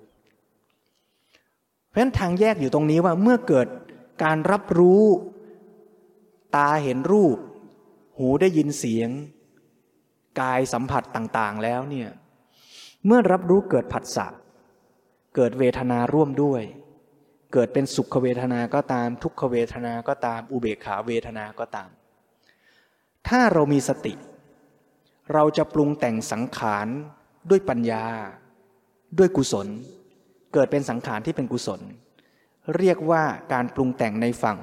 [1.88, 3.68] เพราะฉะนั้นทางแยกอยู่ตรงนี้ว่าเมื่อเกิด
[4.24, 5.02] การรับรู้
[6.56, 7.36] ตาเห็นรูป
[8.18, 9.10] หูได้ยินเสียง
[10.40, 12.08] กายสัมผัสต่างๆแล้วเนี่ย
[13.06, 14.26] เมื่อรับรู้เกิดผัสสะ
[15.34, 16.62] เกิดเวทนาร่วมด้วย
[17.52, 21.88] เกิดเป็นสุขเวทนาก็ตาม ทุกขเวทนาก็ตาม อุเบกขาเวทนาก็ตาม
[23.28, 24.14] ถ้าเรามีสติ
[25.32, 26.86] เราจะปรุงแต่งสังขาร
[27.50, 28.04] ด้วยปัญญา
[29.18, 29.68] ด้วยกุศล
[30.52, 31.80] เกิดเป็นสังขารที่เป็นกุศล
[32.76, 34.58] เรียกว่าการปรุงแต่งในฝั่ง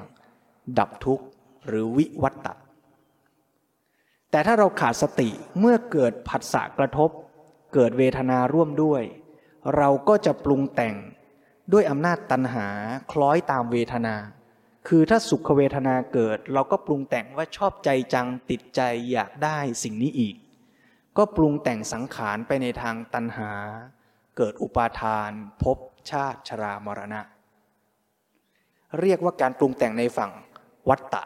[0.80, 1.26] ดับทุกข์
[1.68, 2.54] หรือวิวัตตะ
[4.32, 5.30] แต่ถ้าเราขาดสติ
[5.60, 7.10] เมื่อเกิดผัสสะกระทบ
[7.74, 9.04] เกิดเวทนาร่วมด้วย
[9.78, 10.96] เราก็จะปรุงแต่ง
[11.72, 12.68] ด้วยอำนาจตัณหา
[13.12, 14.16] คล้อยตามเวทนา
[14.88, 18.82] คือถ้าสุขเวทนาเกิด เราก็ปรุงแต่งว่าชอบใจจังติดใจ
[19.12, 20.36] อยากได้สิ่งนี้อีก
[21.18, 23.52] ก็ปรุงแต่งสังขารไปในทางตัณหา
[24.38, 25.32] เกิดอุปาทาน
[25.62, 25.78] ภพ
[26.10, 27.22] ชาติชรามรณะ
[29.00, 30.32] เรียกว่าการปรุงแต่งในฝั่ง
[30.90, 31.24] วัตตะ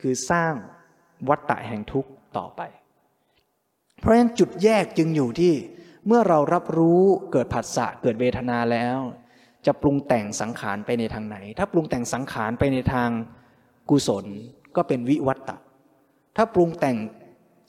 [0.00, 0.54] คือสร้าง
[1.28, 2.60] วัตตะแห่งทุกข์ต่อไป
[3.98, 5.54] เพราะฉะนั้นจุดแยกจึงอยู่ที่
[6.06, 7.02] เมื่อเรารับรู้
[7.32, 8.98] เกิดผัสสะเกิดเวทนาแล้ว
[9.66, 13.10] จะปรุงแต่งสังขารไปในทางไหน ถ้าปรุงแต่งสังขารไปในทาง
[13.90, 14.26] กุศล
[14.76, 15.56] ก็เป็นวิวัตตะ
[16.36, 16.96] ถ้าปรุงแต่ง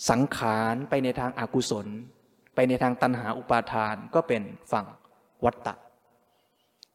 [0.10, 1.88] สังขารไปในทางอากุศล
[2.56, 4.42] ไปในทางตัณหาอุปาทานก็เป็น
[4.72, 4.86] ฝั่ง
[5.46, 5.74] วัตตะ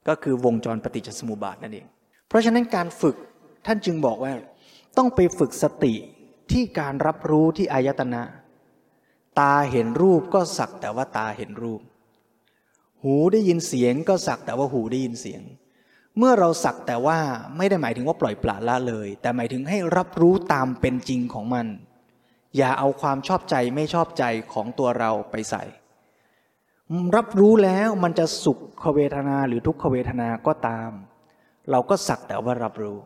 [0.08, 1.86] ก็คือวงจรปฏิจจสมุปบาทนั่นเอง
[2.28, 3.16] เพราะฉะนั้นการฝึก
[3.66, 4.32] ท่านจึงบอกว่า
[4.96, 5.94] ต้องไปฝึกสติ
[6.52, 8.22] ที่การรับรู้ที่อายตนะ
[9.40, 11.80] ตาเห็นรูปก็สักแต่ว่าตาเห็นรูป
[13.02, 15.42] หูได้ยินเสียงก็สักแต่ว่าหูได้ยินเสียง
[16.18, 17.18] เมื่อเราสักแต่ว่า
[17.56, 21.66] ไม่ได้หมายถึงว่าปล่อยปละละเลย แต่หมายถึงให้รับรู้ตามเป็นจริงของมัน
[22.56, 25.64] อย่าเอาความชอบใจไม่ชอบใจของตัวเราไปใส่
[27.16, 28.52] รับรู้แล้วมันจะสุ
[28.82, 30.90] ขเวทนาหรือทุกขเวทนาก็ตาม
[31.70, 32.98] เราก็สักแต่ว่ารับรู้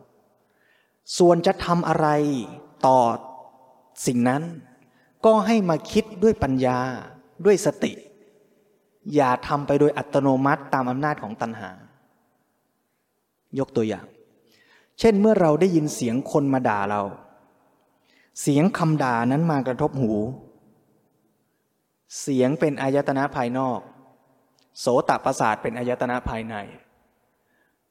[1.19, 2.09] ส่วนจะทำอะไร
[2.87, 2.99] ต่อ
[4.07, 4.43] สิ่งนั้น
[5.25, 6.79] ก็ให้มาคิดด้วยปัญญา
[7.45, 7.93] ด้วยสติ
[9.15, 11.71] อย่าทำไปโดยอัตโนมัติตามอำนาจของตัณหา
[13.59, 14.07] ยกตัวอย่าง
[14.99, 17.03] เช่นเมื่อเราได้ยินเสียงคนมาด่าเรา
[18.43, 20.13] เสียงคำด่านั้นมากระทบหู
[22.21, 23.81] เสียงเป็นอายตนะภายนอก
[24.81, 26.57] โสตประสาทเป็นอายตนะภายใน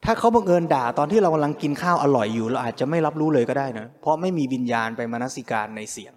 [0.04, 6.12] ถ้าเขาบังเอิญด่าตอนที่เรากำลังกินข้าวอร่อยอยู่ เราอาจจะไม่รับรู้เลยก็ได้นะเพราะไม่มีวิญญาณไปมนสิการในเสียง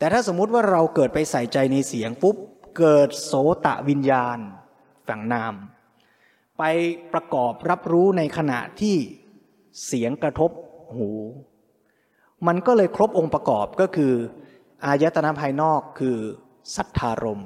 [0.00, 2.36] แต่ถ้าสมมุติว่าเราเกิดไปใส่ใจในเสียงปุ๊บ
[2.78, 3.32] เกิดโส
[3.66, 4.38] ตะวิญญาณ
[5.08, 5.54] ฝั่งนาม
[6.58, 6.62] ไป
[7.12, 8.96] ประกอบรับรู้ในขณะที่
[9.86, 10.50] เสียงกระทบ
[10.96, 11.10] หู
[12.46, 14.12] มันก็เลยครบองค์ประกอบก็คือ
[14.84, 16.16] อายตนะภายนอกคือ
[16.74, 17.42] สัทธารม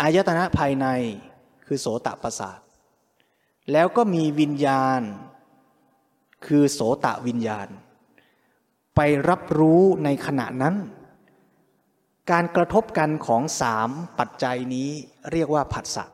[0.00, 0.86] อายตนะภายใน
[1.66, 2.58] คือโสตะประสาท
[3.72, 5.00] แล้วก็มีวิญญาณ
[6.46, 7.68] คือโสตะวิญญาณ
[8.96, 10.74] ไปรับรู้ในขณะนั้น
[12.32, 14.90] การกระทบกันของสามปัจจัยนี้
[15.32, 16.04] เรียกว่าผัสสะ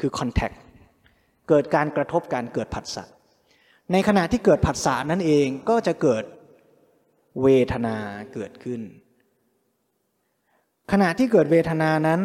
[0.00, 0.56] คือ contact
[1.48, 3.04] เกิดการกระทบกันเกิดผัสสะ
[3.92, 6.24] ในขณะที่เกิดผัสสะนั่นเองก็จะเกิด
[7.42, 7.96] เวทนา
[8.34, 8.80] เกิดขึ้น
[10.92, 12.20] ขณะที่เกิดเวทนานั้น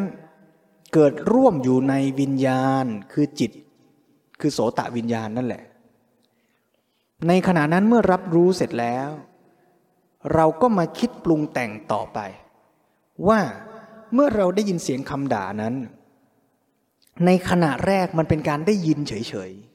[0.94, 3.52] เกิดร่วมอยู่ในวิญญาณคือจิต
[4.40, 5.64] คือโสตะวิญญาณนั่นแหละ
[7.28, 9.10] ในขณะนั้นเมื่อรับรู้เสร็จแล้ว
[10.34, 12.20] เราก็มาคิดปรุงแต่งต่อไป
[13.28, 13.42] ว่า
[14.14, 15.76] เมื่อเราได้ยินเสียงคำด่านั้น
[17.26, 19.14] ในขณะแรกมันเป็นการได้ยินเฉ
[19.50, 19.74] ยๆ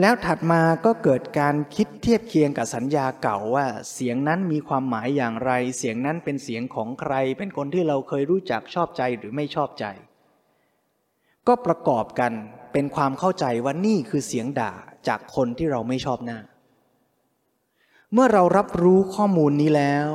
[0.00, 9.84] แล้วถัดมาก็เกิดการคิดเทียบเคียงกับสัญญาเก่าว่า เสียงนั้นมีความหมายอย่างไร เสียงนั้นเป็นเสียงของใคร เป็นคนที่เราเคยรู้จักชอบใจหรือไม่ชอบใจ
[11.46, 12.32] ก็ประกอบกัน
[12.72, 14.72] เป็นความเข้าใจว่านี่คือเสียงด่า
[15.08, 16.38] จากคนที่เราไม่ชอบหน้า
[18.12, 20.08] เมื่อเรารับรู้ข้อมูลนี้แล้ว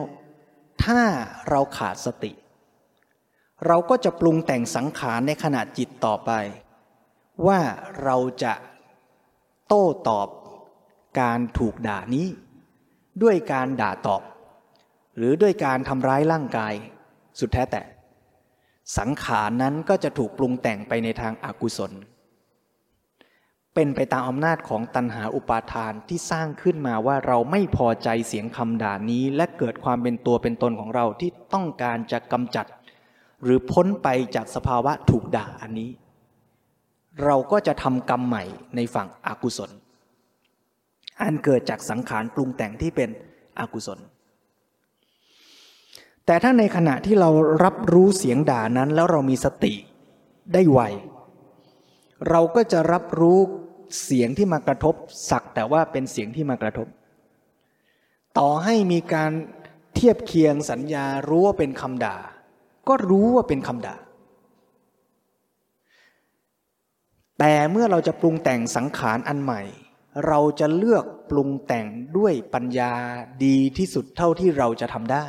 [0.83, 1.01] ถ้า
[1.49, 2.31] เราขาดสติ
[3.67, 6.31] เราก็จะปรุงแต่งสังขารในขณะจิตต่อไป
[7.47, 7.59] ว่า
[8.03, 8.53] เราจะ
[9.67, 10.27] โต้ตอบ
[11.19, 12.27] การถูกด่านี้
[13.23, 14.21] ด้วยการด่าตอบ
[15.17, 16.73] หรือด้วยการทำร้ายร่างกาย
[17.39, 17.81] สุดแท้แต่
[18.97, 21.91] สังขารนั้นก็จะถูกปรุงแต่งไปในทางอากุศล
[23.75, 32.65] เป็นไปตามอำนาจของตัณหาอุปาทานที่สร้างขึ้นมาว่าเราไม่พอใจเสียงคำด่านี้ และเกิดความเป็นตัวเป็นตนของเราที่ต้องการจะกำจัด
[33.43, 35.89] หรือพ้นไปจากสภาวะถูกด่าอันนี้
[37.23, 38.43] เราก็จะทำกรรมใหม่
[38.75, 39.71] ในฝั่งอากุศล
[41.21, 43.09] อันเกิดจากสังขารปรุงแต่งที่เป็น
[43.59, 43.99] อกุศล
[46.25, 47.29] แต่ถ้าในขณะที่เรา
[47.63, 49.73] รับรู้เสียงด่านั้นแล้วเรามีสติ
[50.53, 50.79] ได้ไว
[52.29, 53.39] เราก็จะรับรู้
[54.03, 54.95] เสียงที่มากระทบ
[55.29, 56.87] สักแต่ว่าเป็นเสียงที่มากระทบ
[58.37, 59.31] ต่อให้มีการ
[59.95, 62.17] เทียบเคียงสัญญารู้ว่าเป็นคำด่า
[62.87, 63.95] ก็รู้ว่าเป็นคำด่า
[67.39, 69.61] แต่เมื่อเราจะปรุงแต่งสังขารอันใหม่
[70.27, 71.87] เราจะเลือกปรุงแต่ง
[72.17, 72.93] ด้วยปัญญา
[73.45, 75.25] ดีที่สุดเท่าที่เราจะทำได้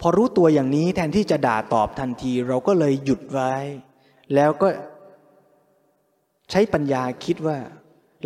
[0.00, 3.54] พอรู้ตัวอย่างนี้แทนที่จะด่าตอบทันทีเราก็เลยหยุดไว้
[4.34, 4.68] แล้วก็
[6.50, 7.58] ใช้ปัญญาคิดว่า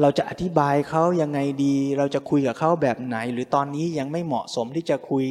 [0.01, 5.25] เราจะอธิบายเขายังไงดี เราจะคุยกับเขาแบบไหน หรือตอนนี้ยังไม่เหมาะสมที่จะคุย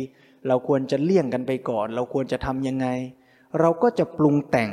[0.47, 2.87] เราควรจะเลี่ยงกันไปก่อน เราควรจะทำยังไง
[3.59, 4.71] เราก็จะปรุงแต่ง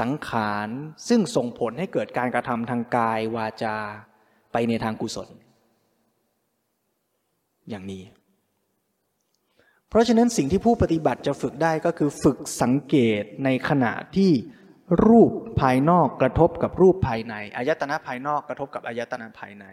[0.00, 0.68] สังขาร
[1.08, 3.76] ซึ่งส่งผลให้เกิดการกระทำทางกายวาจา
[4.52, 5.28] ไปในทางกุศล
[7.70, 8.02] อย่างนี้
[9.88, 14.30] เพราะฉะนั้นสิ่งที่ผู้ปฏิบัติจะฝึกได้ก็คือฝึกสังเกตในขณะที่
[15.06, 19.66] รูปภายนอกกระทบกับรูปภายในอายตนะภายนอกกระทบกับอายตนะภายใน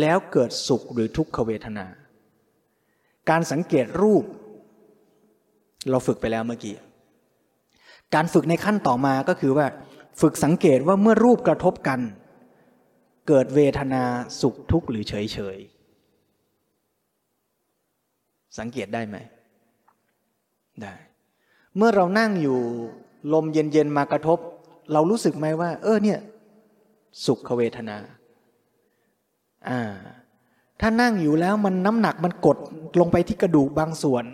[0.00, 1.86] แล้วเกิดสุขหรือทุกขเวทนา
[3.30, 4.24] การสังเกตรูป
[5.90, 6.76] เราฝึกไปแล้วเมื่อกี้
[8.14, 9.66] การฝึกในขั้นต่อมาก็คือว่า
[10.20, 12.00] ฝึกสังเกตว่าเมื่อรูปกระทบกัน
[13.28, 14.04] เกิดเวทนา
[14.40, 15.58] สุขทุกข์หรือเฉยเฉย
[18.58, 19.16] สังเกตได้ไหม
[20.82, 20.94] ได้
[21.76, 22.60] เมื่อเรานั่งอยู่
[23.32, 24.38] ลมเย็นๆมากระทบ
[24.92, 26.18] เรารู้สึกไหมว่า เออเนี่ย
[27.24, 27.96] สุขเวทนา
[29.68, 29.80] อ่า
[30.80, 32.58] ถ้านั่งอยู่แล้วมันน้ำหนักมันกด
[33.00, 34.24] ลงไปที่กระดูกบางส่วน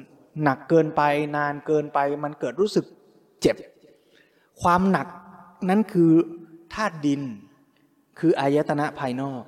[0.42, 1.02] หนักเกินไป
[1.36, 2.84] นานเกินไปมันเกิดรู้สึก
[3.40, 3.56] เจ็บ
[4.62, 5.06] ความหนัก
[5.68, 6.12] นั้นคือ
[6.74, 7.20] ธาตุดิน
[8.18, 9.42] คืออายตนะภายนอก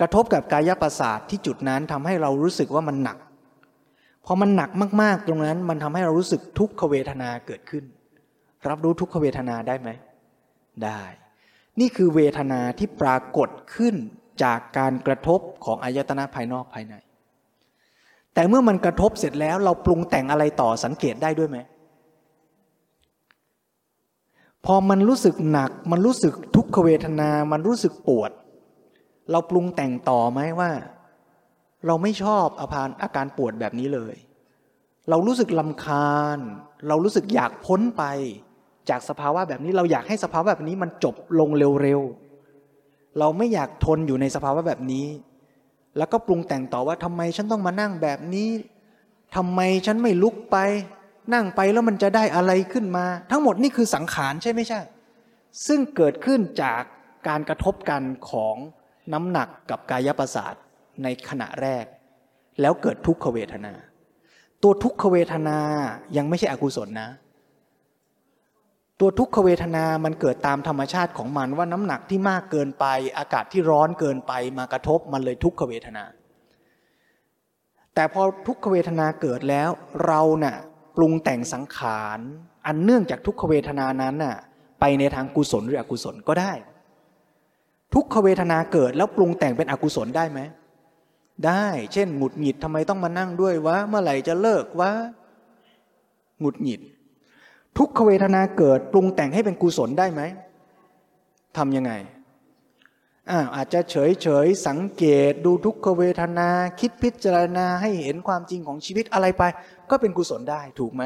[0.00, 3.18] กระทบกับกายประสาทที่จุดนั้นทำให้เรารู้สึกว่ามันหนัก
[4.24, 4.70] พอมันหนัก
[5.02, 7.84] มากๆตรงนั้นมันทำให้เรารู้สึกทุกขเวทนาเกิดขึ้น
[8.70, 9.88] รับรู้ทุกขเวทนาได้ไหม
[10.84, 11.02] ได้
[11.80, 13.94] นี่คือเวทนาที่ปรากฏขึ้น
[14.42, 16.94] จากการกระทบของอายตนะภายนอกภายใน
[18.34, 21.58] แต่เมื่อมันกระทบเสร็จแล้วเราปรุงแต่งอะไรต่อสังเกตได้ด้วยไหม
[24.64, 28.30] พอมันรู้สึกหนัก มันรู้สึกทุกขเวทนา มันรู้สึกปวด
[29.30, 30.70] เราปรุงแต่งต่อไหมว่า
[31.86, 34.16] เราไม่ชอบอาการอาการปวดแบบนี้เลย
[35.10, 36.38] เรารู้สึกลำคาญ
[36.88, 38.04] เรารู้สึกอยากพ้นไป
[38.90, 41.50] จากสภาวะแบบนี้เราอยากให้สภาวะแบบนี้มันจบลง
[41.82, 45.06] เร็วๆ เราไม่อยากทนอยู่ในสภาวะแบบนี้
[45.98, 48.48] แล้วก็ปรุงแต่งต่อว่าทำไมฉันต้องมานั่งแบบนี้
[49.36, 50.56] ทำไมฉันไม่ลุกไป
[51.34, 54.80] นั่งไปแล้วมันจะได้อะไรขึ้นมา ทั้งหมดนี่คือสังขารใช่ไม่ใช่
[55.66, 56.82] ซึ่งเกิดขึ้นจาก
[57.28, 58.56] การกระทบกันของ
[59.12, 60.54] น้ำหนักกับกายประสาท
[61.02, 61.84] ในขณะแรก
[62.60, 63.74] แล้วเกิดทุกขเวทนา
[64.62, 65.58] ตัวทุกขเวทนา
[66.16, 67.08] ยังไม่ใช่อกุศลนะ
[69.00, 72.86] ตัวทุกขเวทนามันเกิดตามธรรมชาติของมันว่าน้ำหนักที่มากเกินไป
[73.18, 76.04] อากาศที่ร้อนเกินไปมากระทบมันเลยทุกขเวทนา
[77.94, 79.68] แต่พอทุกขเวทนาเกิดแล้ว
[80.06, 80.56] เราเนะ่ะ
[80.96, 82.18] ปรุงแต่งสังขาร
[82.66, 84.36] อันเนื่องจากทุกขเวทนานั้นน่ะ
[84.80, 86.52] ไปในทางกุศลหรืออกุศลก็ได้
[87.94, 90.40] ทุกขเวทนาเกิดแล้วปรุงแต่งเป็นอกุศลได้ไหม
[91.46, 94.90] ได้ เช่นหงุดหงิดทำไมต้องมานั่งด้วยวะเมื่อไหร่จะเลิกวะ
[96.40, 96.80] หงุดหงิด
[97.78, 100.22] ทุกขเวทนาเกิดปรุงแต่งให้เป็นกุศลได้ไหม
[101.56, 101.92] ทำยังไง
[103.30, 106.48] อาอาจจะเฉยเฉยสังเกตดูทุกขเวทนา
[106.80, 109.42] คิดพิจารณาให้เห็นความจริงของชีวิตอะไรไป
[109.90, 111.04] ก็เป็นกุศลได้ถูกไหม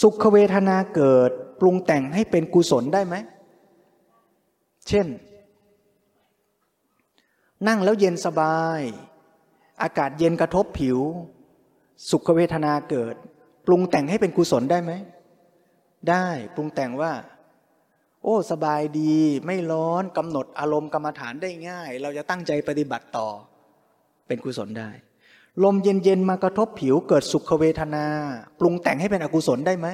[0.00, 1.30] สุขเวทนาเกิด
[1.60, 3.14] ปรุงแต่งให้เป็นกุศลได้ไหม
[4.88, 5.06] เช่น
[7.68, 8.80] นั่งแล้วเย็นสบาย
[9.82, 10.98] อากาศเย็นกระทบผิว
[12.10, 13.14] สุขเวทนาเกิด
[13.66, 14.92] ปรุงแต่งให้เป็นกุศลได้ไหม
[16.10, 17.12] ได้ปรุงแต่งว่า
[18.22, 19.16] โอ้ สบายดี
[19.46, 23.28] ไม่ร้อนกำหนดอารมณ์กรรมฐานได้ง่าย เราจะตั้งใจปฏิบัติต่อ
[24.26, 24.90] เป็นกุศลได้
[25.64, 28.06] ลมเย็นๆมากระทบผิวเกิดสุขเวทนา
[28.58, 29.88] ปรุงแต่งให้เป็นอกุศลได้ไหม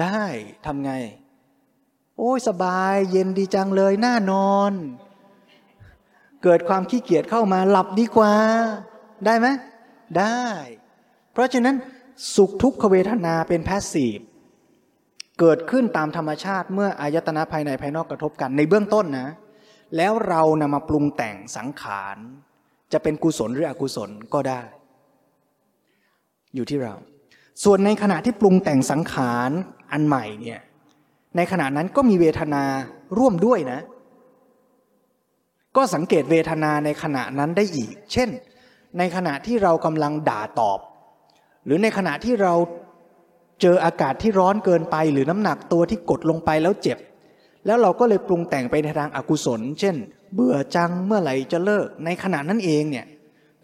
[0.00, 0.22] ได้
[0.66, 0.92] ทำไง
[2.18, 4.72] โอ้ยสบายเย็นดีจังเลยน่านอน
[6.42, 8.32] เกิดความขี้เกียจเข้ามาหลับดีกว่า
[9.26, 9.46] ได้ไหม
[10.18, 10.42] ได้
[11.32, 11.76] เพราะฉะนั้น
[12.34, 14.18] สุขทุกขเวทนาเป็นแพสซีฟ
[15.40, 19.28] เกิดขึ้นตามธรรมชาติเมื่ออายตนะภายในภายนอกกระทบกันในเบื้องต้นนะ
[19.96, 22.16] แล้วเรานำมาปรุงแต่งสังขาร
[22.92, 24.60] จะเป็นกุศลหรืออกุศลก็ได้
[26.54, 26.94] อยู่ที่เรา
[27.64, 29.50] ส่วนในขณะที่ปรุงแต่งสังขาร
[29.92, 30.60] อันใหม่เนี่ย
[31.36, 32.64] ในขณะนั้นก็มีเวทนา
[33.18, 33.80] ร่วมด้วยนะ
[35.76, 38.28] ก็สังเกตเวทนาในขณะนั้นได้อีก เช่น
[38.98, 40.80] ในขณะที่เรากำลังด่าตอบ
[41.64, 42.54] หรือในขณะที่เรา
[43.60, 46.98] เจออากาศที่ร้อนเกินไป หรือน้ำหนักตัวที่กดลงไปแล้วเจ็บ
[47.66, 49.96] แล้วเราก็เลยปรุงแต่งไปในทางอากุศล เช่น
[50.34, 53.06] เบื่อจังเมื่อไหร่จะเลิก ในขณะนั้นเองเนี่ย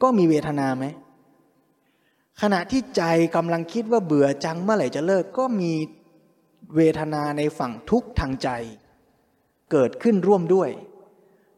[0.02, 0.85] ก็มีเวทนาไหม
[2.43, 3.02] ขณะที่ใจ
[3.36, 5.73] กำลังคิดว่าเบื่อจังเมื่อไหร่จะเลิกก็มี
[6.77, 8.48] เวทนาในฝั่งทุกข์ทางใจ
[9.73, 10.70] เกิดขึ้นร่วมด้วย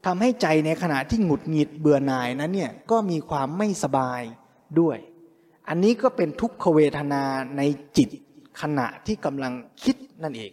[0.06, 4.23] ทำให้ใจในขณะที่หงุดหงิดเบื่อหน่ายนั้นเนี่ยก็มีความไม่สบาย
[4.81, 4.98] ด้วย
[5.69, 7.23] อันนี้ก็เป็นทุกขเวทนา
[7.56, 7.62] ใน
[7.97, 8.09] จิต
[8.60, 9.52] ขณะที่กำลัง
[9.82, 10.52] คิดนั่นเอง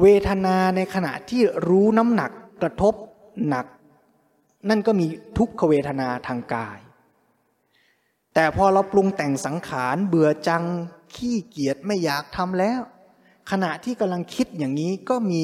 [0.00, 2.30] เวทนาในขณะที่รู้น้ำหนัก
[2.62, 2.94] กระทบ
[3.48, 3.66] หนัก
[4.68, 5.06] นั่นก็มี
[5.38, 6.78] ทุกขเวทนาทางกาย
[8.34, 10.64] แต่พอเราปรุงแต่งสังขารเบื่อจัง
[11.14, 12.80] ขี้เกียจไม่อยากทำแล้ว
[13.50, 15.42] ขณะที่กำลังคิดอย่างนี้ก็มี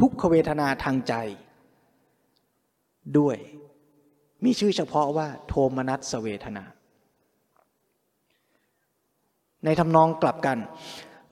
[0.00, 1.14] ทุกขเวทนาทางใจ
[3.18, 3.36] ด้วย
[4.44, 6.64] มีชื่อเฉพาะว่า โทมนัสเวทนา
[9.64, 10.58] ในทำนองกลับกัน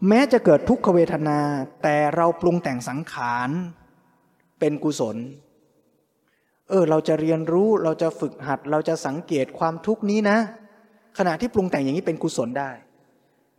[0.09, 1.39] แม้จะเกิดทุกขเวทนา
[1.83, 3.51] แต่เราปรุงแต่งสังขาร
[4.59, 5.17] เป็นกุศล
[6.69, 10.39] เออ เราจะเรียนรู้เราจะฝึกหัด เราจะสังเกตความทุกข์นี้นะ
[11.19, 12.71] ขณะที่ปรุงแต่งอย่างนี้เป็นกุศลได้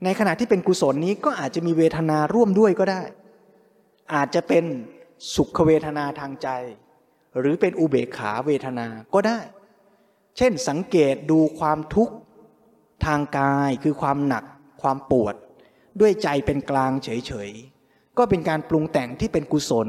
[0.04, 3.02] ในขณะที่เป็นกุศลนี้ก็อาจจะมีเวทนาร่วมด้วยก็ได้
[4.14, 4.66] อาจจะเป็น
[5.36, 6.50] สุขเวทนาทางใจ
[7.40, 9.40] หรือเป็นอุเบกขาเวทนาก็ได้
[10.38, 12.14] เช่นสังเกตดูความทุกข์
[13.06, 14.44] ทางกายคือความหนัก
[14.84, 15.36] ความปวด
[16.00, 19.88] ด้วยใจเป็นกลางเฉยๆ ก็เป็นการปรุงแต่งที่เป็นกุศล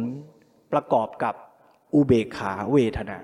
[0.72, 1.34] ประกอบกับ
[1.94, 3.18] อุเบกขาเวทนา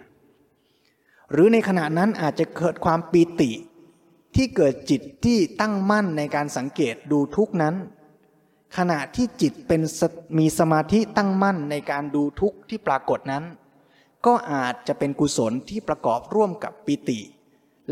[1.33, 3.53] หรือในขณะนั้นอาจจะเกิดความปีติ
[4.37, 7.75] ที่เกิดจิตที่ตั้งมั่นในการสังเกตดูทุกนั้น
[8.77, 9.83] ขณะที่จิตเป็น
[10.39, 13.45] มีสมาธิตั้งมั่นในการดูทุกที่ปรากฏนั้น
[14.27, 17.21] ก็อาจจะเป็นกุศลที่ประกอบร่วมกับปิติ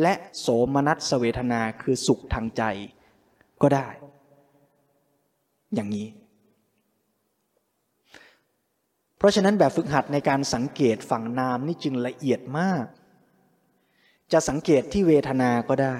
[0.03, 2.63] และโสมนัสเวทนาคือสุขทางใจ
[3.63, 3.89] ก็ได้
[5.75, 6.09] อย่างนี้
[9.17, 12.85] เพราะฉะนั้นแบบฝึกหัดในการสังเกตฝั่งนามนี่จึงละเอียดมาก
[14.33, 15.99] จะสังเกตที่เวทนาก็ได้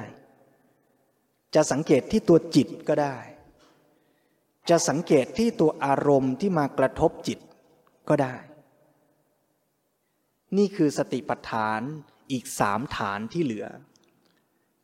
[1.55, 3.17] จะสังเกตที่ตัวจิตก็ได้
[4.71, 7.39] จะสังเกตที่ตัวอารมณ์ที่มากระทบจิต
[8.09, 8.37] ก็ได้
[10.57, 11.81] นี่คือสติปัฏฐาน
[12.33, 13.67] อีกสามฐานที่เหลือ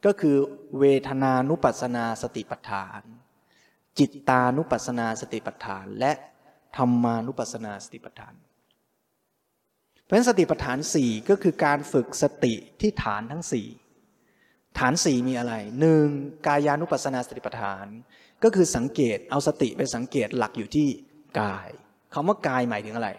[0.05, 0.37] ก็คือ
[0.79, 3.03] เวทนานุปัสนาสติปัฏฐาน
[3.99, 6.13] จิตตานุปัสนาสติปัฏฐาน และ
[6.77, 8.35] ธรรมานุปัสนาสติปัฏฐาน
[10.03, 13.67] เพราะฉะนั้นสติปัฏฐานสี่ก็คือการฝึกสติที่ฐานทั้งสี่
[14.79, 16.07] ฐานสี่มีอะไรหนึ่ง
[16.47, 17.87] กายานุปัสนาสติปัฏฐาน
[18.43, 20.89] ก็คือสังเกตเอาสติไปสังเกตหลักอยู่ที่
[21.41, 21.69] กาย
[22.15, 23.11] คำว่ากายหมายถึงอะไร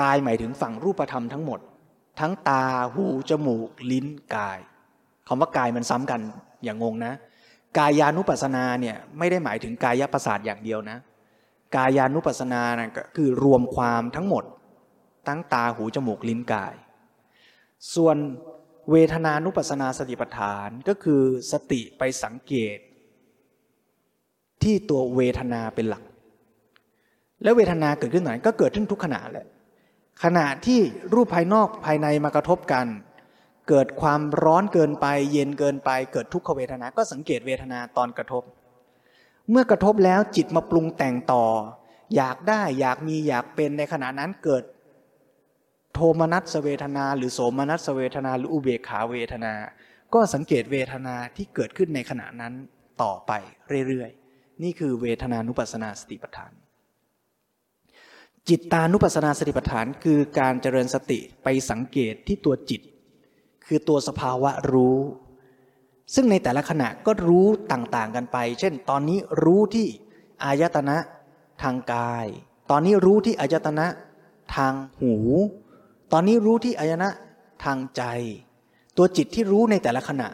[0.00, 1.60] กายหมายถึงฝั่งรูปธรรมทั้งหมด
[2.20, 2.64] ทั้งตา
[2.94, 4.58] หูจมูก ลิ้นกาย
[5.28, 6.20] คำว่ากายมันซ้ำกัน
[6.64, 7.12] อย่างงงนะ
[7.78, 10.98] กายานุปัสสนาเนี่ยไม่ได้หมายถึงกายประสาทอย่างเดียวนะ
[11.76, 14.44] กายานุปัสสนานะก็คือรวมความทั้งหมด
[15.28, 16.74] ทั้งตาหูจมูกลิ้นกาย
[17.94, 18.16] ส่วน
[18.90, 21.22] เวทนานุปัสสนาสติปัฏฐานก็คือ
[21.52, 22.78] สติไปสังเกต
[24.62, 26.02] ที่ตัวเวทนาเป็นหลัก
[27.42, 29.46] แล้วเวทนาเกิดขึ้นไหนก็เกิดขึ้นทุกขณะแหละ
[30.24, 30.80] ขณะที่
[31.14, 32.86] รูปภายนอกภายในมากระทบกัน
[33.68, 38.42] เกิดความร้อนเกินไป เย็นเกินไป เกิดทุกขเวทนา ก็สังเกตเวทนาตอนกระทบ
[39.50, 41.44] เมื่อกระทบแล้วจิตมาปรุงแต่งต่อ
[42.16, 44.62] อยากได้อยากมีอยากเป็นในขณะนั้นเกิด
[45.94, 49.52] โทมนัสเวทนา หรือโสมนัสเวทนา หรืออุเบกขาเวทนา
[50.14, 52.52] ก็สังเกตเวทนาที่เกิดขึ้นในขณะนั้น
[53.02, 53.32] ต่อไป
[53.88, 56.52] เรื่อยๆ นี่คือเวทนานุปัสสนาสติปัฏฐาน
[58.48, 62.80] จิตตานุปัสสนาสติปัฏฐานคือการเจริญสติไปสังเกตที่ตัวจิต
[63.66, 64.98] คือตัวสภาวะรู้
[66.14, 69.86] ซึ่งในแต่ละขณะก็รู้ต่างๆกันไป เช่น ตอนนี้รู้ที่
[70.44, 70.96] อายตนะ
[71.62, 72.26] ทางกาย
[72.70, 73.86] ตอนนี้รู้ที่อายตนะ
[74.56, 75.14] ทางหู
[76.12, 77.08] ตอนนี้รู้ที่อายนะ
[77.64, 78.02] ทางใจ
[78.96, 80.28] ตัวจิตที่รู้ในแต่ละขณะ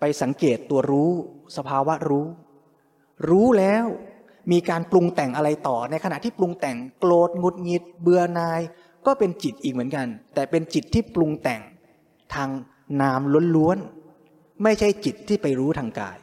[0.00, 1.10] ไปสังเกตตัวรู้
[1.56, 2.26] สภาวะรู้
[3.28, 3.84] รู้แล้ว
[4.52, 8.60] มีการปรุงแต่งอะไรต่อ ในขณะที่ปรุงแต่งโกรธงุดหงิด เบื่อนาย
[9.06, 11.60] ก็เป็นจิตอีกเหมือนกัน แต่เป็นจิตที่ปรุงแต่ง
[12.34, 12.48] ทาง
[13.02, 13.20] นาม
[13.56, 16.18] ล้วนๆไม่ใช่จิตที่ไปรู้ทางกาย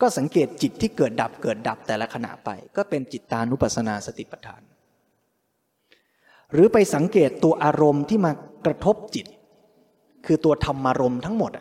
[0.00, 4.62] ก็สังเกตจิตที่เกิดดับเกิดดับแต่ละขณะไป ก็เป็นจิตตานุปัสสนาสติปัฏฐาน
[6.52, 8.32] หรือไปสังเกตตัวอารมณ์ที่มา
[8.66, 9.26] กระทบจิต
[10.26, 11.52] คือตัวธรรมารมณ์ทั้งหมด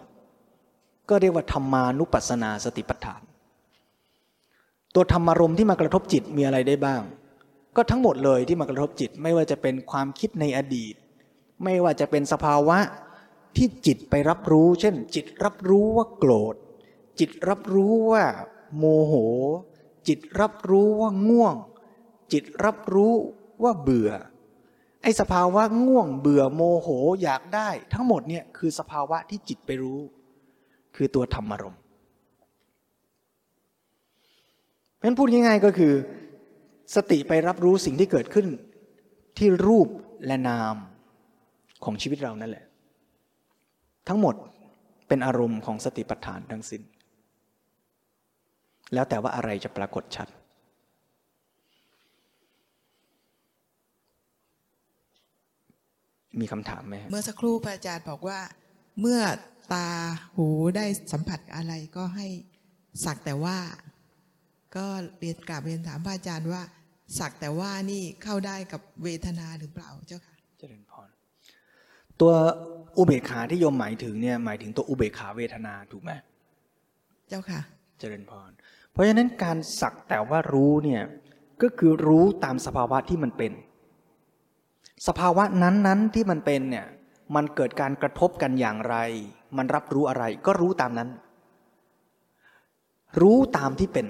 [1.10, 3.22] ก็เรียกว่าธรรมานุปัสสนาสติปัฏฐาน
[4.96, 7.02] ตัวธรรมารมณ์ที่มากระทบจิตมีอะไรได้บ้าง
[7.76, 10.96] ก็ทั้งหมดเลยที่มากระทบจิตไม่ว่าจะเป็นความคิดในอดีต
[11.64, 12.78] ไม่ว่าจะเป็นสภาวะ
[13.56, 16.56] ที่จิตไปรับรู้ เช่น จิตรับรู้ว่าโกรธ
[17.20, 18.24] จิตรับรู้ว่า
[18.78, 19.14] โมโห
[20.08, 21.56] จิตรับรู้ว่าง่วง
[22.34, 23.14] จิตรับรู้
[23.64, 24.12] ว่าเบื่อ
[25.02, 26.88] ไอ้สภาวะง่วงเบื่อโมโห
[27.24, 30.00] อยากได้ ทั้งหมดเนี่ยคือสภาวะที่จิตไปรู้
[30.96, 31.82] คือตัวธรรมารมณ์
[34.98, 35.94] เพราะพูดง่ายๆก็คือ
[36.96, 38.48] สติไปรับรู้สิ่งที่เกิดขึ้น
[39.38, 39.88] ที่รูป
[40.26, 40.76] และนาม
[41.86, 42.66] ของชีวิตเรานั่นแหละ
[44.08, 44.36] ทั้งหมด
[45.08, 46.82] เป็นอารมณ์ของสติปัฏฐานทั้งสิ้น
[48.94, 50.28] แล้วแต่ว่าอะไรจะปรากฏชัด
[56.40, 58.40] มีคำถามไหมเมื่อสักครู่พระอาจารย์บอกว่า
[59.02, 59.22] เมื่อ
[59.74, 59.90] ตา
[60.36, 60.48] หู
[60.78, 62.28] ได้สัมผัสอะไรก็ให้
[63.06, 63.58] สักแต่ว่า
[64.76, 64.86] ก็
[65.20, 66.62] เรียนกราบเรียนถามพระอาจารย์ว่า
[67.20, 71.10] สักแต่ว่านี่เข้าได้กับเวทนาหรือเปล่าเจ้าค่ะเจริญพร
[72.22, 72.34] ตัว
[72.98, 76.12] อุเบกขาที่โยมหมายถึงเนี่ยหมายถึงตัวอุเบกขาเวทนาถูกไหม
[77.28, 77.62] เจ้าค่ะ
[78.00, 78.52] เจริญพร
[78.92, 81.04] เพราะฉะนั้นการสักแต่ว่ารู้เนี่ย
[81.62, 83.52] ก็คือรู้ตามสภาวะที่มันเป็น
[85.08, 86.86] สภาวะนั้นๆที่มันเป็นเนี่ย
[87.36, 88.96] มันเกิดการกระทบกันอย่างไร
[89.58, 91.10] มันรับรู้อะไรก็รู้ตามนั้น
[93.22, 94.08] รู้ตามที่เป็น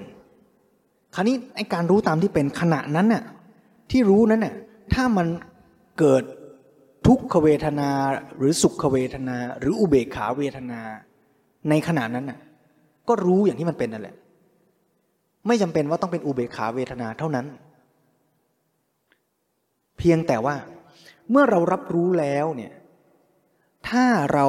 [1.14, 3.24] คราวนี้ไอการรู้ตามที่เป็นขณะนั้นน่ะ
[3.90, 4.54] ที่รู้นั้นน่ะ
[4.94, 5.26] ถ้ามัน
[5.98, 6.22] เกิด
[7.06, 7.90] ทุกขเวทนา
[8.36, 10.80] หรือสุขเวทนา หรืออุเบกขาเวทนา
[11.68, 12.40] ในขณะนั้นน่ะ
[13.08, 14.16] ก็รู้อย่างที่มันเป็นนั่นแหละ
[15.46, 17.46] ไม่จำเป็นว่าต้องเป็นอุเบกขาเวทนาเท่านั้น
[19.98, 20.56] เพียงแต่ว่า
[21.30, 22.72] เมื่อเรารับรู้แล้วเนี่ย
[23.88, 24.46] ถ้าเรา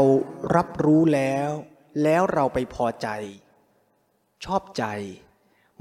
[0.55, 1.49] รับรู้แล้ว
[2.03, 3.07] แล้วเราไปพอใจ
[4.45, 4.83] ชอบใจ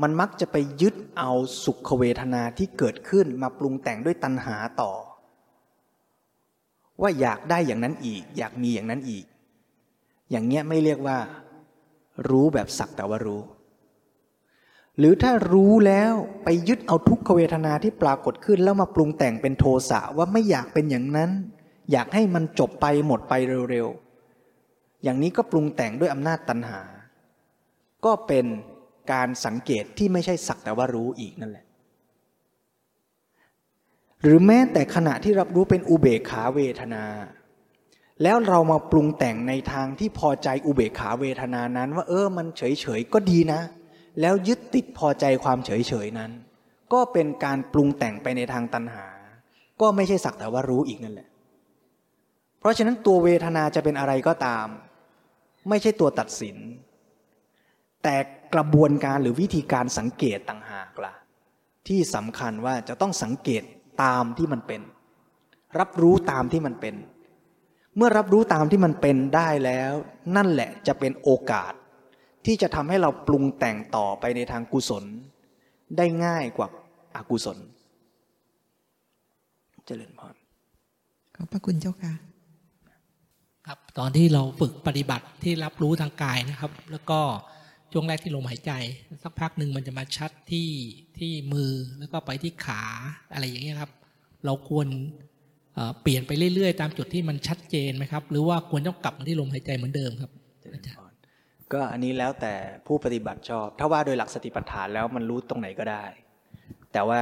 [0.03, 1.31] มันมักจะไปยึดเอา
[1.65, 4.93] สุขเวทนาที่เกิดขึ้นมาปรุงแต่งด้วยตัณหาต่อ
[7.02, 9.24] ว่าอยากได้อย่างนั้นอีก อยากมีอย่างนั้นอีก
[10.30, 11.18] อย่างเงี้ยไม่เรียกว่า
[12.28, 13.42] รู้แบบสักแต่ว่ารู้
[14.98, 16.12] หรือถ้ารู้แล้ว
[16.44, 21.30] ไปยึดเอาทุกขเวทนาที่ปรากฏขึ้นแล้วมาปรุงแต่งเป็นโทสะว่าไม่อยากเป็นอย่างนั้น
[21.92, 23.34] อยากให้มันจบไปหมดไป
[23.70, 26.80] เร็วๆ อย่างนี้ก็ปรุงแต่งด้วยอำนาจตัณหา
[28.04, 28.46] ก็เป็น
[29.12, 31.64] การสังเกตที่ไม่ใช่สักแต่ว่ารู้อีกนั่นแหละ
[34.23, 37.05] หรือแม้แต่ขณะที่รับรู้เป็นอุเบกขาเวทนา
[38.23, 43.61] แล้วเรามาปรุงแต่งในทางที่พอใจอุเบกขาเวทนานั้น ว่าเออมันเฉยเฉยๆก็ดีนะ
[44.20, 46.31] แล้วยึดติดพอใจความเฉยเฉยๆนั้น
[46.93, 49.07] ก็เป็นการปรุงแต่งไปในทางตัณหา
[49.81, 51.28] ก็ไม่ใช่สักแต่ว่ารู้อีกนั่นแหละ
[52.59, 54.66] เพราะฉะนั้นตัวเวทนาจะเป็นอะไรก็ตาม
[55.69, 56.57] ไม่ใช่ตัวตัดสิน
[58.03, 58.16] แต่
[58.55, 61.15] กระบวนการหรือวิธีการสังเกตต่างหากล่ะ
[61.89, 63.62] ที่สำคัญว่าจะต้องสังเกต
[64.02, 64.81] ตามที่มันเป็น
[65.78, 66.94] รับรู้ตามที่มันเป็น
[67.97, 69.93] เมื่อรับรู้ตามที่มันเป็นได้แล้ว
[70.36, 71.73] นั่นแหละจะเป็นโอกาส
[72.47, 75.05] ที่จะทำให้เราปรุงแต่งต่อไปในทางกุศล
[75.97, 76.69] ได้ง่ายกว่า
[77.16, 77.59] อากุศล
[79.86, 80.35] เจริญพร
[81.36, 82.12] ขอบพระคุณเจ้าค่ะ
[83.66, 87.20] ครับตอนที่เราฝึกปฏิบัติที่รับรู้ทางกายนะครับ แล้วก็
[87.93, 88.73] ช่วงแรกที่ลมหายใจ
[89.23, 90.69] สักพักหนึ่งมันจะมาชัดที่
[91.19, 92.82] ที่มือแล้วก็ไปที่ขา
[93.32, 93.90] อะไรอย่างเงี้ยครับ
[94.44, 94.86] เราควร
[96.02, 101.12] เปลี่ยนไปเรื่อยๆ ตามจุดที่มันชัดเจนไหมครับ หรือว่าควรต้องกลับมาที่ลมหายใจเหมือนเดิมครับเจริญพร
[101.73, 102.55] ก็อันนี้แล้วแต่
[102.86, 106.05] ผู้ปฏิบัติชอบ ถ้าว่าโดยหลักสติปัฏฐานแล้วมันรู้ตรงไหนก็ได้
[106.93, 107.20] แต่ว่า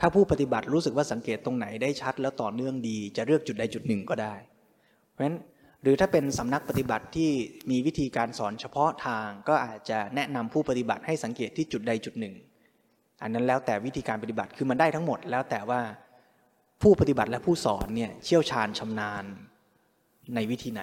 [0.00, 4.34] ถ้าผู้ปฏิบัติรู้สึกว่าสังเกตตรงไหนได้ชัด แล้วต่อเนื่องดีจะเลือกจุดใดจุดหนึ่งก็ได้
[5.10, 5.36] เพราะฉะนั้น
[5.82, 7.30] หรือถ้าเป็นสำนักปฏิบัติที่
[7.70, 12.34] มีวิธีการสอนเฉพาะทางก็อาจจะแนะนำผู้ปฏิบัติให้สังเกตที่จุดใดจุดหนึ่ง
[13.22, 15.80] อันนั้นแล้วแต่วิธีการปฏิบัติคือมันได้ทั้งหมด แล้วแต่ว่า
[16.82, 19.24] ผู้ปฏิบัติและผู้สอนเนี่ยเชี่ยวชาญชำนาญ
[20.34, 20.82] ในวิธีไหน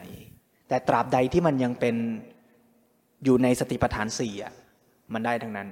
[0.68, 1.96] แต่ตราบใดที่มันยังเป็น
[3.24, 4.54] อยู่ในสติปัฏฐานสี่อะ
[5.14, 5.70] มันได้ทั้งนั้น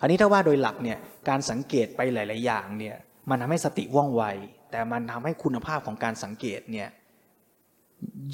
[0.00, 2.96] คราวนี้ถ้าว่าโดยหลักเนี่ยการสังเกตไปหลาย ๆ อย่างเนี่ย
[3.30, 4.22] มันทำให้สติว่องไว
[4.70, 6.88] แต่มันทำให้คุณภาพของการสังเกตเนี่ย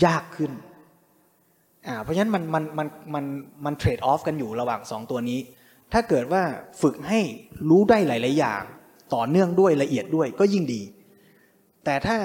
[0.04, 0.52] ยากขึ้น
[1.86, 3.24] อ่าเพราะฉะนั้นมันมันมันมัน
[3.64, 5.40] มันเทรดออฟกันอยู่ระหว่างสองตัวนี้
[5.92, 6.42] ถ้าเกิดว่า
[6.82, 7.20] ฝึกให้
[7.68, 8.62] รู้ได้หลาย ๆ อย่าง
[9.14, 10.82] ต่อเนื่องด้วยละเอียดด้วยก็ยิ่งดี
[11.84, 12.16] แต่ถ้า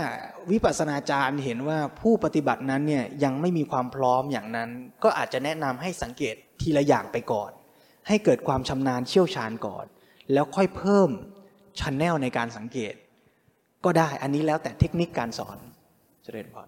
[0.51, 4.69] วิปัสสนาจารย์เห็นว่าผู้ปฏิบัตินั้นเนี่ยยังไม่มีความพร้อมอย่างนั้น
[5.03, 7.51] ก็อาจจะแนะนำให้สังเกตทีละอย่างไปก่อน
[8.07, 9.85] ให้เกิดความชำนาญเชี่ยวชาญก่อน
[10.33, 11.09] แล้วค่อยเพิ่ม
[11.79, 12.93] ชันแนลในการสังเกต
[13.85, 15.57] ก็ได้อันนี้แล้วแต่เทคนิคการสอน
[16.23, 16.67] เจริญพร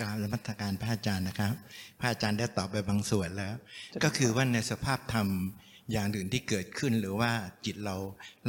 [0.00, 1.52] กราบนมัสการพระอาจารย์นะครับ
[2.00, 3.54] พระอาจารย์ได้ตอบไปบางส่วนแล้ว
[4.04, 5.28] ก็คือว่าในสภาพธรรม
[5.92, 7.30] อย่างอื่นที่เกิดขึ้นหรือว่า
[7.64, 7.96] จิตเรา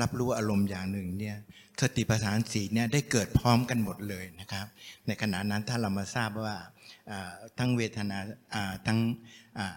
[0.01, 1.37] รับรู้อารมณ์อย่างหนึ่งเนี่ย
[1.81, 4.65] สติปัฏฐานสีเนี่ยได้เกิดพร้อมกันหมดเลยนะครับ
[5.07, 6.55] ในขณะนั้นถ้าเรามาทราบว่า
[7.11, 8.17] อ่าทั้งเวทนา
[8.55, 8.99] อ่าทั้ง
[9.59, 9.75] อ่า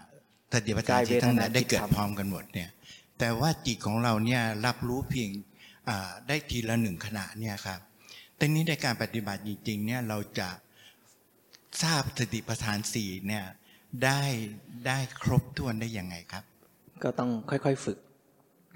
[0.53, 2.69] สติปัฏฐานสีทั้งนั้นได้เกิดพร้อมกันหมดเนี่ย
[3.19, 5.29] แต่ว่าจิตของเราเนี่ยรับรู้เพียง
[5.89, 7.79] อ่าได้ทีละหนึ่งขณะเนี่ยครับ
[8.37, 10.49] แต่นี้ในการปฏิบัติจริงๆเนี่ยเราจะ
[11.83, 13.45] ทราบสติปัฏฐานสี่เนี่ย
[14.03, 14.21] ได้
[14.87, 16.43] ได้ครบถ้วนได้ยังไงครับ
[17.03, 17.97] ก็ต้องค่อยๆฝึก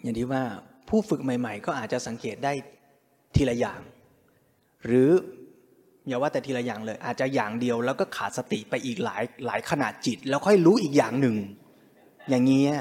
[0.01, 0.43] อย่างที่ว่า
[0.89, 2.53] ผู้ฝึกใหม่ ๆ ก็อาจจะสังเกตได้
[3.35, 3.80] ทีละอย่าง
[4.85, 5.09] หรือ
[6.07, 11.35] อย่าว่าแต่ทีละอย่างเลย อาจจะอย่างเดียวแล้วก็ขาดสติไปอีกหลายหลายขนาดจิต แล้วค่อยรู้อีกอย่างหนึ่ง
[12.30, 12.71] อย่างนี้ย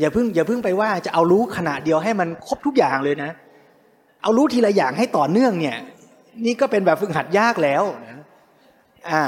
[0.00, 3.30] อย่าเพิ่งอย่าเพิ่งไปว่าจะเอารู้ขณะเดียวให้มันครบทุกอย่างเลยนะ
[4.22, 5.76] เอารู้ทีละอย่างให้ต่อเนื่องเนี่ย
[6.44, 8.17] นี่ก็เป็นแบบฝึกหัดยากแล้วนะ
[9.10, 9.24] อ่า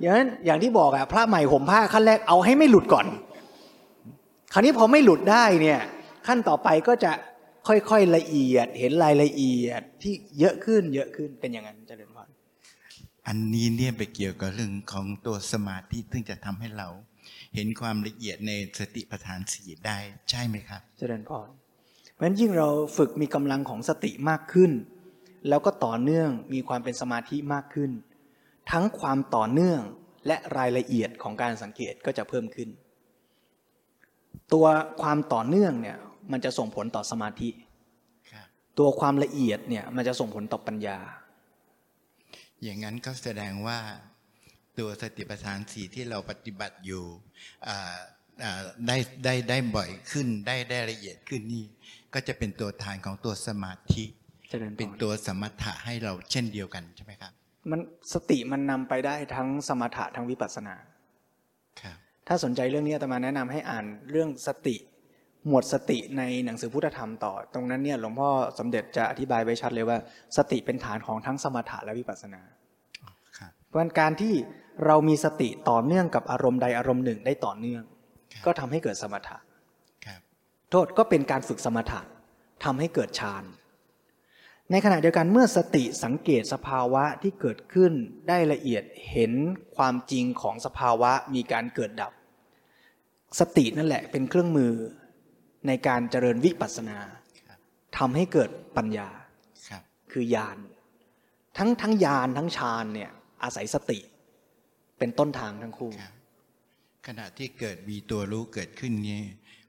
[0.00, 3.06] อย่างนั้นอย่างที่บอกอะพระใหม่ห่มผ้าขั้นแรกเอาให้ไม่หลุดก่อน
[4.52, 5.80] คราวนี้พอไม่หลุดได้เนี่ย
[6.26, 7.12] ขั้นต่อไปก็จะ
[7.68, 12.28] ค่อยๆละเอียด เห็นรายละเอียดที่เยอะขึ้นเยอะขึ้นเป็นอย่างนั้นเจริญพร
[13.26, 16.88] อันนี้เนี่ยไปเกี่ยวกับเรื่องของตัวสมาธิซึ่งจะทำให้เรา
[17.54, 19.98] เห็นความละเอียดในสติปัฏฐานสี่ได้
[20.30, 21.48] ใช่ไหมครับ เจริญพร
[22.14, 24.70] เพราะฉะนั้นยิ่งเราฝึกมีกำลังของสติมากขึ้น
[25.48, 27.90] แล้วก็ต่อเนื่องมีความเป็นสมาธิมากขึ้น
[28.70, 29.80] ทั้งความต่อเนื่อง
[30.26, 32.68] และรายละเอียดของการสังเกตก็จะเพิ่มขึ้น
[34.52, 34.66] ตัว
[35.02, 35.98] ความต่อเนื่องเนี่ย
[36.32, 37.50] มันจะส่งผลต่อสมาธิ
[38.32, 38.46] ครับ
[38.78, 40.98] ตัวความละเอียดเนี่ยมันจะส่งผลต่อปัญญา
[42.62, 43.78] อย่างนั้นก็แสดงว่า
[44.78, 47.04] ตัวสติปัฏฐานสี่ที่เราปฏิบัติอยู่
[47.68, 47.96] อ่า
[48.42, 51.64] อ่าได้ได้ได้บ่อยขึ้นได้ได้ละเอียดขึ้นนี่
[52.14, 54.04] ก็จะเป็นตัวฐานของตัวสมาธิ
[54.48, 57.32] เจริญพรเป็นตัวสมถะให้เราเช่นเดียวกันใช่ไหมครับ
[57.70, 57.80] มัน
[58.14, 60.74] สติมันนำไปได้ทั้งสมถะทั้งวิปัสสนา
[61.80, 61.96] ครับ
[62.28, 64.76] ถ้าสนใจเรื่องนี้อาตมาแนะนำให้อ่านเรื่องสติ
[65.46, 68.28] หมวดสติในหนังสือพุทธธรรมต่อ ตรงนั้นเนี่ยหลวงพ่อ
[68.58, 69.98] สมเด็จจะอธิบายไว้ชัดเลยว่า
[70.36, 72.42] สติเป็นฐานของทั้งสมถะและวิปัสสนา
[73.38, 74.34] ครับเพราะฉะนั้นการที่
[74.86, 77.82] เรามีสติต่อเนื่องกับอารมณ์ใดอารมณ์หนึ่งได้ต่อเนื่อง
[78.32, 79.36] ครับก็ทำให้เกิดสมถะ
[80.06, 80.20] ครับ
[80.70, 82.00] โทษก็เป็นการฝึกสมถะ
[82.64, 83.44] ทำให้เกิดฌาน
[84.70, 87.92] ในขณะเดียวกันเมื่อสติสังเกตสภาวะที่เกิดขึ้น
[88.28, 89.32] ได้ละเอียดเห็น
[89.76, 92.12] ความจริงของสภาวะมีการเกิดดับ
[93.40, 94.72] สตินั่นแหละเป็นเครื่องมือ
[95.66, 96.98] ในการเจริญวิปัสสนา
[97.48, 97.58] ครับ
[97.98, 99.08] ทำให้เกิดปัญญา
[99.68, 99.82] ครับ
[100.12, 100.58] คือญาณ
[101.58, 103.10] ทั้งทั้งญาณทั้งฌานเนี่ย
[103.42, 103.98] อาศัยสติ
[104.98, 106.12] เป็นต้นทางทั้งคู่ครับ
[107.06, 109.24] ขณะที่เกิดมีตัวรู้เกิดขึ้นเนี่ย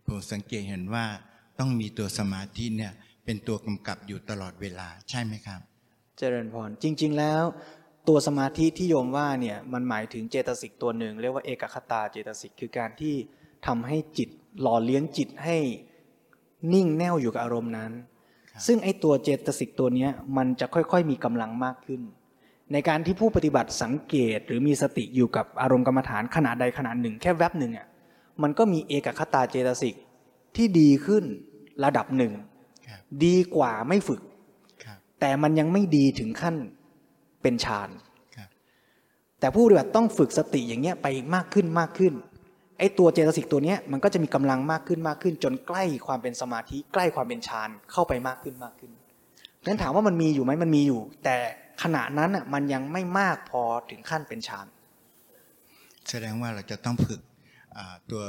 [0.06, 1.06] ผมสังเกตเห็นว่า
[1.60, 2.94] ต้องมีตัวสมาธิเนี่ย
[3.28, 5.60] เป็นตัวกำกับอยู่ตลอดเวลาใช่ไหมครับ
[6.18, 7.44] เจริญพรจริง ๆ แล้ว
[8.08, 13.16] ตัวสมาธิที่โยมว่าเนี่ยมันหมายถึงเจตสิกตัวหนึ่ง เรียกว่าเอกคตาเจตสิกคือการที่
[13.68, 14.30] ทำให้จิต
[14.62, 15.58] หล่อเลี้ยงจิตให้
[16.74, 17.92] นิ่งแน่วอยู่กับอารมณ์นั้น
[18.52, 22.02] ครับซึ่งไอ้ตัวเจตสิกตัวเนี้ยมันจะค่อยๆ มีกำลังมากขึ้น
[22.74, 27.88] ในการที่ผู้ปฏิบัติสังเกตหรือมีสติอยู่กับอารมณ์กรรมฐานขณะใดขณะหนึ่ง แค่แวบหนึ่งอะ
[28.42, 29.96] มันก็มีเอกคตาเจตสิก
[30.56, 31.24] ที่ดีขึ้น
[31.84, 32.47] ระดับหนึ่งครับ
[33.26, 34.22] ดีกว่าไม่ฝึก
[34.84, 36.56] ครับแต่มันยังไม่ดีถึงขั้น
[37.42, 37.90] เป็นฌาน
[38.36, 38.50] ครับ
[39.40, 42.14] แต่ผู้ปฏิบัติต้องฝึกสติอย่างเงี้ยไปมากขึ้นมากขึ้น
[42.80, 48.92] ไอ้ตัวเจตสิกตัวเนี้ยมันก็จะมีกำลังมากขึ้นมากขึ้น จนใกล้ความเป็นสมาธิใกล้ความเป็นฌานเข้าไปมากขึ้นมากขึ้น
[49.66, 51.38] งั้นถามว่ามันมีอยู่ไหมมันมีอยู่ แต่
[51.84, 54.68] ขณะนั้นอะมันยังไม่มากพอถึงขั้นเป็นฌาน
[56.10, 57.22] แสดงว่าเราจะต้องฝึก
[57.78, 58.24] อ่าตัว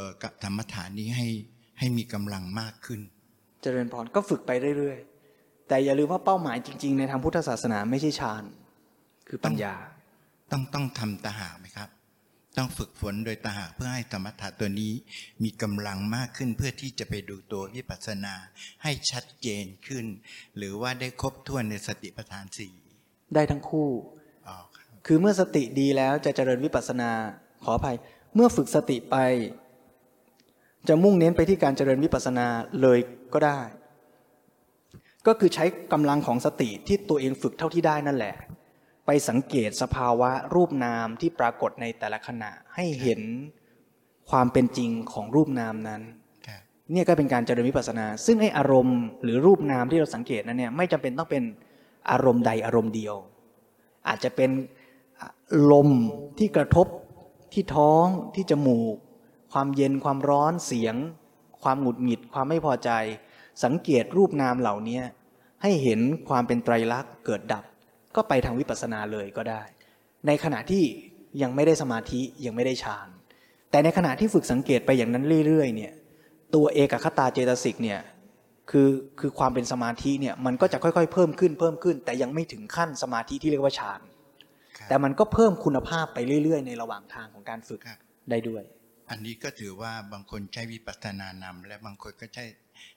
[0.44, 1.28] ธรรมฐานนี้ให้
[1.78, 8.44] ให้มีกำลังมากขึ้นเจริญพรก็ฝึกไปเรื่อยๆ แต่อย่าลืมว่าเป้าหมายจริง ๆ ในทางพุทธศาสนาไม่ใช่ฌาน
[9.28, 9.74] คือปัญญา
[10.52, 11.88] ต้องต้องทำตาหากไหมครับ
[12.56, 14.92] ต้องฝึกฝนโดยตาหากเพื่อให้ธรรมถะตัวนี้
[15.42, 18.34] มีกำลังมากขึ้นเพื่อที่จะไปดูตัววิปัสสนา
[18.82, 20.04] ให้ชัดเจนขึ้น
[20.56, 22.74] หรือว่าได้ครบถ้วนในสติปัฏฐานสี่
[23.34, 23.90] ได้ทั้งคู่
[24.48, 27.10] อ๋อครับคือเมื่อสติดีแล้วจะเจริญวิปัสสนา
[27.64, 27.96] ขออภัย
[28.34, 29.16] เมื่อฝึกสติไป
[30.88, 32.46] จะมุ่งเน้นไปที่การเจริญวิปัสสนา
[32.82, 32.98] เลย
[33.34, 33.60] ก็ได้
[35.26, 38.34] ก็คือใช้กำลังของสติที่ตัวเองฝึกเท่าที่ได้นั่นแหละ
[39.06, 43.20] ไปสังเกตสภาวะรูปนามที่ปรากฏในแต่ละขณะให้เห็น
[44.30, 46.02] ความเป็นจริงของรูปนามนั้น
[46.46, 46.60] ครับ
[46.92, 51.42] เนี่ยก็เป็นการเจริญวิปัสสนา ซึ่งไอ้อารมณ์หรือรูปนามที่เราสังเกตนั้นเนี่ยไม่จำเป็นต้องเป็น
[52.10, 53.14] อารมณ์ใดอารมณ์เดียว
[54.08, 54.50] อาจจะเป็น
[55.72, 55.88] ลม
[56.38, 56.86] ที่กระทบ
[57.52, 58.04] ที่ท้อง
[58.34, 58.96] ที่จมูก
[59.52, 60.96] ความเย็นความร้อนเสียง
[61.62, 62.90] ความหงุดหงิด ความไม่พอใจ
[63.64, 65.00] สังเกตรูปนามเหล่านี้
[65.62, 67.64] ให้เห็นความเป็นไตรลักษณ์เกิดดับ
[68.16, 69.62] ก็ไปทางวิปัสสนาเลยก็ได้
[70.26, 70.84] ในขณะที่
[71.42, 73.08] ยังไม่ได้สมาธิยังไม่ได้ฌาน
[73.70, 75.92] แต่ในขณะที่ฝึกสังเกตไปอย่างนั้นเรื่อยๆเนี่ย
[76.54, 78.00] ตัวเอกคตาเจตสิกเนี่ย
[78.70, 78.88] คือ
[79.20, 84.00] คือความเป็นสมาธิเนี่ยมันก็จะค่อยๆ เพิ่มขึ้นเพิ่มขึ้น แต่ยังไม่ถึงขั้นสมาธิที่เรียกว่าฌาน
[84.78, 87.98] ครับแต่มันก็เพิ่มคุณภาพไปเรื่อย ๆ ในระหว่างทางของการฝึกครับ
[88.30, 88.62] ได้ด้วย
[89.10, 92.44] อันนี้ก็ถือว่าบางคนใช้วิปัสสนานำและบางคนก็ใช้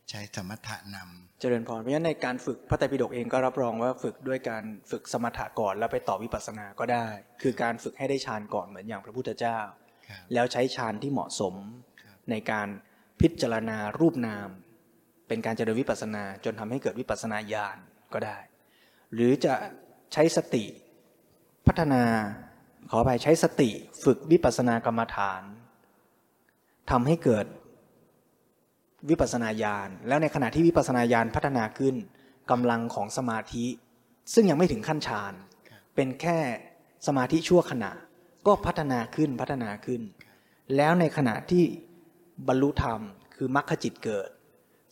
[0.10, 7.08] ใช้สมถะนำเจริญพรเพราะฉะนั้นในการฝึกพระไตรปิฎกเองก็รับรองว่าฝึกด้วยการฝึกสมถะก่อนแล้วไปต่อวิปัสสนาก็ได้
[7.42, 9.60] คือการฝึกให้ได้ฌานก่อนเหมือนอย่างพระพุทธเจ้า
[10.10, 11.56] ครับแล้วใช้ฌานที่เหมาะสม
[12.02, 12.68] ครับในการ
[13.22, 14.50] พิจารณารูปนาม
[15.28, 17.78] เป็นการเจริญวิปัสสนาจนทำให้เกิดวิปัสสนาญาณ
[18.14, 18.38] ก็ได้
[19.14, 19.54] หรือจะ
[20.14, 20.66] ใช้สติ
[21.68, 22.04] พัฒนา
[22.92, 23.70] ขอไปใช้สติ
[24.04, 25.42] ฝึกวิปัสสนากรรมฐาน
[26.90, 27.46] ทำให้เกิด
[29.10, 31.96] วิปัสนาญาณแล้วในขณะที่วิปัสสนาญาณพัฒนาขึ้น
[32.52, 33.66] กำลังของสมาธิ
[34.34, 35.34] ซึ่งยังไม่ถึงขั้นฌาน
[35.96, 36.38] เป็นแค่
[37.08, 37.92] สมาธิชั่วขณะ
[38.48, 40.02] ก็พัฒนาขึ้นพัฒนาขึ้น
[40.76, 41.64] แล้วในขณะที่
[42.48, 43.00] บรรลุธรรม
[43.36, 44.30] คือมรรคจิตเกิด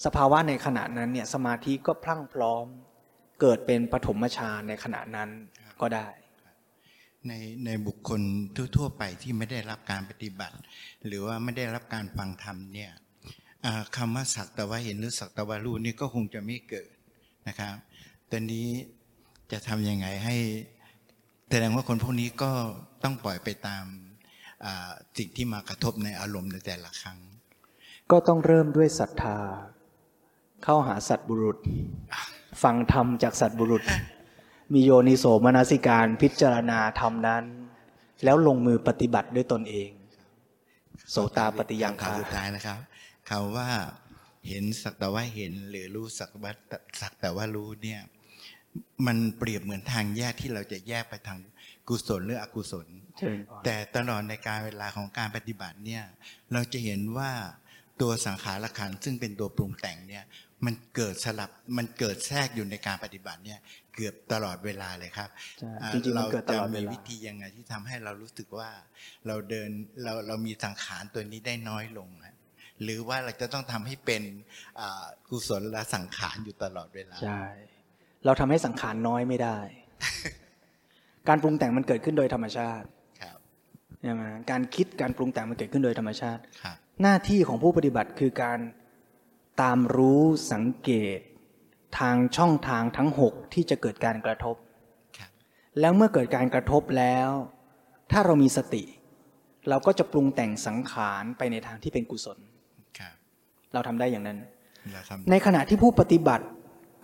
[0.05, 2.65] สภาวะในขณะนั้นเนี่ยสมาธิก็พลั่งพร้อม
[3.41, 5.29] เกิดเป็นปฐมฌานในขณะนั้น
[5.81, 6.07] ก็ได้
[7.27, 7.33] ใน
[7.65, 8.21] ในบุคคล
[8.75, 10.57] ทั่วๆไปที่ไม่ได้รับการปฏิบัติ
[11.05, 12.91] หรือว่าไม่ได้รับการฟังธรรมเนี่ย
[13.95, 16.87] คำว่าสักแต่ว่าเห็นหรือสักแต่ว่ารู้นี่ก็คงจะไม่เกิด
[17.47, 17.73] นะครับ
[18.31, 18.67] ตอนนี้
[19.51, 20.35] จะทำยังไงให้
[21.49, 22.51] แสดงว่าคนพวกนี้ก็
[23.03, 23.85] ต้องปล่อยไปตาม
[25.17, 27.19] สิ่งที่มากระทบในอารมณ์ในแต่ละครั้ง
[28.11, 29.37] ก็ต้องเริ่มด้วยศรัทธา
[30.63, 31.57] เข้าหาสัตบุรุษ
[32.63, 33.83] ฟังธรรมจากสัตบุรุษ
[34.73, 37.43] มีโยนิโสมนสิการพิจารณาธรรมนั้น
[38.23, 39.89] แล้วลงมือปฏิบัติด้วยตนเอง
[41.11, 42.79] โสตาปฏิยังคำคาสุดท้ายนะครับ
[43.29, 43.69] คำว่า
[44.47, 46.53] เห็นสักแต่ว่าเห็นหรือรู้สักว่า
[47.01, 48.01] สักแต่ว่ารู้เนี่ย
[49.05, 51.39] มันเปรียบเหมือนทางแยกที่เราจะแยกไปทาง
[51.87, 52.87] กุศลหรืออกุศล
[53.17, 56.03] เชิญพรแต่ตลอดในการเวลาของการปฏิบัติเนี่ย
[56.53, 57.31] เราจะเห็นว่า
[58.01, 60.23] ตัวสังขารขันธ์ซึ่งเป็นตัวปรุงแต่งเนี่ย
[60.65, 63.59] มันเกิดสลับมันเกิดแทรกอยู่ในการปฏิบัติเนี่ย
[63.99, 68.69] เกือบตลอดเวลาเลยครับใช่อ่าจริงๆมันเกิดตลอดจะเวมีลาวิธียังไงที่ทำให้เรารู้สึกว่า
[69.27, 69.69] เราเดิน
[70.03, 72.37] เราเรามีสังขารตัวนี้ได้น้อยลงฮะ
[72.83, 74.23] หรือว่าเราจะต้องทำให้เป็น
[74.79, 77.43] อ่ากุศลละสังขารอยู่ตลอดเวลาใช่
[78.25, 79.57] เราทำให้สังขารน้อยไม่ได้
[81.27, 82.87] การปรุงแต่งมันเกิดขึ้นโดยธรรมชาติ
[83.21, 83.37] ครับ
[84.01, 88.59] ใช่ไหมการคิดการปรุงแต่งมันเกิดขึ้นโดยธรรมชาติครับหน้าที่ของผู้ปฏิบัติคือการ
[89.61, 90.23] ตามรู้
[90.53, 91.19] สังเกต
[91.99, 94.55] ทางช่องทางทั้งหกที่จะเกิดการกระทบ
[95.17, 95.29] ครับ
[95.79, 97.29] แล้วเมื่อเกิดการกระทบแล้ว
[98.11, 98.83] ถ้าเรามีสติ
[99.69, 102.37] เราก็จะปรุงแต่งสังขารไปในทางที่เป็นกุศล
[102.99, 103.13] ครับ
[103.73, 104.39] เราทำได้อย่างนั้น
[104.93, 106.45] เราทในขณะที่ผู้ปฏิบัติ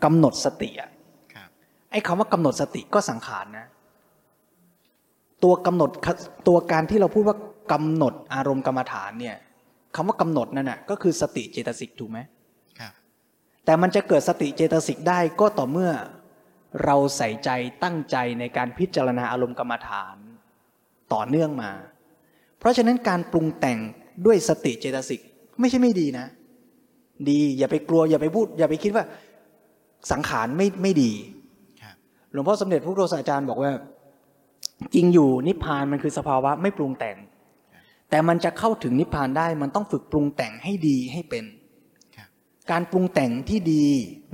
[0.03, 1.49] กำหนดสติอะำครับ
[1.91, 3.67] ไอ้คำว่ากำหนดสติก็สังขารนะ
[5.43, 5.89] ตัวกำหนด
[6.47, 7.37] ตัวการที่เราพูดว่า
[7.71, 9.35] กำหนดอารมณ์กรรมฐานเนี่ย
[9.95, 12.34] คำว่ากำหนดนั่นน่ะก็คือสติเจตสิกถูกไหมครับ
[13.65, 15.91] แต่มันจะเกิดสติเจตสิกได้ก็ต่อเมื่อ
[16.85, 17.49] เราใส่ใจ
[17.83, 20.15] ตั้งใจในการพิจารณาอารมณ์กรรมฐาน
[21.13, 21.71] ต่อเนื่องมา
[22.59, 23.79] เพราะฉะนั้นการปรุงแต่ง
[24.25, 25.21] ด้วยสติเจตสิก
[25.59, 26.25] ไม่ใช่ไม่ดีนะ
[27.29, 29.05] ดีอย่าไปกลัวอย่าไปพูด อย่าไปคิดว่า
[30.11, 31.11] สังขารไม่ไม่ดี
[31.81, 31.95] ครับ
[32.31, 33.71] หลวงพ่อสมเด็จพระโรสาจารย์บอกว่า
[34.95, 37.17] จริงอยู่นิพพานมันคือสภาวะไม่ปรุงแต่ง
[38.09, 41.64] แต่มันจะเข้าถึงนิพพานได้มันต้องฝึกปรุงแต่งให้ดีให้เป็นครับ
[42.71, 43.85] การปรุงแต่งที่ดี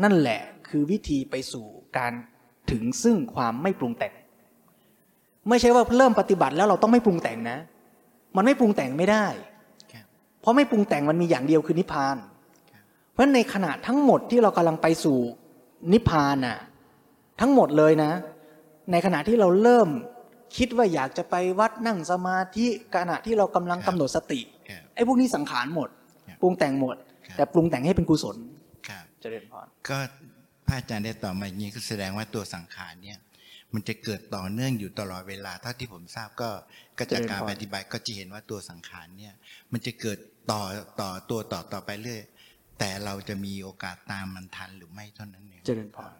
[0.03, 1.65] นั่นแหละคือวิธีไปสู่
[1.97, 2.13] การ
[2.71, 4.13] ถึงซึ่งความไม่ปรุงแต่ง
[5.49, 7.57] ไม่ใช่ว่าเริ่มปฏิบัติแล้วเราต้องไม่ปรุงแต่งนะ
[8.35, 9.25] มันไม่ปรุงแต่งไม่ได้
[9.93, 10.05] ครับ
[10.41, 12.17] เพราะไม่ปรุงแต่งมันมีอย่างเดียวคือนิพพาน
[13.11, 15.17] เพราะฉะนั้นในขณะทั้งหมดที่เรากำลังไปสู่
[15.93, 16.57] นิพพานน่ะ
[17.41, 18.11] ทั้งหมดเลยนะ
[18.91, 19.89] ในขณะที่เราเริ่ม
[20.57, 25.89] คิดว่าอยากจะไปวัดนั่งสมาธิขณะที่เรากำลังกำหนดสติครับไอ้พวกนี้สังขารหมด
[26.27, 28.37] ครับปรุงแต่งหมดครับ แต่ปรุงแต่งให้เป็นกุศล
[28.89, 29.97] ครับเจริญพรก็
[30.67, 33.19] พระอาจารย์ได้ตอบมาอย่างนี้ก็แสดงว่าตัวสังขารเนี่ย
[33.73, 36.49] มันจะเกิดต่อเนื่องอยู่ตลอดเวลาเท่าที่ผมทราบก็
[36.97, 39.33] ก็จากการปฏิบัติก็จะเห็นว่าตัวสังขารเนี่ย
[39.71, 40.17] มันจะเกิด
[40.51, 40.61] ต่อ
[41.01, 42.21] ต่อตัวต่อต่อไปเรื่อย
[42.79, 46.17] แต่เราจะมีโอกาสตามมันทันหรือไม่เท่านั้นเองเจริญพร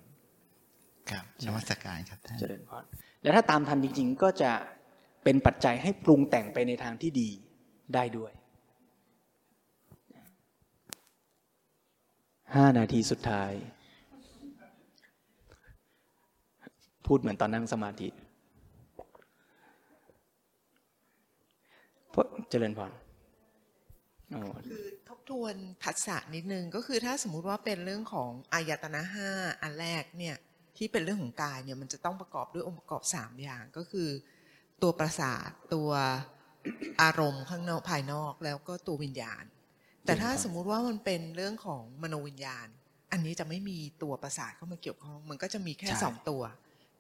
[1.12, 2.84] ครับนมัสการครับท่านเจริญพร
[3.22, 4.52] แล้วถ้าตามทันจริงๆ ก็จะ
[5.24, 7.30] เป็นปัจจัยให้ปรุงแต่งไปในทางที่ดี
[7.96, 8.32] ได้ด้วย
[12.56, 13.52] ห้านาทีสุดท้าย
[17.06, 18.10] พูดเหมือนตอนนั่งสมาธิ
[22.11, 22.91] เพราะเจริญพร
[24.69, 29.30] คือทบทวนผัสสะนิดนึง ก็คือถ้าสมมุติว่าเป็นเรื่องของอายตนะห้า
[29.61, 30.36] อันแรกเนี่ย
[30.78, 34.10] ที่เป็นเรื่องของกายเนี่ยมันจะต้องประกอบด้วยองค์ประกอบสามอย่างก็คือ
[34.82, 35.90] ตัวประสาทตัว
[37.02, 39.44] อารมณ์ข้างนอกภายนอกแล้วก็ตัววิญญาณ
[40.06, 42.68] แต่ถ้าสมมุติว่ามันเป็นเรื่องของมโนวิญญาณ
[43.11, 46.41] อันนี้จะไม่มีตัวประสาทเข้ามาเกี่ยวข้อง มันก็จะมีแค่สองตัว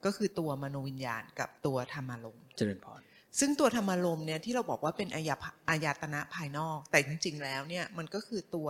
[0.05, 3.01] ก็คือตัวมโนวิญญาณกับตัวธรรมารมณ์เจริญพร
[3.39, 5.35] ซึ่งตัวธรรมารมณ์เนี่ยที่เราบอกว่าเป็นอายะ
[5.69, 8.69] อายตนะภายนอก แต่จริง ๆ แล้วเนี่ยมันก็คือตัว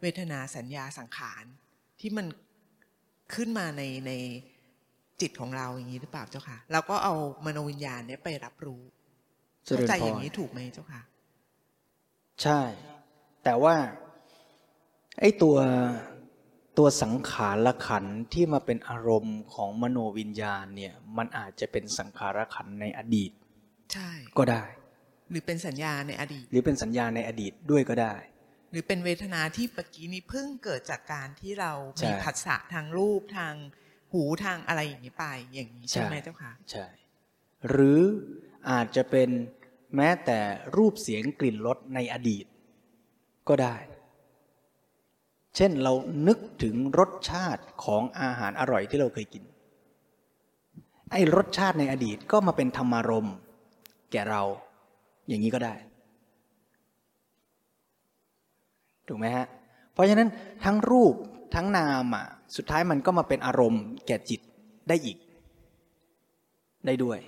[0.00, 1.44] เวทนาสัญญาสังขาร
[2.00, 2.26] ที่มัน
[3.34, 4.12] ขึ้นมาในใน
[5.20, 7.14] จิตของเราอย่างนี้หรือเปล่าเจ้าค่ะเราก็เอา
[7.46, 8.82] มโนวิญญาณเนี่ยไปรับรู้
[9.64, 11.02] เจริเข้าญใจพอย่างรนี้ถูกไหมเจ้าค่ะ
[12.42, 12.60] ใช่
[13.48, 13.76] แต่ว่า
[15.20, 15.56] ไอ้ตัว
[16.78, 23.30] ตัวสังขารละขันธ์ที่มาเป็นอารมณ์ของมโนวิญญาณเนี่ย มันอาจจะเป็นสังขารขันธ์ในอดีต
[23.92, 24.64] ใช่ ก็ได้
[25.30, 28.14] หรือเป็นสัญญาในอดีต หรือเป็นสัญญาในอดีตด้วยก็ได้
[28.70, 33.54] หรือเป็นเวทนาที่เมื่อกี้นี้เพิ่งเกิดจากการที่เราใช่มีผัสสะทางรูปทาง
[34.12, 36.86] หูทางอะไรอย่างนี้ไป อย่างนี้ใช่ไหมใช่เจ้าค่ะ ใช่
[37.68, 38.00] หรือ
[38.70, 39.28] อาจจะเป็น
[39.96, 40.38] แม้แต่
[40.76, 42.46] รูปเสียงกลิ่นรสในอดีต
[43.50, 43.76] ก็ได้
[45.56, 45.92] เช่นเรา
[46.26, 49.44] นึกถึงรสชาติของอาหารอร่อยที่เราเคยกิน
[51.12, 53.28] ไอ้รสชาติในอดีตก็มาเป็นธรรมารม
[54.12, 54.42] แก่เรา
[55.28, 55.74] อย่างนี้ก็ได้
[59.08, 59.46] ถูกไหมฮะ
[59.92, 60.28] เพราะฉะนั้น
[60.64, 61.14] ทั้งรูป
[61.54, 62.26] ทั้งนามอะ
[62.56, 64.40] สุดท้ายมันก็มาเป็นอารมณ์แก่จิต
[64.88, 65.18] ได้อีก
[66.86, 67.18] ได้ด้วย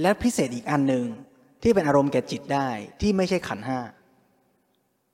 [0.00, 1.04] และพิเศษอีกอันหนึ่ง
[1.62, 2.68] ที่เป็นอารมณ์แก่จิตได้
[3.00, 3.78] ที่ไม่ใช่ขันห้า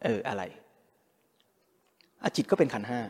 [0.04, 0.42] เอออะไร
[2.22, 3.00] อจิตก็เป็นขันห้า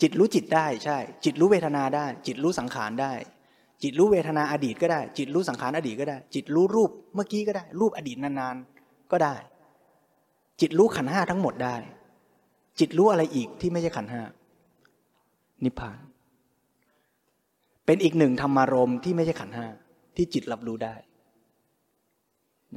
[0.00, 3.12] จิตรู้จิตได้ใช่ จิตรู้เวทนาได้ จิตรู้สังขารได้
[3.82, 9.34] จิตรู้เวทนาอดีตก็ได้ จิตรู้สังขารอดีตก็ได้ จิตรู้รูปเมื่อกี้ก็ได้ รูปอดีตนานๆก็ได้
[10.60, 11.76] จิตรู้ขันห้าทั้งหมดได้
[12.80, 14.22] จิตรู้อะไรอีกที่ไม่ใช่ขันห้า
[15.64, 15.98] นิพพาน
[17.86, 19.66] เป็นอีกหนึ่งธรรมารมณ์ที่ไม่ใช่ขันห้า
[20.16, 20.94] ที่จิตรับรู้ได้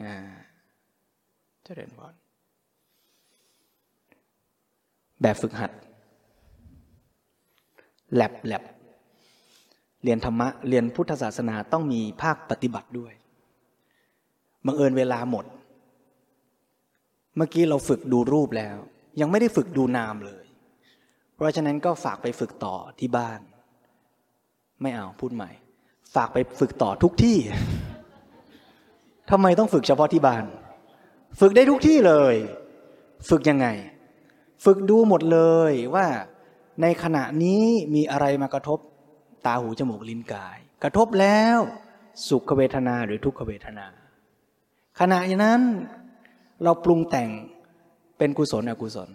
[0.02, 0.16] นะ
[1.64, 2.14] เจริญพร
[5.22, 5.72] แบบฝึกหัด
[8.16, 8.64] แลบแลบ
[10.04, 13.14] เรียนธรรมะ เรียนพุทธศาสนาต้องมีภาคปฏิบัติด้วย
[14.66, 15.46] บังเอิญเวลาหมด
[17.36, 18.78] เมื่อกี้เราฝึกดูรูปแล้ว
[19.20, 20.46] ยังไม่ได้ฝึกดูนามเลย
[21.34, 23.40] เพราะฉะนั้นก็ฝากไปฝึกต่อที่บ้าน
[24.82, 25.50] ไม่เอาพูดใหม่
[26.16, 27.38] ฝากไปฝึกต่อทุกที่
[29.32, 30.44] ทำไมต้องฝึกเฉพาะที่บ้าน
[31.40, 32.36] ฝึกได้ทุกที่เลย
[33.30, 33.68] ฝึกยังไง
[34.64, 35.40] ฝึกดูหมดเล
[35.72, 36.08] ยว่า
[36.82, 37.64] ในขณะนี้
[37.96, 38.80] มีอะไรมากระทบ
[39.46, 41.58] ตาหูจมูกลิ้นกาย กระทบแล้ว
[42.28, 43.88] สุขเวทนาหรือทุกขเวทนา
[45.00, 45.62] ขณะนั้น
[46.64, 47.30] เราปรุงแต่ง
[48.18, 49.10] เป็นกุศลอกุศล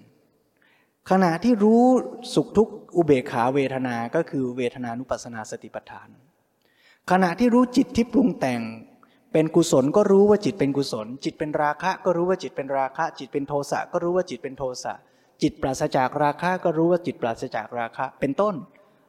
[1.11, 1.85] ขณะที่รู้
[2.35, 6.09] สุขทุกอุเบกขาเวทนาก็คือเวทนานุปัสนาสติปัฏฐาน
[7.11, 8.63] ขณะที่รู้จิตที่ปรุงแต่ง
[9.33, 14.95] เป็นกุศลก็รู้ว่าจิตเป็นกุศล จิตเป็นราคะก็รู้ว่าจิตเป็นราคะ จิตเป็นโทสะก็รู้ว่าจิตเป็นโทสะ
[15.43, 18.55] จิตปราศจากราคะก็รู้ว่าจิตปราศจากราคะ เป็นต้น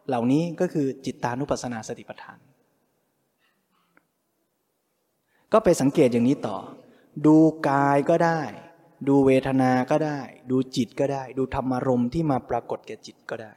[0.08, 2.40] เหล่านี้ก็คือจิตตานุปัสสนาสติปัฏฐาน
[5.54, 6.58] ก็ไปสังเกตอย่างนี้ต่อ
[7.26, 7.38] ดู
[7.70, 8.42] กายก็ได้
[9.08, 10.20] ดูเวทนาก็ได้
[10.52, 13.52] ดูจิตก็ได้ ดูธรรมารมณ์ที่มาปรากฏแก่จิตก็ได้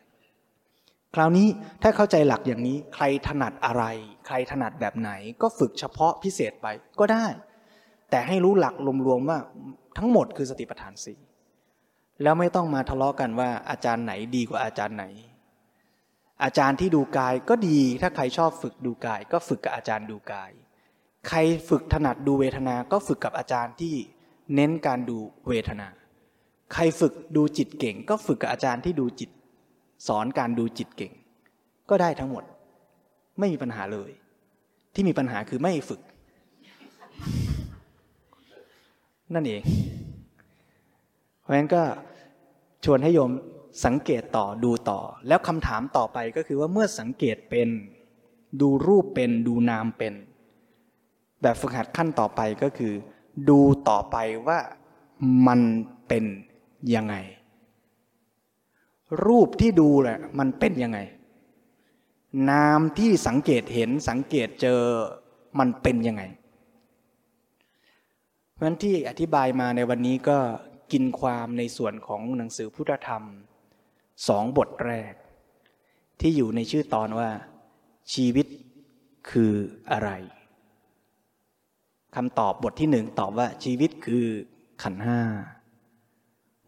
[1.15, 1.49] คราวนี้
[1.83, 3.85] ถ้าเข้าใจหลักอย่างนี้ ใครถนัดอะไร
[4.27, 5.11] ใครถนัดแบบไหน
[5.43, 6.67] ก็ฝึกเฉพาะพิเศษไป
[7.01, 7.27] ก็ได้
[8.11, 8.75] แต่ให้รู้หลัก
[9.07, 9.39] รวมๆว่า
[9.99, 11.19] ทั้งหมดคือสติปัฏฐานสี่
[12.23, 15.05] แล้วไม่ต้องมาทะเลาะกันว่าอาจารย์ไหนดีกว่าอาจารย์ไหน
[16.45, 20.51] อาจารย์ที่ดูกายก็ดี ถ้าใครชอบฝึกดูกาย ก็ฝึกกับอาจารย์ดูกาย
[21.29, 21.39] ใคร
[21.69, 23.95] ฝึกถนัดดูเวทนา ก็ฝึกกับอาจารย์ที่
[24.55, 25.19] เน้นการดู
[25.49, 25.89] เวทนา
[26.73, 29.31] ใครฝึกดูจิตเก่ง ก็ฝึกกับอาจารย์ที่ดูจิต
[30.09, 31.13] สอนการดูจิตเก่ง
[31.91, 32.45] ก็ได้ทั้งหมด
[33.39, 34.11] ไม่มีปัญหาเลย
[34.95, 36.01] ที่มีปัญหาคือไม่ฝึก
[39.35, 39.63] นั่นเอง
[41.41, 41.83] เพราะฉะนั้นก็
[42.85, 43.33] ชวนให้โยม
[43.85, 47.69] สังเกตต่อดูต่อ แล้วคำถามต่อไปก็คือว่าเมื่อสังเกตเป็น
[48.61, 50.15] ดูรูปเป็นดูนามเป็น
[51.43, 52.95] แบบฝึกหัดขั้นต่อไปก็คือ
[53.49, 54.17] ดูต่อไป
[54.49, 54.59] ว่า
[55.47, 55.61] มัน
[56.09, 56.25] เป็น
[56.95, 57.15] ยังไง
[59.27, 60.99] รูปที่ดูแหละมันเป็นยังไง
[62.51, 64.81] นามที่สังเกตเห็นสังเกตเจอ
[65.59, 66.23] มันเป็นยังไง
[68.53, 70.39] เพราะฉะนั้นที่อธิบายมาในวันนี้ก็
[70.93, 73.25] กินความในส่วนของหนังสือพุทธธรรม
[74.29, 75.15] สองบทแรก
[76.21, 77.31] ที่อยู่ในชื่อตอนว่า
[78.15, 78.47] ชีวิต
[79.31, 79.53] คือ
[79.93, 80.11] อะไร
[82.17, 84.27] คำตอบบทที่หนึ่งตอบว่าชีวิตคือ
[84.83, 85.21] ขันห้า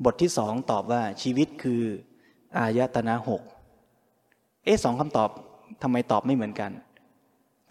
[0.04, 1.82] บทที่สองตอบว่าชีวิตคือ
[2.56, 3.42] อายตนะหก
[4.64, 5.30] เอ๊ะสองคำตอบ
[5.82, 6.70] ทำไมตอบไม่เหมือนกัน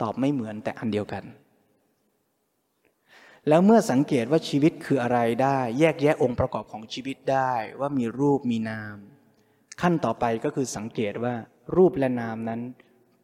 [0.02, 1.24] ตอบไม่เหมือนแต่อันเดียวกัน
[3.48, 8.98] แล้วเมื่อสังเกตว่าชีวิตคืออะไรได้ แยกแยะองค์ประกอบของชีวิตได้ว่ามีรูปมีนาม
[9.82, 11.34] ขั้นต่อไปก็คือสังเกตว่า
[11.76, 12.62] รูปและนามนั้น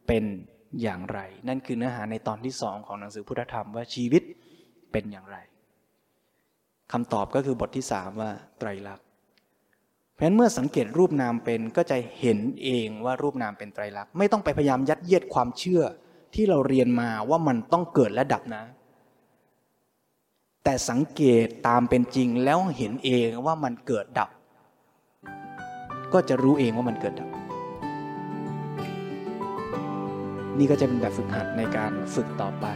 [0.06, 0.24] เป็น
[0.82, 4.22] อย่างไร นั่นคือเนื้อหาในตอนที่สองของหนังสือพุทธธรรมว่าชีวิต
[4.92, 5.36] เป็นอย่างไร
[6.92, 9.06] คำตอบก็คือบทที่สามว่าไตรลักษณ์
[10.14, 15.82] เพราะฉะนั้นเมื่อสังเกตรูปนามเป็นก็จะเห็นเองว่ารูปนามเป็นไตรลักษณ์ไม่ต้องไปพยายามยัดเยียดความเชื่อ
[16.34, 18.64] ที่เราเรียนมาว่ามันต้องเกิดและดับนะ
[20.70, 24.30] แต่สังเกตตามเป็นจริงแล้วเห็นเองว่ามันเกิดดับ
[26.12, 27.30] ก็จะรู้เองว่ามันเกิดดับ
[30.58, 32.66] นี่ก็จะเป็นแบบฝึกหัดในการฝึกต่อไป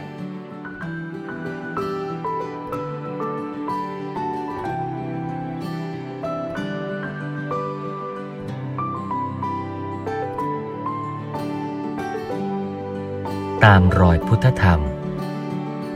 [13.65, 14.92] ตามรอยพุทธธรรม